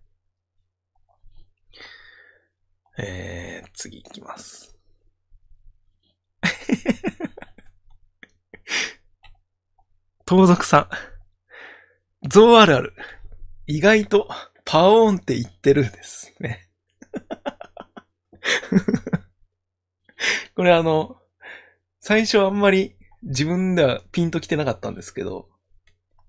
[2.98, 4.78] えー、次行きます。
[10.26, 10.90] 盗賊さ
[12.24, 12.30] ん。
[12.30, 12.94] ゾウあるある。
[13.68, 14.30] 意外と
[14.66, 16.70] パオーンって言ってるんですね。
[20.56, 21.18] これあの、
[22.00, 25.50] 最初あんまり自分ではピンと来てなかったんですけど、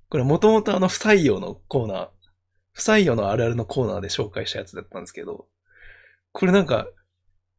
[0.09, 2.09] これもともとあの不採用のコーナー、
[2.73, 5.47] 不採用のあるあるのコーナーで紹介したやつだったんですけど、
[6.33, 6.89] これなんか、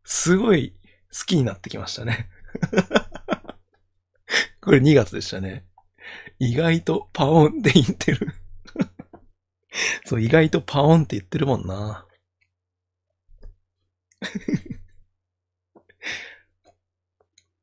[0.03, 0.75] すごい
[1.17, 2.29] 好きになってきましたね。
[4.61, 5.65] これ2月でしたね。
[6.39, 8.33] 意外とパオンって言ってる。
[10.05, 12.05] そう、意外とパオンって言ってるもんな。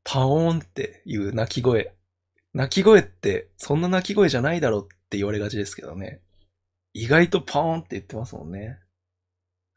[0.05, 1.95] パオンっていう鳴き声。
[2.55, 6.21] 鳴き声ってそんな鳴き声じゃないだろうって言われがちですけどね。
[6.93, 8.79] 意外とパオンって言ってますもんね。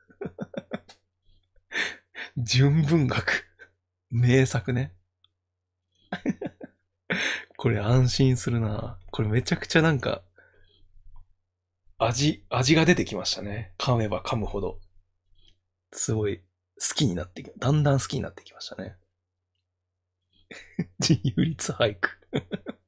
[2.38, 3.46] 純文学。
[4.10, 4.94] 名作ね。
[7.58, 10.22] これ安心するなこれめちゃくちゃなんか、
[11.98, 13.74] 味、味が出てきましたね。
[13.78, 14.80] 噛めば噛むほど。
[15.94, 16.44] すごい好
[16.96, 18.98] きになってき、だんだん好きになってきましたね。
[21.00, 22.10] 自由律俳句。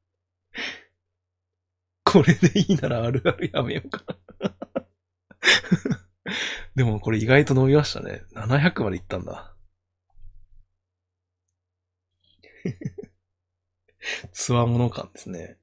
[2.03, 4.17] これでいいならあるあるやめようかな。
[6.75, 8.23] でもこれ意外と伸びましたね。
[8.33, 9.55] 700までいったんだ。
[14.31, 15.57] つわもの感ですね。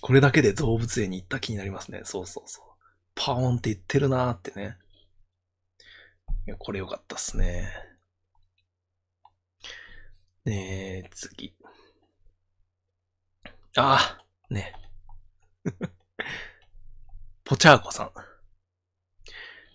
[0.00, 2.02] これだけで動物園に行った気になりますね。
[2.04, 2.64] そうそうそう。
[3.14, 4.76] パオンって言ってるなーってね。
[6.46, 7.70] いや、これよかったっすね。
[10.44, 11.56] ねえ、次。
[13.76, 14.74] ああ、ね。
[17.44, 18.12] ポチャーコさん。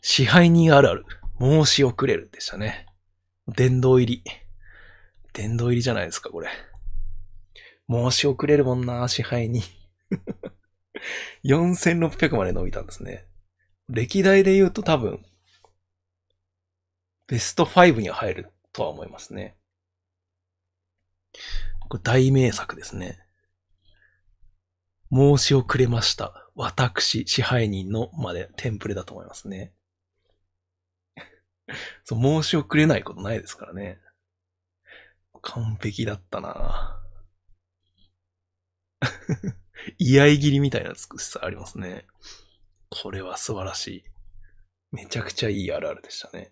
[0.01, 1.05] 支配人あるある。
[1.39, 2.85] 申し遅れるでしたね。
[3.47, 4.31] 殿堂入り。
[5.33, 6.49] 殿堂入りじゃないですか、これ。
[7.89, 9.63] 申し遅れるもんな、支配人。
[11.43, 13.25] 4600まで伸びたんですね。
[13.87, 15.25] 歴代で言うと多分、
[17.27, 19.57] ベスト5に入るとは思いますね。
[21.87, 23.19] これ大名作ですね。
[25.11, 26.47] 申し遅れました。
[26.53, 29.73] 私、支配人のまでテンプレだと思いますね。
[32.03, 33.99] そう、申し遅れないことないですからね。
[35.41, 36.98] 完璧だったな
[39.97, 42.05] 居合切りみたいな美しさありますね。
[42.89, 44.03] これは素晴らしい。
[44.91, 46.51] めちゃくちゃいいあるあるでしたね。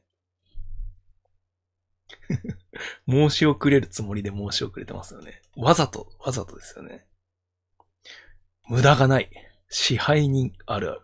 [3.07, 5.41] 申し遅れるつもりで申し遅れてますよね。
[5.55, 7.07] わざと、わざとですよね。
[8.67, 9.29] 無駄がない。
[9.69, 11.01] 支配人あるある。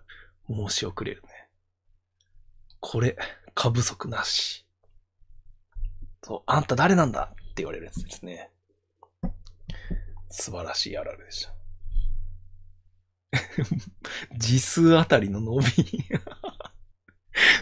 [0.48, 1.50] 申し遅れるね。
[2.80, 3.18] これ、
[3.54, 4.66] 過不足なし。
[6.24, 8.53] そう、あんた誰なんだって言われるやつですね。
[10.34, 11.54] 素晴らしいあるあるでした。
[14.36, 15.68] 字数あたりの伸び。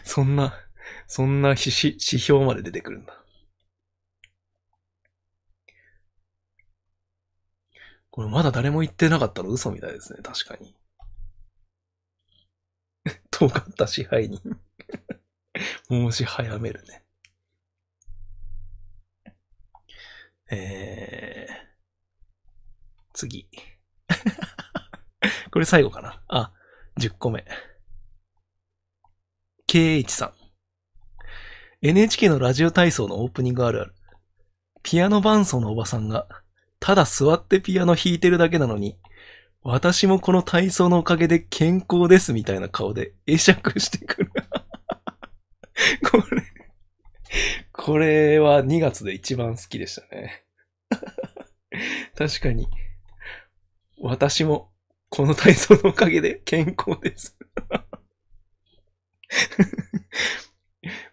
[0.05, 0.53] そんな、
[1.05, 3.21] そんな指指標まで出てくるんだ。
[8.09, 10.73] これまだ誰も言ってなかったの嘘みたいですね、確かに。
[13.31, 14.39] 尖った支配人。
[15.89, 17.03] 申し早めるね。
[20.49, 21.60] えー、
[23.21, 23.47] 次。
[25.51, 26.23] これ最後かな。
[26.27, 26.51] あ、
[26.99, 27.45] 10個目。
[29.67, 30.33] KH さん。
[31.83, 33.95] NHK のラジオ体操のオープニングあるある。
[34.81, 36.27] ピアノ伴奏のおばさんが、
[36.79, 38.97] ただ座ってピアノ弾いてるだけなのに、
[39.61, 44.31] 私もこの体操のおかげで健康ですみたいな顔で会釈してくる。
[46.09, 46.43] これ、
[47.71, 50.43] これは2月で一番好きでしたね。
[52.17, 52.67] 確かに、
[54.03, 54.71] 私も
[55.09, 57.37] この体操のおかげで健康です。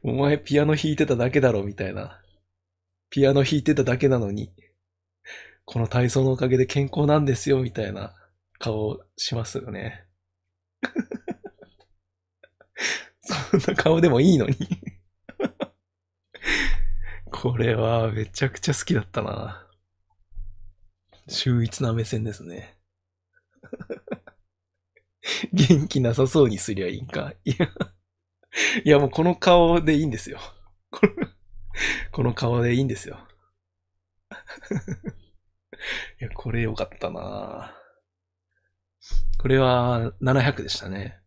[0.02, 2.22] お前ピアノ弾いてただけだろみたいな。
[3.10, 4.54] ピアノ弾いてただけなのに、
[5.66, 8.14] この体操のおかげで健康なんですよみたいな
[8.58, 10.06] 顔をしますよね。
[13.20, 14.56] そんな顔でもいいのに。
[17.30, 19.68] これはめちゃくちゃ好きだったな。
[21.28, 22.77] 秀逸な目線ですね。
[25.52, 27.32] 元気なさそうにすりゃいいんか。
[27.44, 27.70] いや、
[28.84, 30.38] いやもうこの顔でいいんですよ。
[32.12, 33.18] この顔でいいんですよ。
[36.20, 37.74] いや、これ良かったな
[39.38, 41.20] これは700でしたね。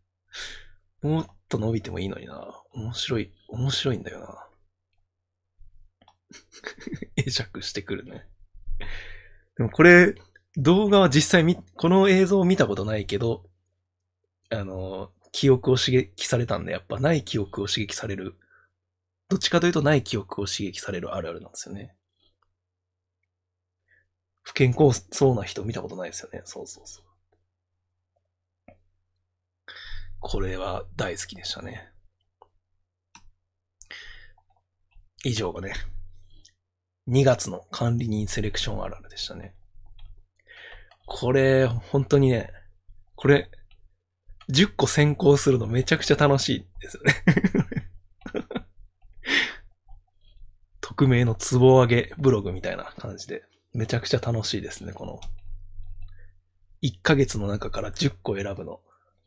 [1.00, 4.48] もっと伸びてもいいのにな面白い、面白いんだよな
[7.16, 8.26] 会釈してくるね。
[9.56, 10.14] でもこれ、
[10.56, 13.44] 動画は実際見、この映像を見たことないけど、
[14.50, 18.36] あの、記憶を刺激されたんで、やっぱない記憶を刺激される。
[19.28, 21.96] どっちかというとない記憶を刺激されるあるあるなんですよね。
[24.42, 26.42] 不健康そうな人見たことないですよね。
[26.44, 27.04] そうそうそう。
[30.20, 31.88] これは大好きでしたね。
[35.24, 35.72] 以上がね、
[37.08, 39.54] 2月の管理人セレクションあるあるでしたね。
[41.14, 42.50] これ、本当にね、
[43.16, 43.50] これ、
[44.48, 47.14] 10個先行するのめちゃくちゃ楽しいですよね。
[50.80, 53.44] 匿名のツボ上げブログみたいな感じで、
[53.74, 55.20] めちゃくちゃ楽しいですね、この。
[56.82, 58.80] 1ヶ月の中から10個選ぶの、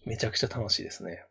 [0.06, 1.24] めちゃくちゃ楽しいですね。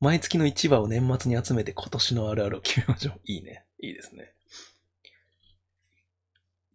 [0.00, 3.20] 毎月の1話を年末に集めて今年のあるあるを決めましょう。
[3.24, 3.64] いいね。
[3.80, 4.34] いいですね。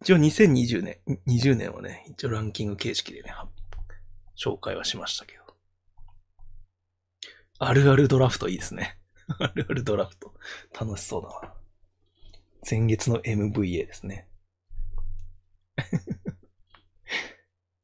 [0.04, 3.34] 一応2020年、20年はね、一応ランキング形式でね、
[4.36, 5.44] 紹介はしましたけど。
[7.58, 8.98] あるあるドラフトいいですね。
[9.40, 10.34] あるあるドラフト。
[10.78, 11.54] 楽しそうだな。
[12.70, 14.28] 前月の MVA ですね。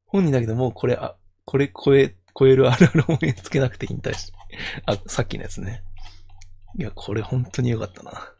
[0.05, 1.16] 本人だけどもうこれ、あ、
[1.47, 4.30] これ超え、超えるあるある思いつけなくて引退し、
[4.84, 5.82] あ、さっきのやつね。
[6.78, 8.34] いや、これ本当に良かったな。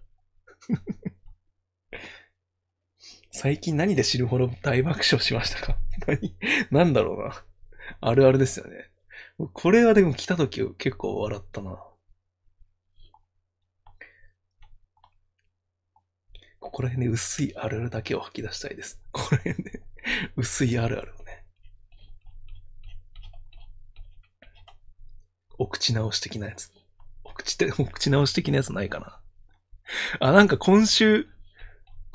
[3.33, 5.79] 最近何で知るほど大爆笑しましたか？
[6.07, 6.37] 何、
[6.71, 7.45] なんだろうな。
[8.01, 8.91] あるあるですよね。
[9.53, 11.83] これはでも来た時結構笑ったな。
[16.59, 19.01] ここら辺で薄いあるあるだけを吐き出したいです。
[19.13, 19.83] ここら辺で
[20.37, 21.45] 薄いあるあるをね。
[25.59, 26.73] お口直し的なやつ。
[27.25, 29.21] お口って、お口直し的なやつないかな。
[30.21, 31.29] あ、なんか今週、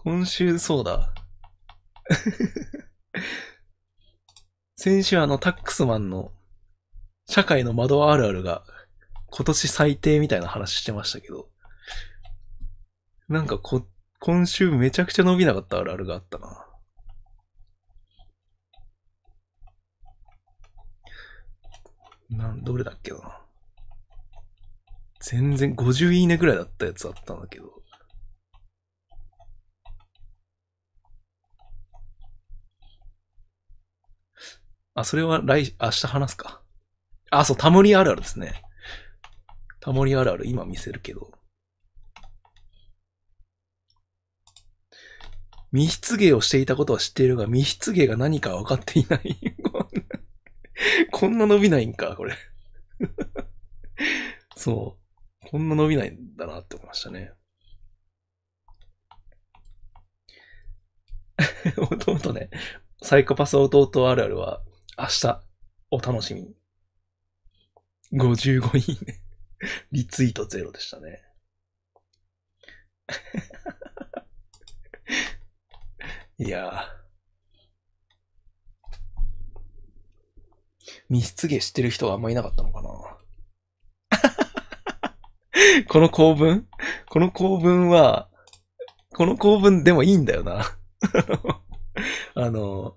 [0.05, 1.15] 今週そうだ。
[4.77, 6.31] 先週あのタックスマンの
[7.25, 8.63] 社会の窓あるあるが
[9.31, 11.49] 今年最低みたいな話してましたけど、
[13.29, 13.87] なんかこ、
[14.19, 16.67] 今週めちゃくちゃ伸びなかったあるあるがあったな。
[22.29, 23.41] なん、どれだっけな。
[25.19, 27.84] 全然50いいねぐらいだったやつあったんだけど。
[34.95, 36.61] あ、それは来、明日話すか。
[37.29, 38.63] あ、そう、タモリあるあるですね。
[39.81, 41.31] タモリあるある今見せるけど。
[45.73, 49.37] 密室芸をしていたことは知っているが、密室芸が何か分かっていない。
[51.11, 52.33] こんな伸びないんか、これ。
[54.55, 54.97] そ
[55.43, 55.47] う。
[55.49, 57.33] こんな伸びないんだなって思いましたね。
[61.77, 62.49] 弟ね、
[63.03, 64.63] サイコパス弟あるあるは、
[64.97, 65.43] 明日、
[65.91, 66.55] お楽しみに。
[68.13, 69.21] 55いいね。
[69.91, 71.21] リツイートゼロでしたね。
[76.37, 76.87] いやー。
[81.09, 82.89] 密室芸知ってる人はあんまいなかったのかな
[85.89, 86.69] この構文？
[87.09, 88.29] この構文は、
[89.13, 90.63] この構文でもいいんだよな。
[92.35, 92.95] あの、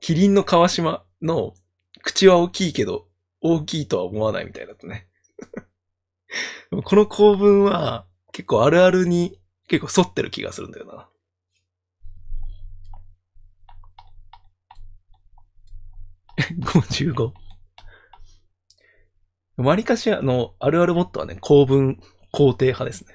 [0.00, 1.54] キリンの川島の
[2.02, 3.06] 口は大きいけど、
[3.40, 5.08] 大きいとは思わないみたいだとね。
[6.84, 11.08] この構文は結構あるあるに結構沿ってる気がするんだよな。
[16.60, 17.32] 55。
[19.56, 22.00] わりかしあの、あるあるボットはね、公文
[22.32, 23.14] 肯定派ですね。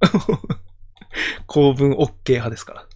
[1.46, 2.88] 公文 OK 派ですから。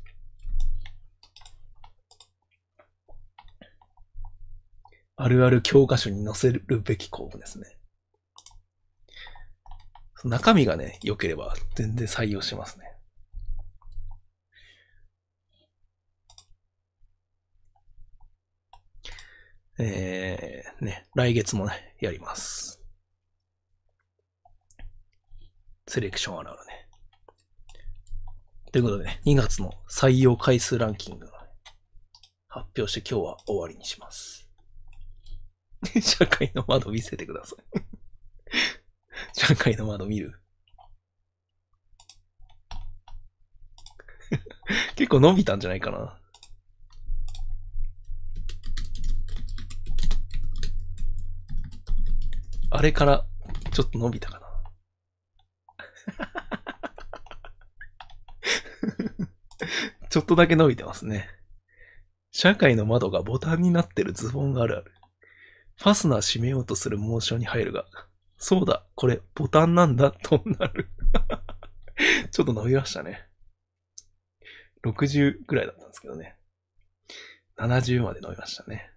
[5.21, 7.67] あるある教科書に載せるべき公文ですね。
[10.25, 12.87] 中身がね、良ければ全然採用しますね。
[19.81, 22.81] えー、ね、来月もね、やります。
[25.89, 26.89] セレクションあるあるね。
[28.71, 31.29] ということでね、2月の採用回数ランキング、
[32.47, 34.38] 発表して今日は終わりにします。
[36.03, 37.81] 社会の窓見せてください
[39.33, 40.41] 社会の窓見る
[44.97, 46.21] 結構伸びたんじゃないかな。
[52.71, 53.27] あれから
[53.73, 54.49] ちょっと伸びたかな。
[60.11, 61.29] ちょっとだけ伸びてますね。
[62.31, 64.93] 社会の窓がボタンになってるズボンがあるある。
[65.79, 67.87] ファスナー閉めようとするモーションに入るが、
[68.37, 70.91] そうだ、これボタンなんだ となる。
[72.31, 73.29] ちょっと伸びましたね。
[74.85, 76.37] 60ぐらいだったんですけどね。
[77.57, 78.93] 70まで伸びましたね。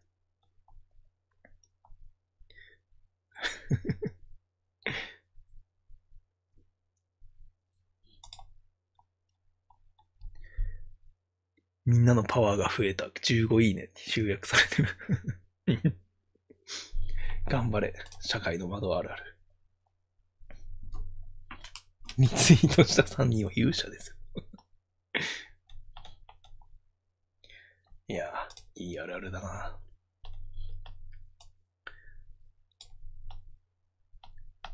[11.85, 13.05] みんなのパワーが増えた。
[13.05, 14.83] 15いいねって集約されて
[15.87, 16.00] る
[17.51, 17.93] 頑張れ。
[18.21, 19.37] 社会の窓あるある。
[22.17, 24.43] リツイートした3人は勇者ですよ
[28.07, 28.25] いや
[28.75, 29.77] いいあるあるだな。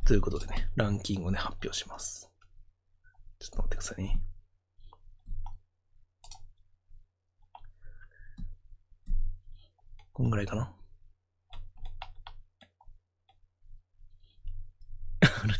[0.05, 2.31] ということでね、ランキングをね、発表します。
[3.39, 4.21] ちょっと待ってくださいね。
[10.13, 10.76] こんぐらいかな。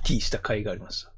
[0.03, 1.13] T した回がありました。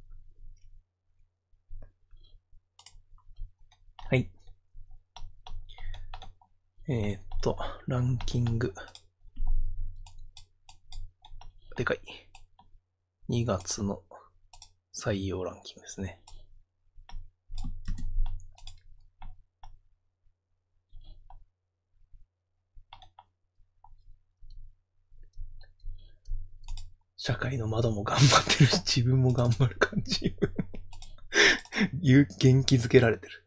[4.09, 4.29] はい。
[6.87, 8.73] えー、っと、ランキング。
[11.75, 11.99] でかい。
[13.29, 14.01] 2月の
[14.93, 16.21] 採用ランキングですね。
[27.29, 30.35] 社会の窓も頑張ってるし、 自分も頑張る感じ。
[32.01, 33.45] 元気づけられてる。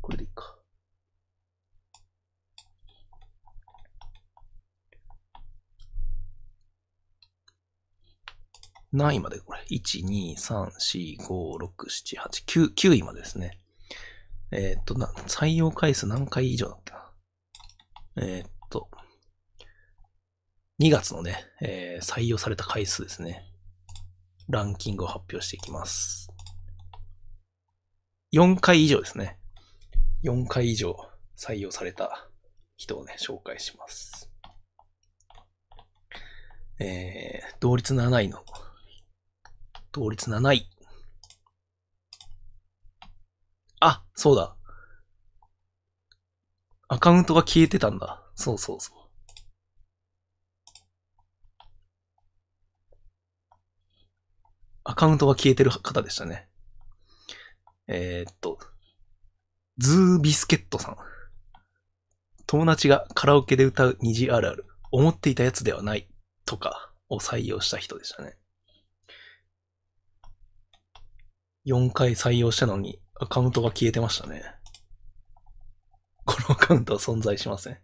[0.00, 0.58] これでいいか。
[8.92, 13.58] 何位までこれ ?1、2、3、4、5、6、7、8、9、9位までですね。
[14.56, 17.12] えー、っと、な、採用回数何回以上だっけな？
[18.22, 18.88] えー、っと、
[20.80, 23.44] 2月のね、えー、採用された回数ですね。
[24.48, 26.28] ランキングを発表していきます。
[28.32, 29.40] 4回以上ですね。
[30.22, 30.96] 4回以上
[31.36, 32.28] 採用された
[32.76, 34.30] 人をね、紹介します。
[36.78, 38.44] えー、同率7位の、
[39.90, 40.70] 同率7位。
[43.80, 44.56] あ、そうだ。
[46.88, 48.22] アカウントが消えてたんだ。
[48.34, 49.04] そうそうそう。
[54.84, 56.48] アカウントが消えてる方でしたね。
[57.88, 58.58] えー、っと、
[59.78, 60.96] ズービスケットさん。
[62.46, 64.66] 友達がカラオケで歌う虹あるある。
[64.92, 66.08] 思っていたやつではない。
[66.44, 68.36] とかを採用した人でしたね。
[71.66, 74.42] 4回採用したのにアカウントが消えてましたね。
[76.26, 77.78] このアカウントは存在しません。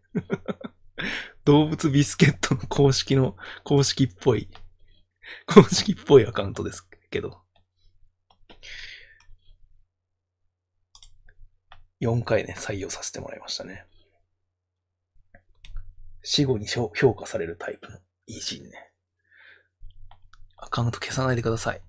[1.46, 4.50] 動物ビスケットの公式の、公式っぽい、
[5.46, 7.40] 公式っぽいアカウントですけど。
[12.02, 13.86] 4回ね、採用させてもらいましたね。
[16.22, 18.92] 死後に評価されるタイプの偉人ね。
[20.58, 21.80] アカウント消さないでください。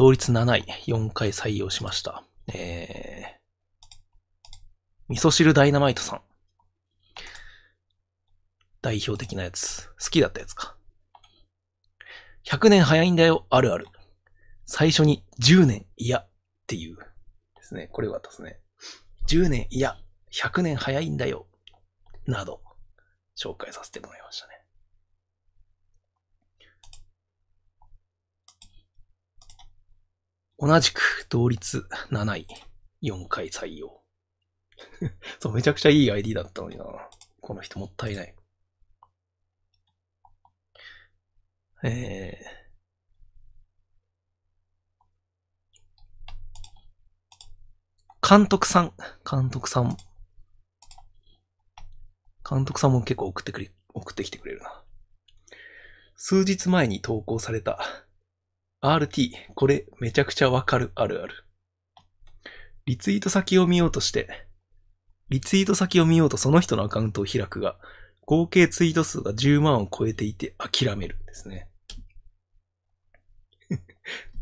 [0.00, 2.24] 同率7位、4回採用しました。
[2.50, 4.32] えー、
[5.10, 6.22] 味噌汁ダイナマイトさん。
[8.80, 9.90] 代表的なやつ。
[10.02, 10.74] 好きだったやつか。
[12.46, 13.88] 100年早いんだよ、あるある。
[14.64, 16.30] 最初に10年、いや、っ
[16.66, 16.96] ていう。
[16.96, 17.88] ですね。
[17.92, 18.58] これよかったですね。
[19.28, 19.98] 10年、いや、
[20.32, 21.46] 100年早いんだよ。
[22.24, 22.62] など、
[23.36, 24.59] 紹介させてもらいましたね。
[30.62, 32.46] 同じく同率7位、
[33.02, 34.04] 4回採用。
[35.40, 36.84] そう、めちゃくちゃいい ID だったのにな。
[37.40, 38.34] この人もったいない。
[41.82, 48.92] えー、監督さん、
[49.28, 49.96] 監督さん。
[52.46, 54.84] 監督さんも結構送ってくれ、送ってきてくれるな。
[56.16, 57.78] 数日前に投稿された
[58.82, 61.44] RT、これめちゃくちゃわかるあるある。
[62.86, 64.46] リツイート先を見ようとして、
[65.28, 67.76] リツイート先を見ようとその人のアカウントを開くが、
[68.24, 71.68] 合計ツイート数が10万を超えていて諦めるですね。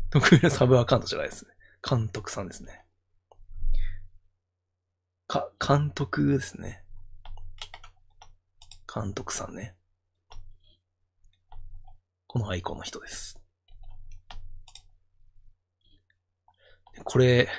[0.09, 1.51] 得意なサブアカウントじゃないですね。
[1.87, 2.85] 監督さんですね。
[5.27, 6.83] か、監督ですね。
[8.91, 9.75] 監督さんね。
[12.25, 13.38] このアイコンの人です。
[17.03, 17.49] これ、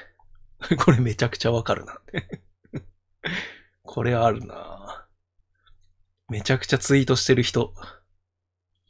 [0.85, 2.01] これめちゃくちゃわかるな
[3.83, 5.09] これあるな
[6.29, 7.75] めちゃくちゃツイートしてる人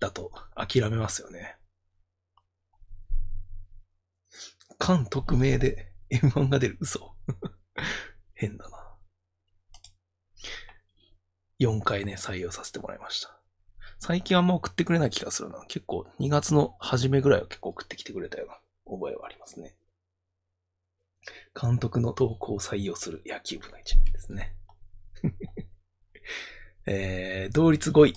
[0.00, 1.56] だと諦めますよね。
[4.78, 7.14] 関匿名で M1 が出る嘘
[8.34, 8.98] 変だな。
[11.60, 13.38] 4回ね、採用させてもらいました。
[13.98, 15.62] 最近あんま送ってくれない気がするな。
[15.66, 18.60] 結構2月の初めぐらいは結構送ってきてくれたような
[18.96, 19.76] 覚えはありますね。
[21.60, 24.56] 監督の投稿を採用する野球部の一年ですね。
[26.86, 28.14] えー、同率5位。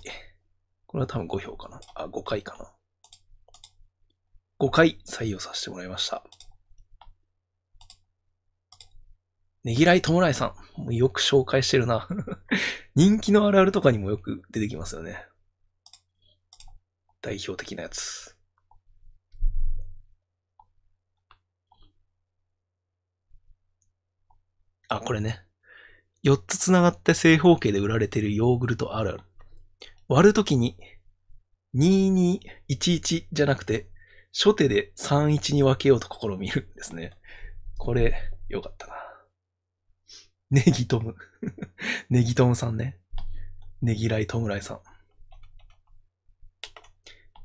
[0.86, 1.82] これは多分5票かな。
[1.96, 2.74] あ、5回かな。
[4.60, 6.24] 5回採用させてもらいました。
[9.64, 10.82] ねぎらいともらいさん。
[10.82, 12.08] もうよく紹介してるな。
[12.96, 15.26] 人気のあるあるとかにもよく出てきますよね。
[17.22, 18.33] 代表的なやつ。
[24.90, 25.42] あ、これね。
[26.24, 29.20] 4つ繋がって正方形で売られているヨーグルトあるある。
[30.08, 30.78] 割るときに、
[31.76, 33.90] 2211じゃなくて、
[34.34, 37.12] 初手で31に分けようと試みるんですね。
[37.78, 38.94] これ、よかったな。
[40.50, 41.16] ネギトム。
[42.10, 43.00] ネギトムさんね。
[43.82, 44.82] ネギライトムライさん。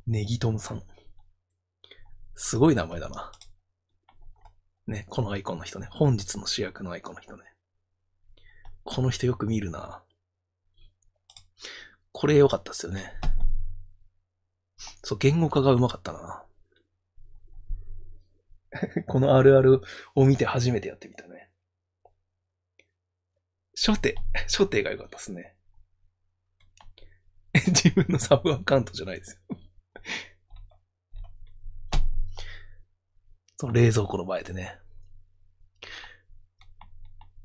[0.07, 0.83] ネギトムさん。
[2.35, 3.33] すごい名前だな。
[4.89, 5.89] ね、このアイコンの人ね。
[5.91, 7.45] 本日の主役のアイコンの人ね。
[8.85, 10.03] この人よく見るな。
[12.11, 13.13] これ良かったっすよね。
[15.05, 16.43] そう、言語化がうまかったな。
[19.07, 19.83] このあるある
[20.15, 21.51] を見て初めてやってみたね。
[23.77, 25.55] 初手、初手が良かったっすね。
[27.55, 29.59] 自分のサブアカウントじゃないですよ。
[33.61, 34.79] その冷蔵庫の前でね。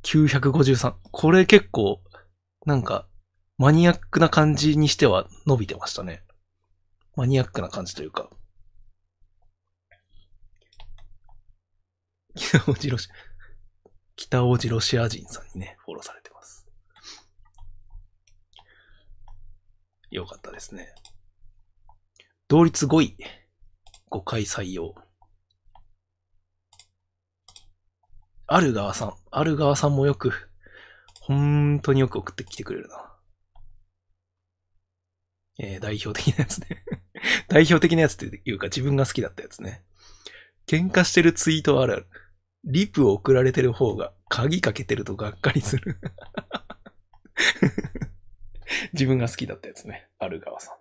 [0.03, 0.95] 953。
[1.11, 2.03] これ結構、
[2.67, 3.07] なんか、
[3.57, 6.23] マニアックな感じにしては伸びてましたね。
[7.15, 8.29] マニアックな感じというか。
[12.35, 13.09] 北大路ロシ、
[14.15, 16.67] 北大路ロシア人さんにね、フォローされてます。
[20.11, 20.93] よかったですね。
[22.47, 23.17] 同率5位。
[24.11, 24.93] 5回採用。
[28.53, 29.13] ある側さん。
[29.31, 30.31] ある側さんもよく、
[31.21, 33.11] 本当によく送ってきてくれるな。
[35.57, 36.83] えー、代表的なやつね
[37.49, 39.83] 代表的なやつっていうか自分が好きだったやつね。
[40.67, 42.07] 喧嘩してるツイートあるある。
[42.63, 45.99] リプを送られてる方が鍵かけてるとがっかりする
[48.93, 50.09] 自分が好きだったやつね。
[50.19, 50.75] ある側さん。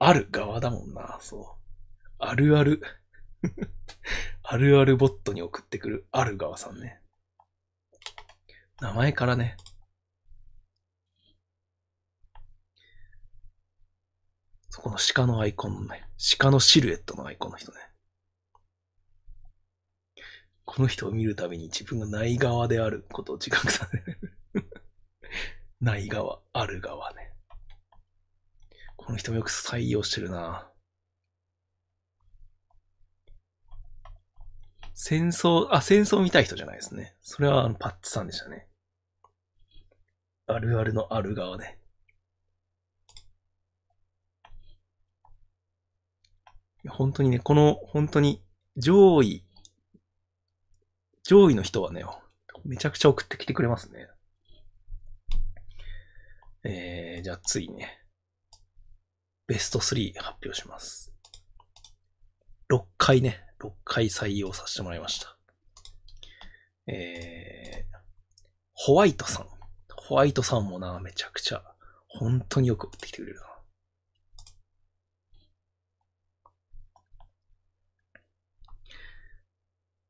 [0.00, 2.14] ある側だもんな、そう。
[2.18, 2.82] あるある
[4.42, 7.00] あるあるボットに送ってくるある側さんね。
[8.80, 9.56] 名前からね。
[14.68, 16.06] そこの鹿のアイコンのね、
[16.38, 17.78] 鹿のシルエットのアイコンの人ね。
[20.66, 24.20] この人を見るたびに自分がない側であることを自覚させる。
[25.80, 27.32] ない側、ある側ね。
[28.96, 30.70] この人もよく採用してるな
[34.98, 37.14] 戦争、あ、戦争見たい人じゃないですね。
[37.20, 38.66] それはあのパッツさんでしたね。
[40.46, 41.78] あるあるのある側ね。
[46.88, 48.42] 本当にね、この、本当に
[48.78, 49.44] 上位、
[51.24, 52.02] 上位の人はね、
[52.64, 54.08] めちゃくちゃ送ってきてくれますね。
[56.64, 58.00] えー、じゃあついね、
[59.46, 61.12] ベスト3発表します。
[62.72, 65.36] 6回ね、6回採用させてもらいました。
[66.86, 67.96] えー、
[68.72, 69.46] ホワイトさん。
[69.96, 71.62] ホワイトさんもな、めちゃくちゃ、
[72.08, 73.46] 本当によく送ってきてくれるな。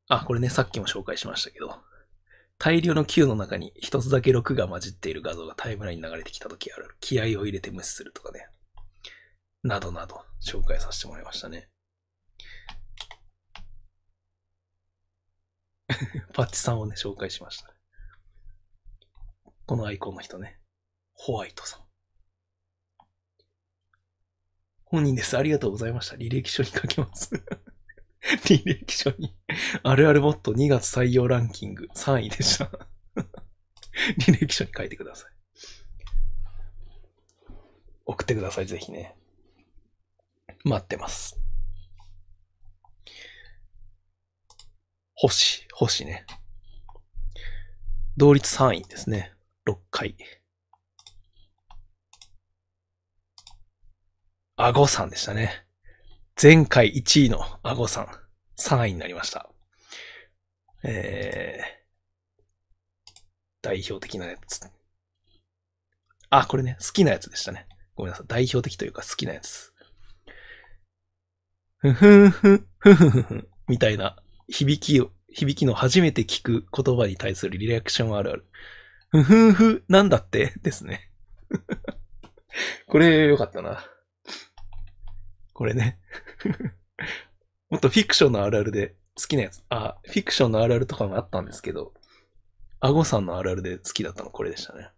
[0.08, 1.80] あ、これね、さっきも紹介しましたけど、
[2.58, 6.96] 大量の Q の中に一つだけ6が混じっている画像がタイムラインに流れてきた時ある。
[7.00, 8.48] 気合を入れて無視するとかね。
[9.62, 11.68] などなど紹介させてもらいましたね。
[16.34, 17.72] パッチさんをね、紹介しました、
[19.66, 20.60] このアイコンの人ね。
[21.14, 21.86] ホワイトさん。
[24.84, 25.36] 本人です。
[25.36, 26.16] ありがとうございました。
[26.16, 27.34] 履歴書に書きます
[28.44, 29.36] 履歴書に、
[29.82, 32.70] あるあるボット2月採用ランキング3位でした
[34.26, 35.32] 履歴書に書いてください。
[38.04, 39.16] 送ってください、ぜひね。
[40.64, 41.45] 待ってます。
[45.18, 46.26] 星、星ね。
[48.18, 49.32] 同率3位ですね。
[49.66, 50.14] 6回。
[54.56, 55.66] アゴさんでしたね。
[56.40, 58.08] 前回1位のアゴさん、
[58.58, 59.48] 3位になりました。
[60.84, 63.22] えー、
[63.62, 64.60] 代表的なやつ。
[66.28, 67.66] あ、これね、好きなやつでしたね。
[67.94, 68.26] ごめんなさい。
[68.26, 69.72] 代表的というか好きなやつ。
[71.78, 78.46] ふふんふん、ふふふふみたいな響きを、響きの初めて聞く言葉に対するリアクションあるある。
[79.10, 80.54] ふふんふ、なんだって？
[80.62, 81.10] ですね。
[82.86, 83.84] これよかったな。
[85.52, 85.98] これね。
[87.70, 89.62] もっとフィクションのあるあるで好きなやつ。
[89.68, 91.94] あ、フィクションのあるあるとかもあったんですけど、
[92.80, 94.90] アゴさんのあるあるで好きだったのこれでしたね。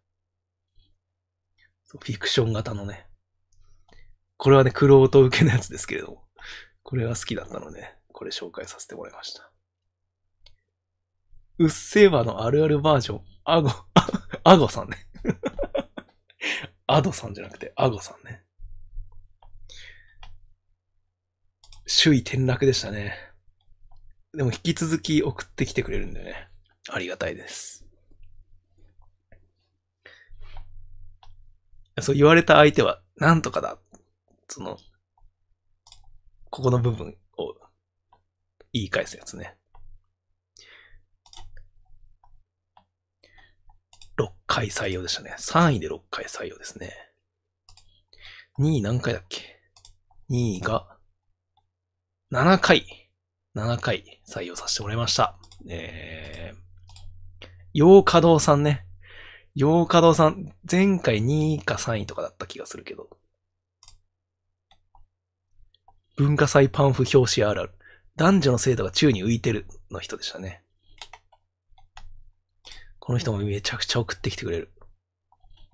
[1.88, 3.06] フィクション型のね。
[4.36, 6.28] これはね、クロート受けのやつですけれども、
[6.82, 9.48] これは好きだったので、これ紹介させてもらいました。
[11.58, 13.70] うっせぇわのあるあるバージョン、アゴ、
[14.42, 14.96] アゴさんね。
[16.88, 18.44] アドさんじゃなくて、アゴさんね。
[21.86, 23.16] 首位転落でしたね。
[24.32, 26.48] でも引き続き送ってきてくれるんでね。
[26.90, 27.86] ありがたいです。
[32.00, 33.78] そう言われた相手は、なんとかだ。
[34.48, 34.76] その、
[36.50, 37.16] ここの部分
[38.78, 39.56] 言い返すやつね。
[44.18, 45.34] 6回採用でしたね。
[45.38, 46.92] 3位で6回採用ですね。
[48.58, 49.60] 2位何回だっけ
[50.30, 50.98] ?2 位が
[52.32, 53.10] 7回、
[53.54, 55.38] 7回採用させてもらいました。
[55.68, 58.84] えー、洋華堂さんね。
[59.54, 63.08] 洋華堂さん、前回2位か3位とかだった気がするけど。
[66.16, 67.77] 文化祭パンフ表紙あるある。
[68.18, 70.64] 男女の制度が宙に浮いてるの人でしたね。
[72.98, 74.72] この人もめちゃくちゃ送ってきてくれる。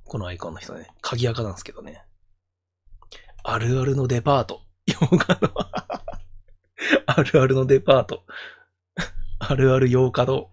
[0.04, 0.88] このアイコンの人ね。
[1.00, 2.04] 鍵垢なんですけどね。
[3.42, 4.60] あるあるのデパート。
[4.86, 5.54] 洋画の
[7.06, 8.26] あるあるのデパート。
[9.38, 10.50] あるある洋華堂。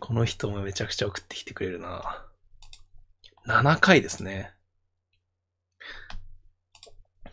[0.00, 2.26] この人もめちゃくちゃ送ってきてくれるな。
[3.46, 4.55] 7回ですね。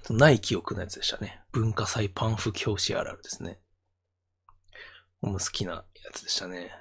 [0.10, 1.42] ない記憶のやつでしたね。
[1.52, 3.60] 文化祭パンフ表紙あるあるですね。
[5.22, 6.72] もう好きなやつでしたね。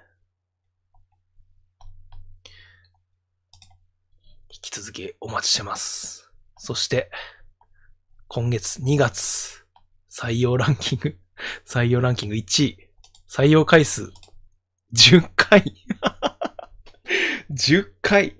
[4.51, 6.31] 引き続きお待ちしてます。
[6.57, 7.11] そして、
[8.27, 9.65] 今月2月、
[10.11, 11.19] 採用ランキング、
[11.67, 12.91] 採用ランキング1位、
[13.29, 14.13] 採用回数、
[14.95, 15.65] 10回。
[17.51, 18.37] 10回。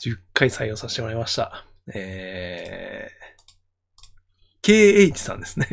[0.00, 1.66] 10回採用させてもらいました。
[1.94, 3.19] えー、
[4.62, 5.68] KH さんですね。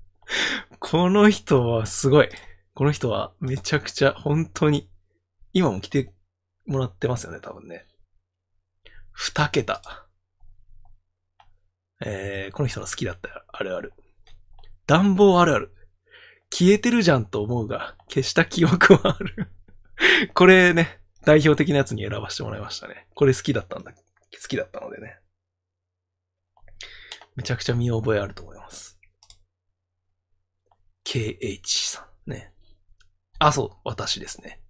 [0.78, 2.28] この人はすごい。
[2.74, 4.90] この人はめちゃくちゃ本当に、
[5.52, 6.12] 今も来て
[6.66, 7.86] もらってますよね、多分ね。
[9.10, 9.82] 二桁。
[12.04, 13.92] えー、この人の好きだったあるある。
[14.86, 15.74] 暖房あるある。
[16.50, 19.48] 消えてるじゃんと思うが、消した記憶はある
[20.34, 23.06] これね、代表的なやつに選ばせてもらいましたね。
[23.14, 23.92] これ好きだったんだ。
[23.92, 23.98] 好
[24.48, 25.21] きだったのでね。
[27.34, 28.98] めちゃくちゃ見覚えあると思います。
[31.04, 32.52] KH さんね。
[33.38, 34.62] あ、そう、私ですね。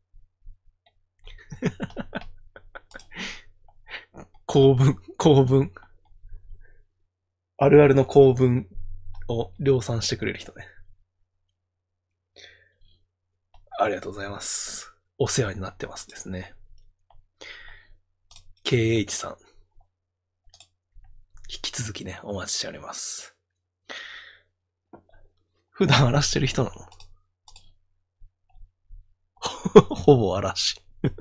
[4.46, 5.72] 公文、公文。
[7.58, 8.68] あるあるの公文
[9.28, 10.66] を量産してくれる人ね。
[13.78, 14.92] ありがとうございます。
[15.18, 16.54] お世話になってますですね。
[18.64, 19.36] KH さん。
[21.52, 23.36] 引き続きね、お待ちしております。
[25.68, 26.86] 普段荒らしてる人なの？
[29.94, 30.80] ほぼ嵐。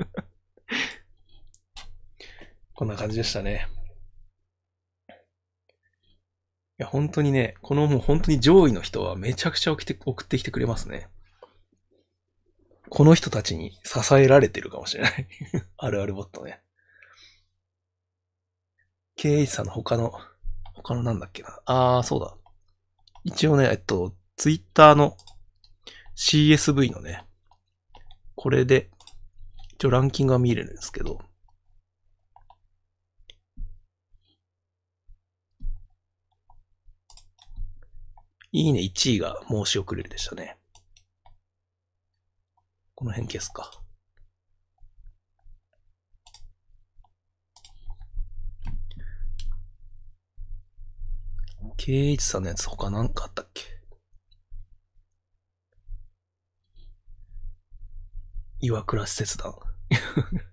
[2.73, 3.67] こんな感じでしたね。
[5.09, 5.13] い
[6.77, 11.09] や、本当にね、このもう本当に上位の人はめちゃくちゃ送って送ってきてくれますね。
[12.89, 15.27] この人たちに支えられてるかもしれない。
[15.77, 16.63] あるあるボットね。
[19.21, 20.13] KH さんの他の、
[20.73, 21.59] 他のなんだっけな。
[21.65, 22.35] あー、そうだ。
[23.23, 25.15] 一応ね、えっと、ツイッターの
[26.17, 27.23] CSV のね、
[28.33, 28.89] これで、
[29.73, 31.19] 一応ランキングが見れるんですけど、
[38.51, 40.57] いいね1位が申し遅れるでしたね。
[42.95, 43.71] この辺消すか。
[51.77, 53.63] KH さんのやつ他なんかあったっけ？
[58.59, 59.53] 岩倉使節団。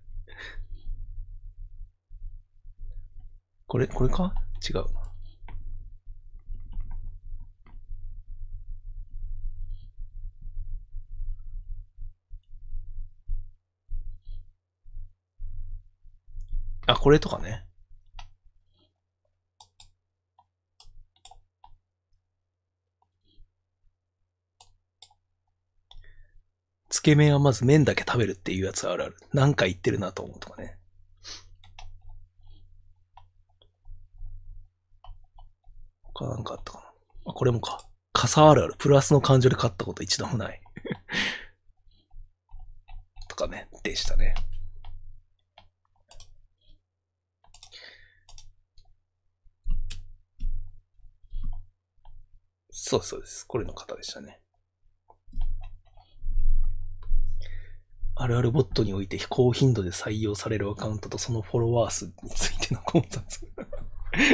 [3.67, 4.33] これ、これか？
[4.67, 4.99] 違うな。
[16.87, 17.68] あ、これとかね。
[26.89, 29.17] つけ麺はまず麺だけ食べるっていうやつあるある。
[29.31, 30.77] なんか言ってるなと思うとかね。
[36.13, 37.31] 他なんかあったかな？
[37.31, 37.85] あ、これもか。
[38.11, 38.75] 傘あるある。
[38.77, 40.61] プラスの感情で買ったこと一度もない。
[43.29, 43.69] とかね。
[43.83, 44.33] でしたね。
[52.71, 53.45] そうそうです。
[53.45, 54.41] これの方でしたね。
[58.21, 63.47] あるあるボットにおいて高頻度で採用されるアカウントとそのフォロワー数についての考察。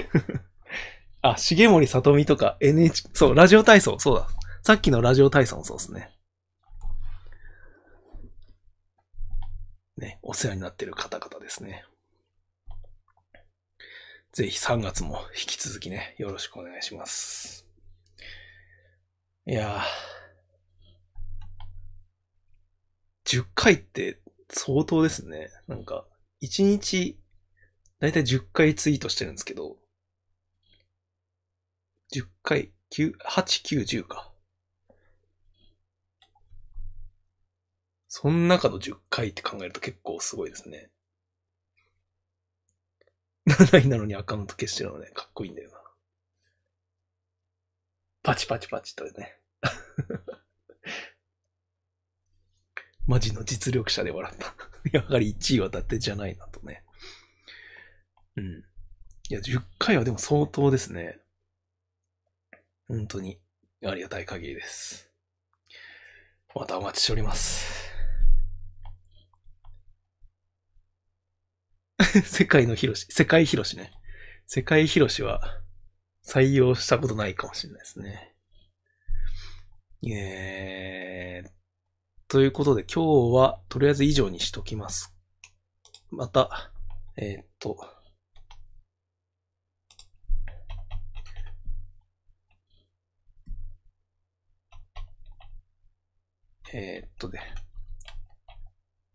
[1.21, 4.27] あ、重森さとみとか NHK、そう、ラジオ体操、そうだ。
[4.63, 6.11] さっきのラジオ体操もそうですね。
[9.97, 11.85] ね、お世話になってる方々ですね。
[14.33, 17.67] ぜひ3月も引き続きね、よろしくお願いします。
[19.45, 20.14] いやー、
[23.25, 25.49] 10回って相当ですね。
[25.67, 26.07] なんか、
[26.41, 27.19] 1日、
[27.99, 29.77] だいたい10回ツイートしてるんですけど、
[32.13, 34.31] 10回、9、8、9、10か。
[38.07, 40.89] その中の10回って考えると結構すごいですね。
[43.47, 45.81] 7位なのにアカウント消してるのね、かっこいいんだよな。
[48.23, 49.39] パチパチパチとね。
[53.07, 54.55] マジの実力者で笑った。
[54.91, 56.83] やはり1位は伊達じゃないなとね。
[58.35, 58.63] うん。
[59.29, 61.19] いや、10回はでも相当ですね。
[62.87, 63.39] 本当に
[63.83, 65.11] ありがたい限りです。
[66.53, 67.85] またお待ちしております。
[72.23, 73.91] 世界の広し、世界広しね。
[74.47, 75.61] 世界広しは
[76.23, 78.35] 採用したことないかもしれないですね。
[80.07, 81.49] えー、
[82.35, 85.15] ということで今日はとりあえず以上にしときます。
[86.11, 86.69] また、
[87.15, 87.77] えーっと、
[96.73, 97.39] えーっとね、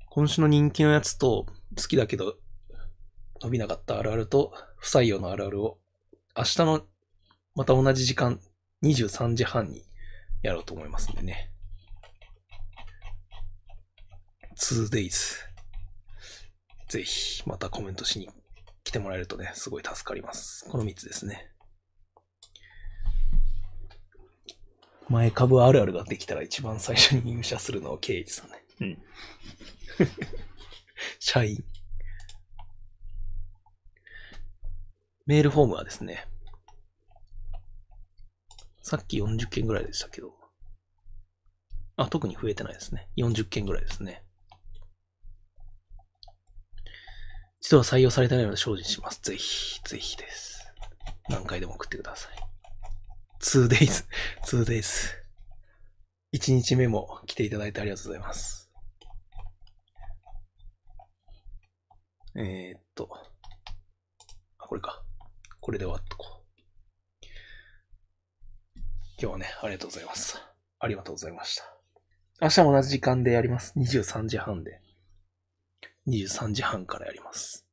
[0.07, 1.45] 今週の人気のやつと
[1.77, 2.39] 好きだけど
[3.43, 5.79] 伸びなかったあるあると不採用のあるあるを
[6.35, 6.87] 明日の
[7.55, 8.41] また同じ時間
[8.83, 9.85] 23時半に
[10.41, 11.51] やろうと思いますんでね。
[14.61, 15.37] 2days。
[16.89, 18.29] ぜひ、またコメントしに
[18.85, 20.69] 来てもらえるとね、すごい助かります。
[20.69, 21.51] この3つですね。
[25.09, 28.65] 前株あるあるができたら一番最初に入社するのはケイジさんね。
[28.81, 29.03] うん。
[31.19, 31.65] 社員。
[35.27, 36.27] メールフォームはですね、
[38.83, 40.35] さっき40件ぐらいでしたけど、
[41.97, 43.09] あ、特に増えてないですね。
[43.17, 44.25] 40件ぐらいですね。
[47.61, 49.21] 一度は採用されてないので精進します。
[49.23, 50.67] ぜひ、ぜひです。
[51.29, 52.37] 何回でも送ってください。
[53.43, 54.07] 2days、
[54.45, 55.21] 2days。
[56.33, 58.71] 1日目も来ていただいてありがとうございます。
[62.35, 63.11] えー、っと。
[64.59, 65.05] あ、これか。
[65.61, 67.27] これで終わっとこう。
[69.19, 70.39] 今日はね、ありがとうございます。
[70.79, 71.65] ありがとうございました。
[72.41, 73.79] 明日も同じ時間でやります。
[73.79, 74.81] 23時半で。
[76.11, 77.67] 23時半からやります。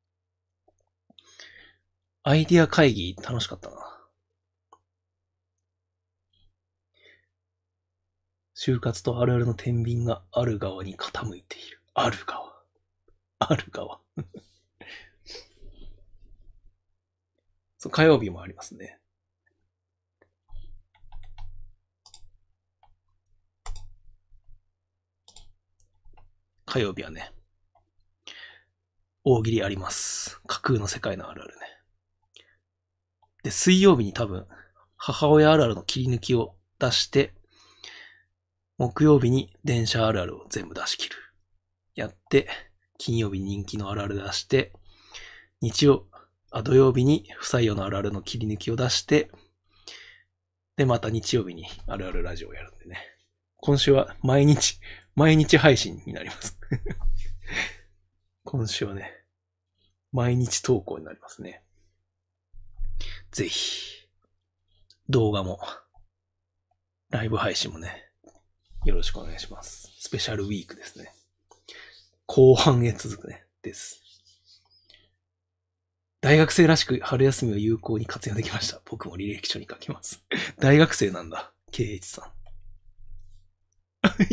[2.23, 3.75] アイディア会議楽しかったな。
[8.55, 11.81] 就活とあるあるの天秤がある側に傾いている。
[11.93, 12.63] ある側。
[13.39, 14.01] ある側。
[17.77, 18.99] そう、火曜日もありますね。
[26.65, 27.31] 火曜日はね、
[29.29, 30.39] 大喜利あります。
[30.47, 31.59] 架空の世界のあるあるね。
[33.43, 34.47] で、水曜日に多分、
[34.95, 37.33] 母親あるあるの切り抜きを出して、
[38.77, 41.15] 木曜日に電車あるあるを全部出し切る。
[41.93, 42.47] やって、
[42.97, 44.71] 金曜日人気のあるある出して、
[45.59, 46.07] 日曜、
[46.49, 49.29] あ、土曜日に不採用のあるあるの切り抜きを出して、
[50.77, 52.97] で、また日曜日にあるあるラジオをやるんでね。
[53.57, 54.79] 今週は毎日、
[55.15, 56.57] 毎日配信になります。
[58.45, 59.16] 今週はね、
[60.11, 61.61] 毎日投稿になりますね。
[63.31, 64.07] ぜひ、
[65.09, 65.59] 動画も、
[67.09, 68.11] ライブ配信もね、
[68.85, 69.91] よろしくお願いします。
[69.99, 71.13] スペシャルウィークですね。
[72.25, 74.01] 後半へ続くね、です。
[76.19, 78.81] 大学生らしく春休みを有効に活用できました。
[78.85, 80.25] 僕も履歴書に書きます。
[80.59, 82.37] 大学生なんだ、KH さん。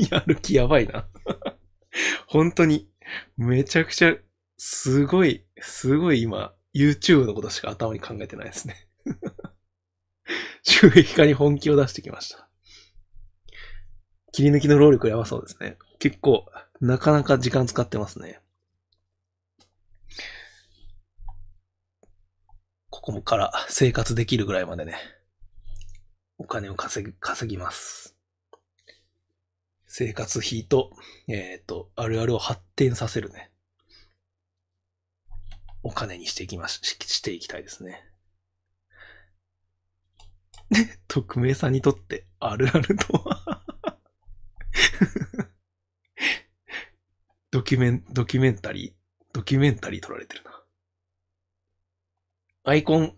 [0.10, 1.09] やる気やばいな。
[2.26, 2.90] 本当に、
[3.36, 4.16] めちゃくちゃ、
[4.56, 8.89] すごい、すごい今、YouTube のことしか頭に考えてないですね。
[10.62, 12.48] 収益化に本気を出してきました。
[14.32, 15.78] 切り抜きの労力やばそうですね。
[15.98, 16.47] 結構、
[16.81, 18.40] なかなか時間使ってますね。
[22.90, 24.97] ここもから生活できるぐらいまでね、
[26.39, 28.16] お金を稼ぎ、稼ぎます。
[29.86, 30.90] 生活費と、
[31.28, 33.52] えっ、と、あるあるを発展させるね。
[35.85, 38.02] お金にしていきます、ししていきたいですね。
[41.06, 43.62] 匿名さんにとってあるあるとは
[47.51, 48.94] ドキュメン、ドキュメンタリー、
[49.32, 50.65] ドキュメンタリー撮られてるな。
[52.65, 53.16] アイコン、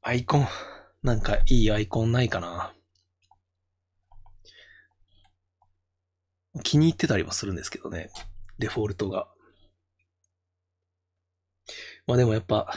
[0.00, 0.48] アイコン、
[1.02, 2.74] なんかいいアイコンないかな。
[6.64, 8.10] 気に入ってたりもするんですけどね。
[8.58, 9.31] デフォルトが。
[12.06, 12.72] まあでもやっぱ、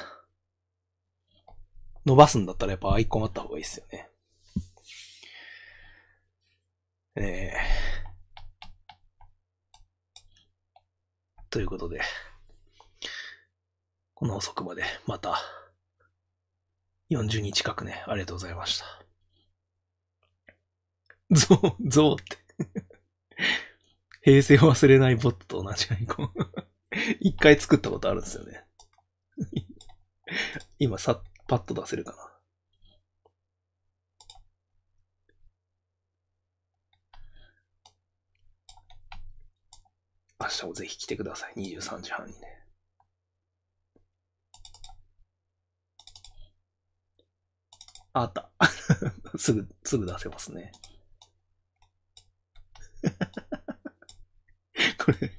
[2.05, 4.09] 伸ばすんだったらやっぱアイコンあった方がいいですよね。
[7.17, 7.85] ええ
[11.49, 12.01] ということで、
[14.13, 15.37] この遅くまでまた
[17.09, 18.85] 40日近くね、ありがとうございました。
[21.31, 22.37] ゾウ、ゾウって。
[24.21, 26.33] 平成を忘れないボットと同じアイコン。
[27.21, 28.64] 一回作ったことあるんですよね。
[30.79, 32.35] 今さ、パッと出せるかな。
[40.39, 41.53] 明日もぜひ来てください。
[41.55, 42.65] 23時半にね。
[48.13, 48.49] ああった。
[49.37, 50.71] すぐ、すぐ出せますね。
[54.97, 55.31] これ、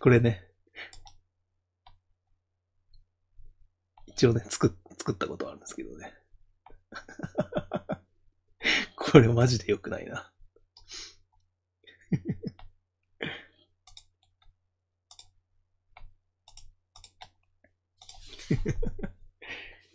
[0.00, 0.47] これね。
[4.18, 6.12] 一応ね、作っ、作ったことあるんですけどね。
[8.96, 10.32] これマジで良くないな。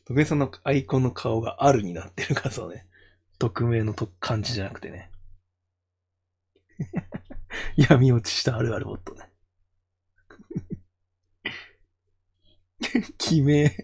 [0.06, 2.88] 徳江さんのアイコンの顔があるになってる画像ね。
[3.40, 5.12] 匿名のと漢字じゃなくてね。
[7.76, 9.33] 闇落ちしたあるあるボットね。
[13.18, 13.76] 決め。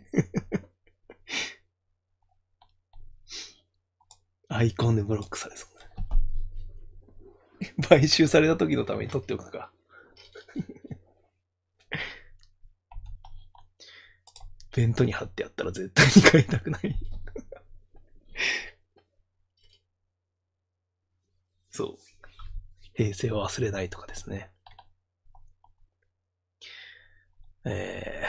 [4.49, 5.69] アイコンでブロックされそう。
[7.88, 9.72] 買収された時のために取っておくか。
[14.76, 16.95] ベントに貼ってやったら絶対に買いたくない。
[21.72, 21.98] そう。
[22.94, 24.52] 平成を忘れないとかですね。
[27.65, 28.26] え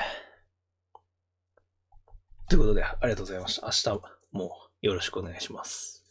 [2.50, 3.90] ということで、ありがとうございました。
[3.92, 4.02] 明日
[4.32, 4.50] も
[4.82, 6.04] よろしくお願いします。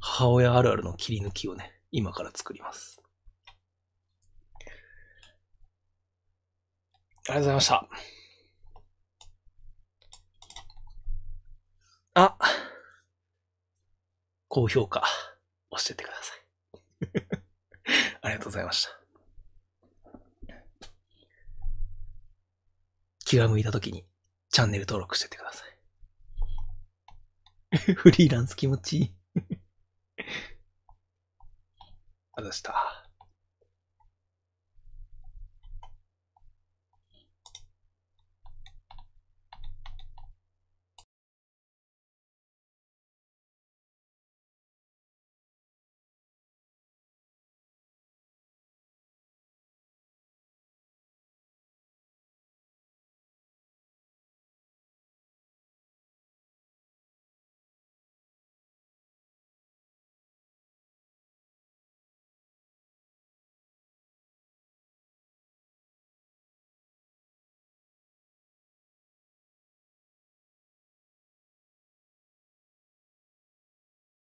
[0.00, 3.02] 母親あるあるの切り抜きをね、今から作ります。
[7.28, 7.88] ありがとうございました。
[12.14, 12.38] あ、
[14.48, 15.04] 高評価、
[15.70, 16.38] 押してってください。
[18.22, 19.07] ありがとうございました。
[23.28, 24.06] 気が向いた時に
[24.48, 25.62] チャンネル登録しててくださ
[27.76, 27.92] い。
[27.92, 29.14] フリーランス気持ちいい。
[32.32, 32.97] あざした。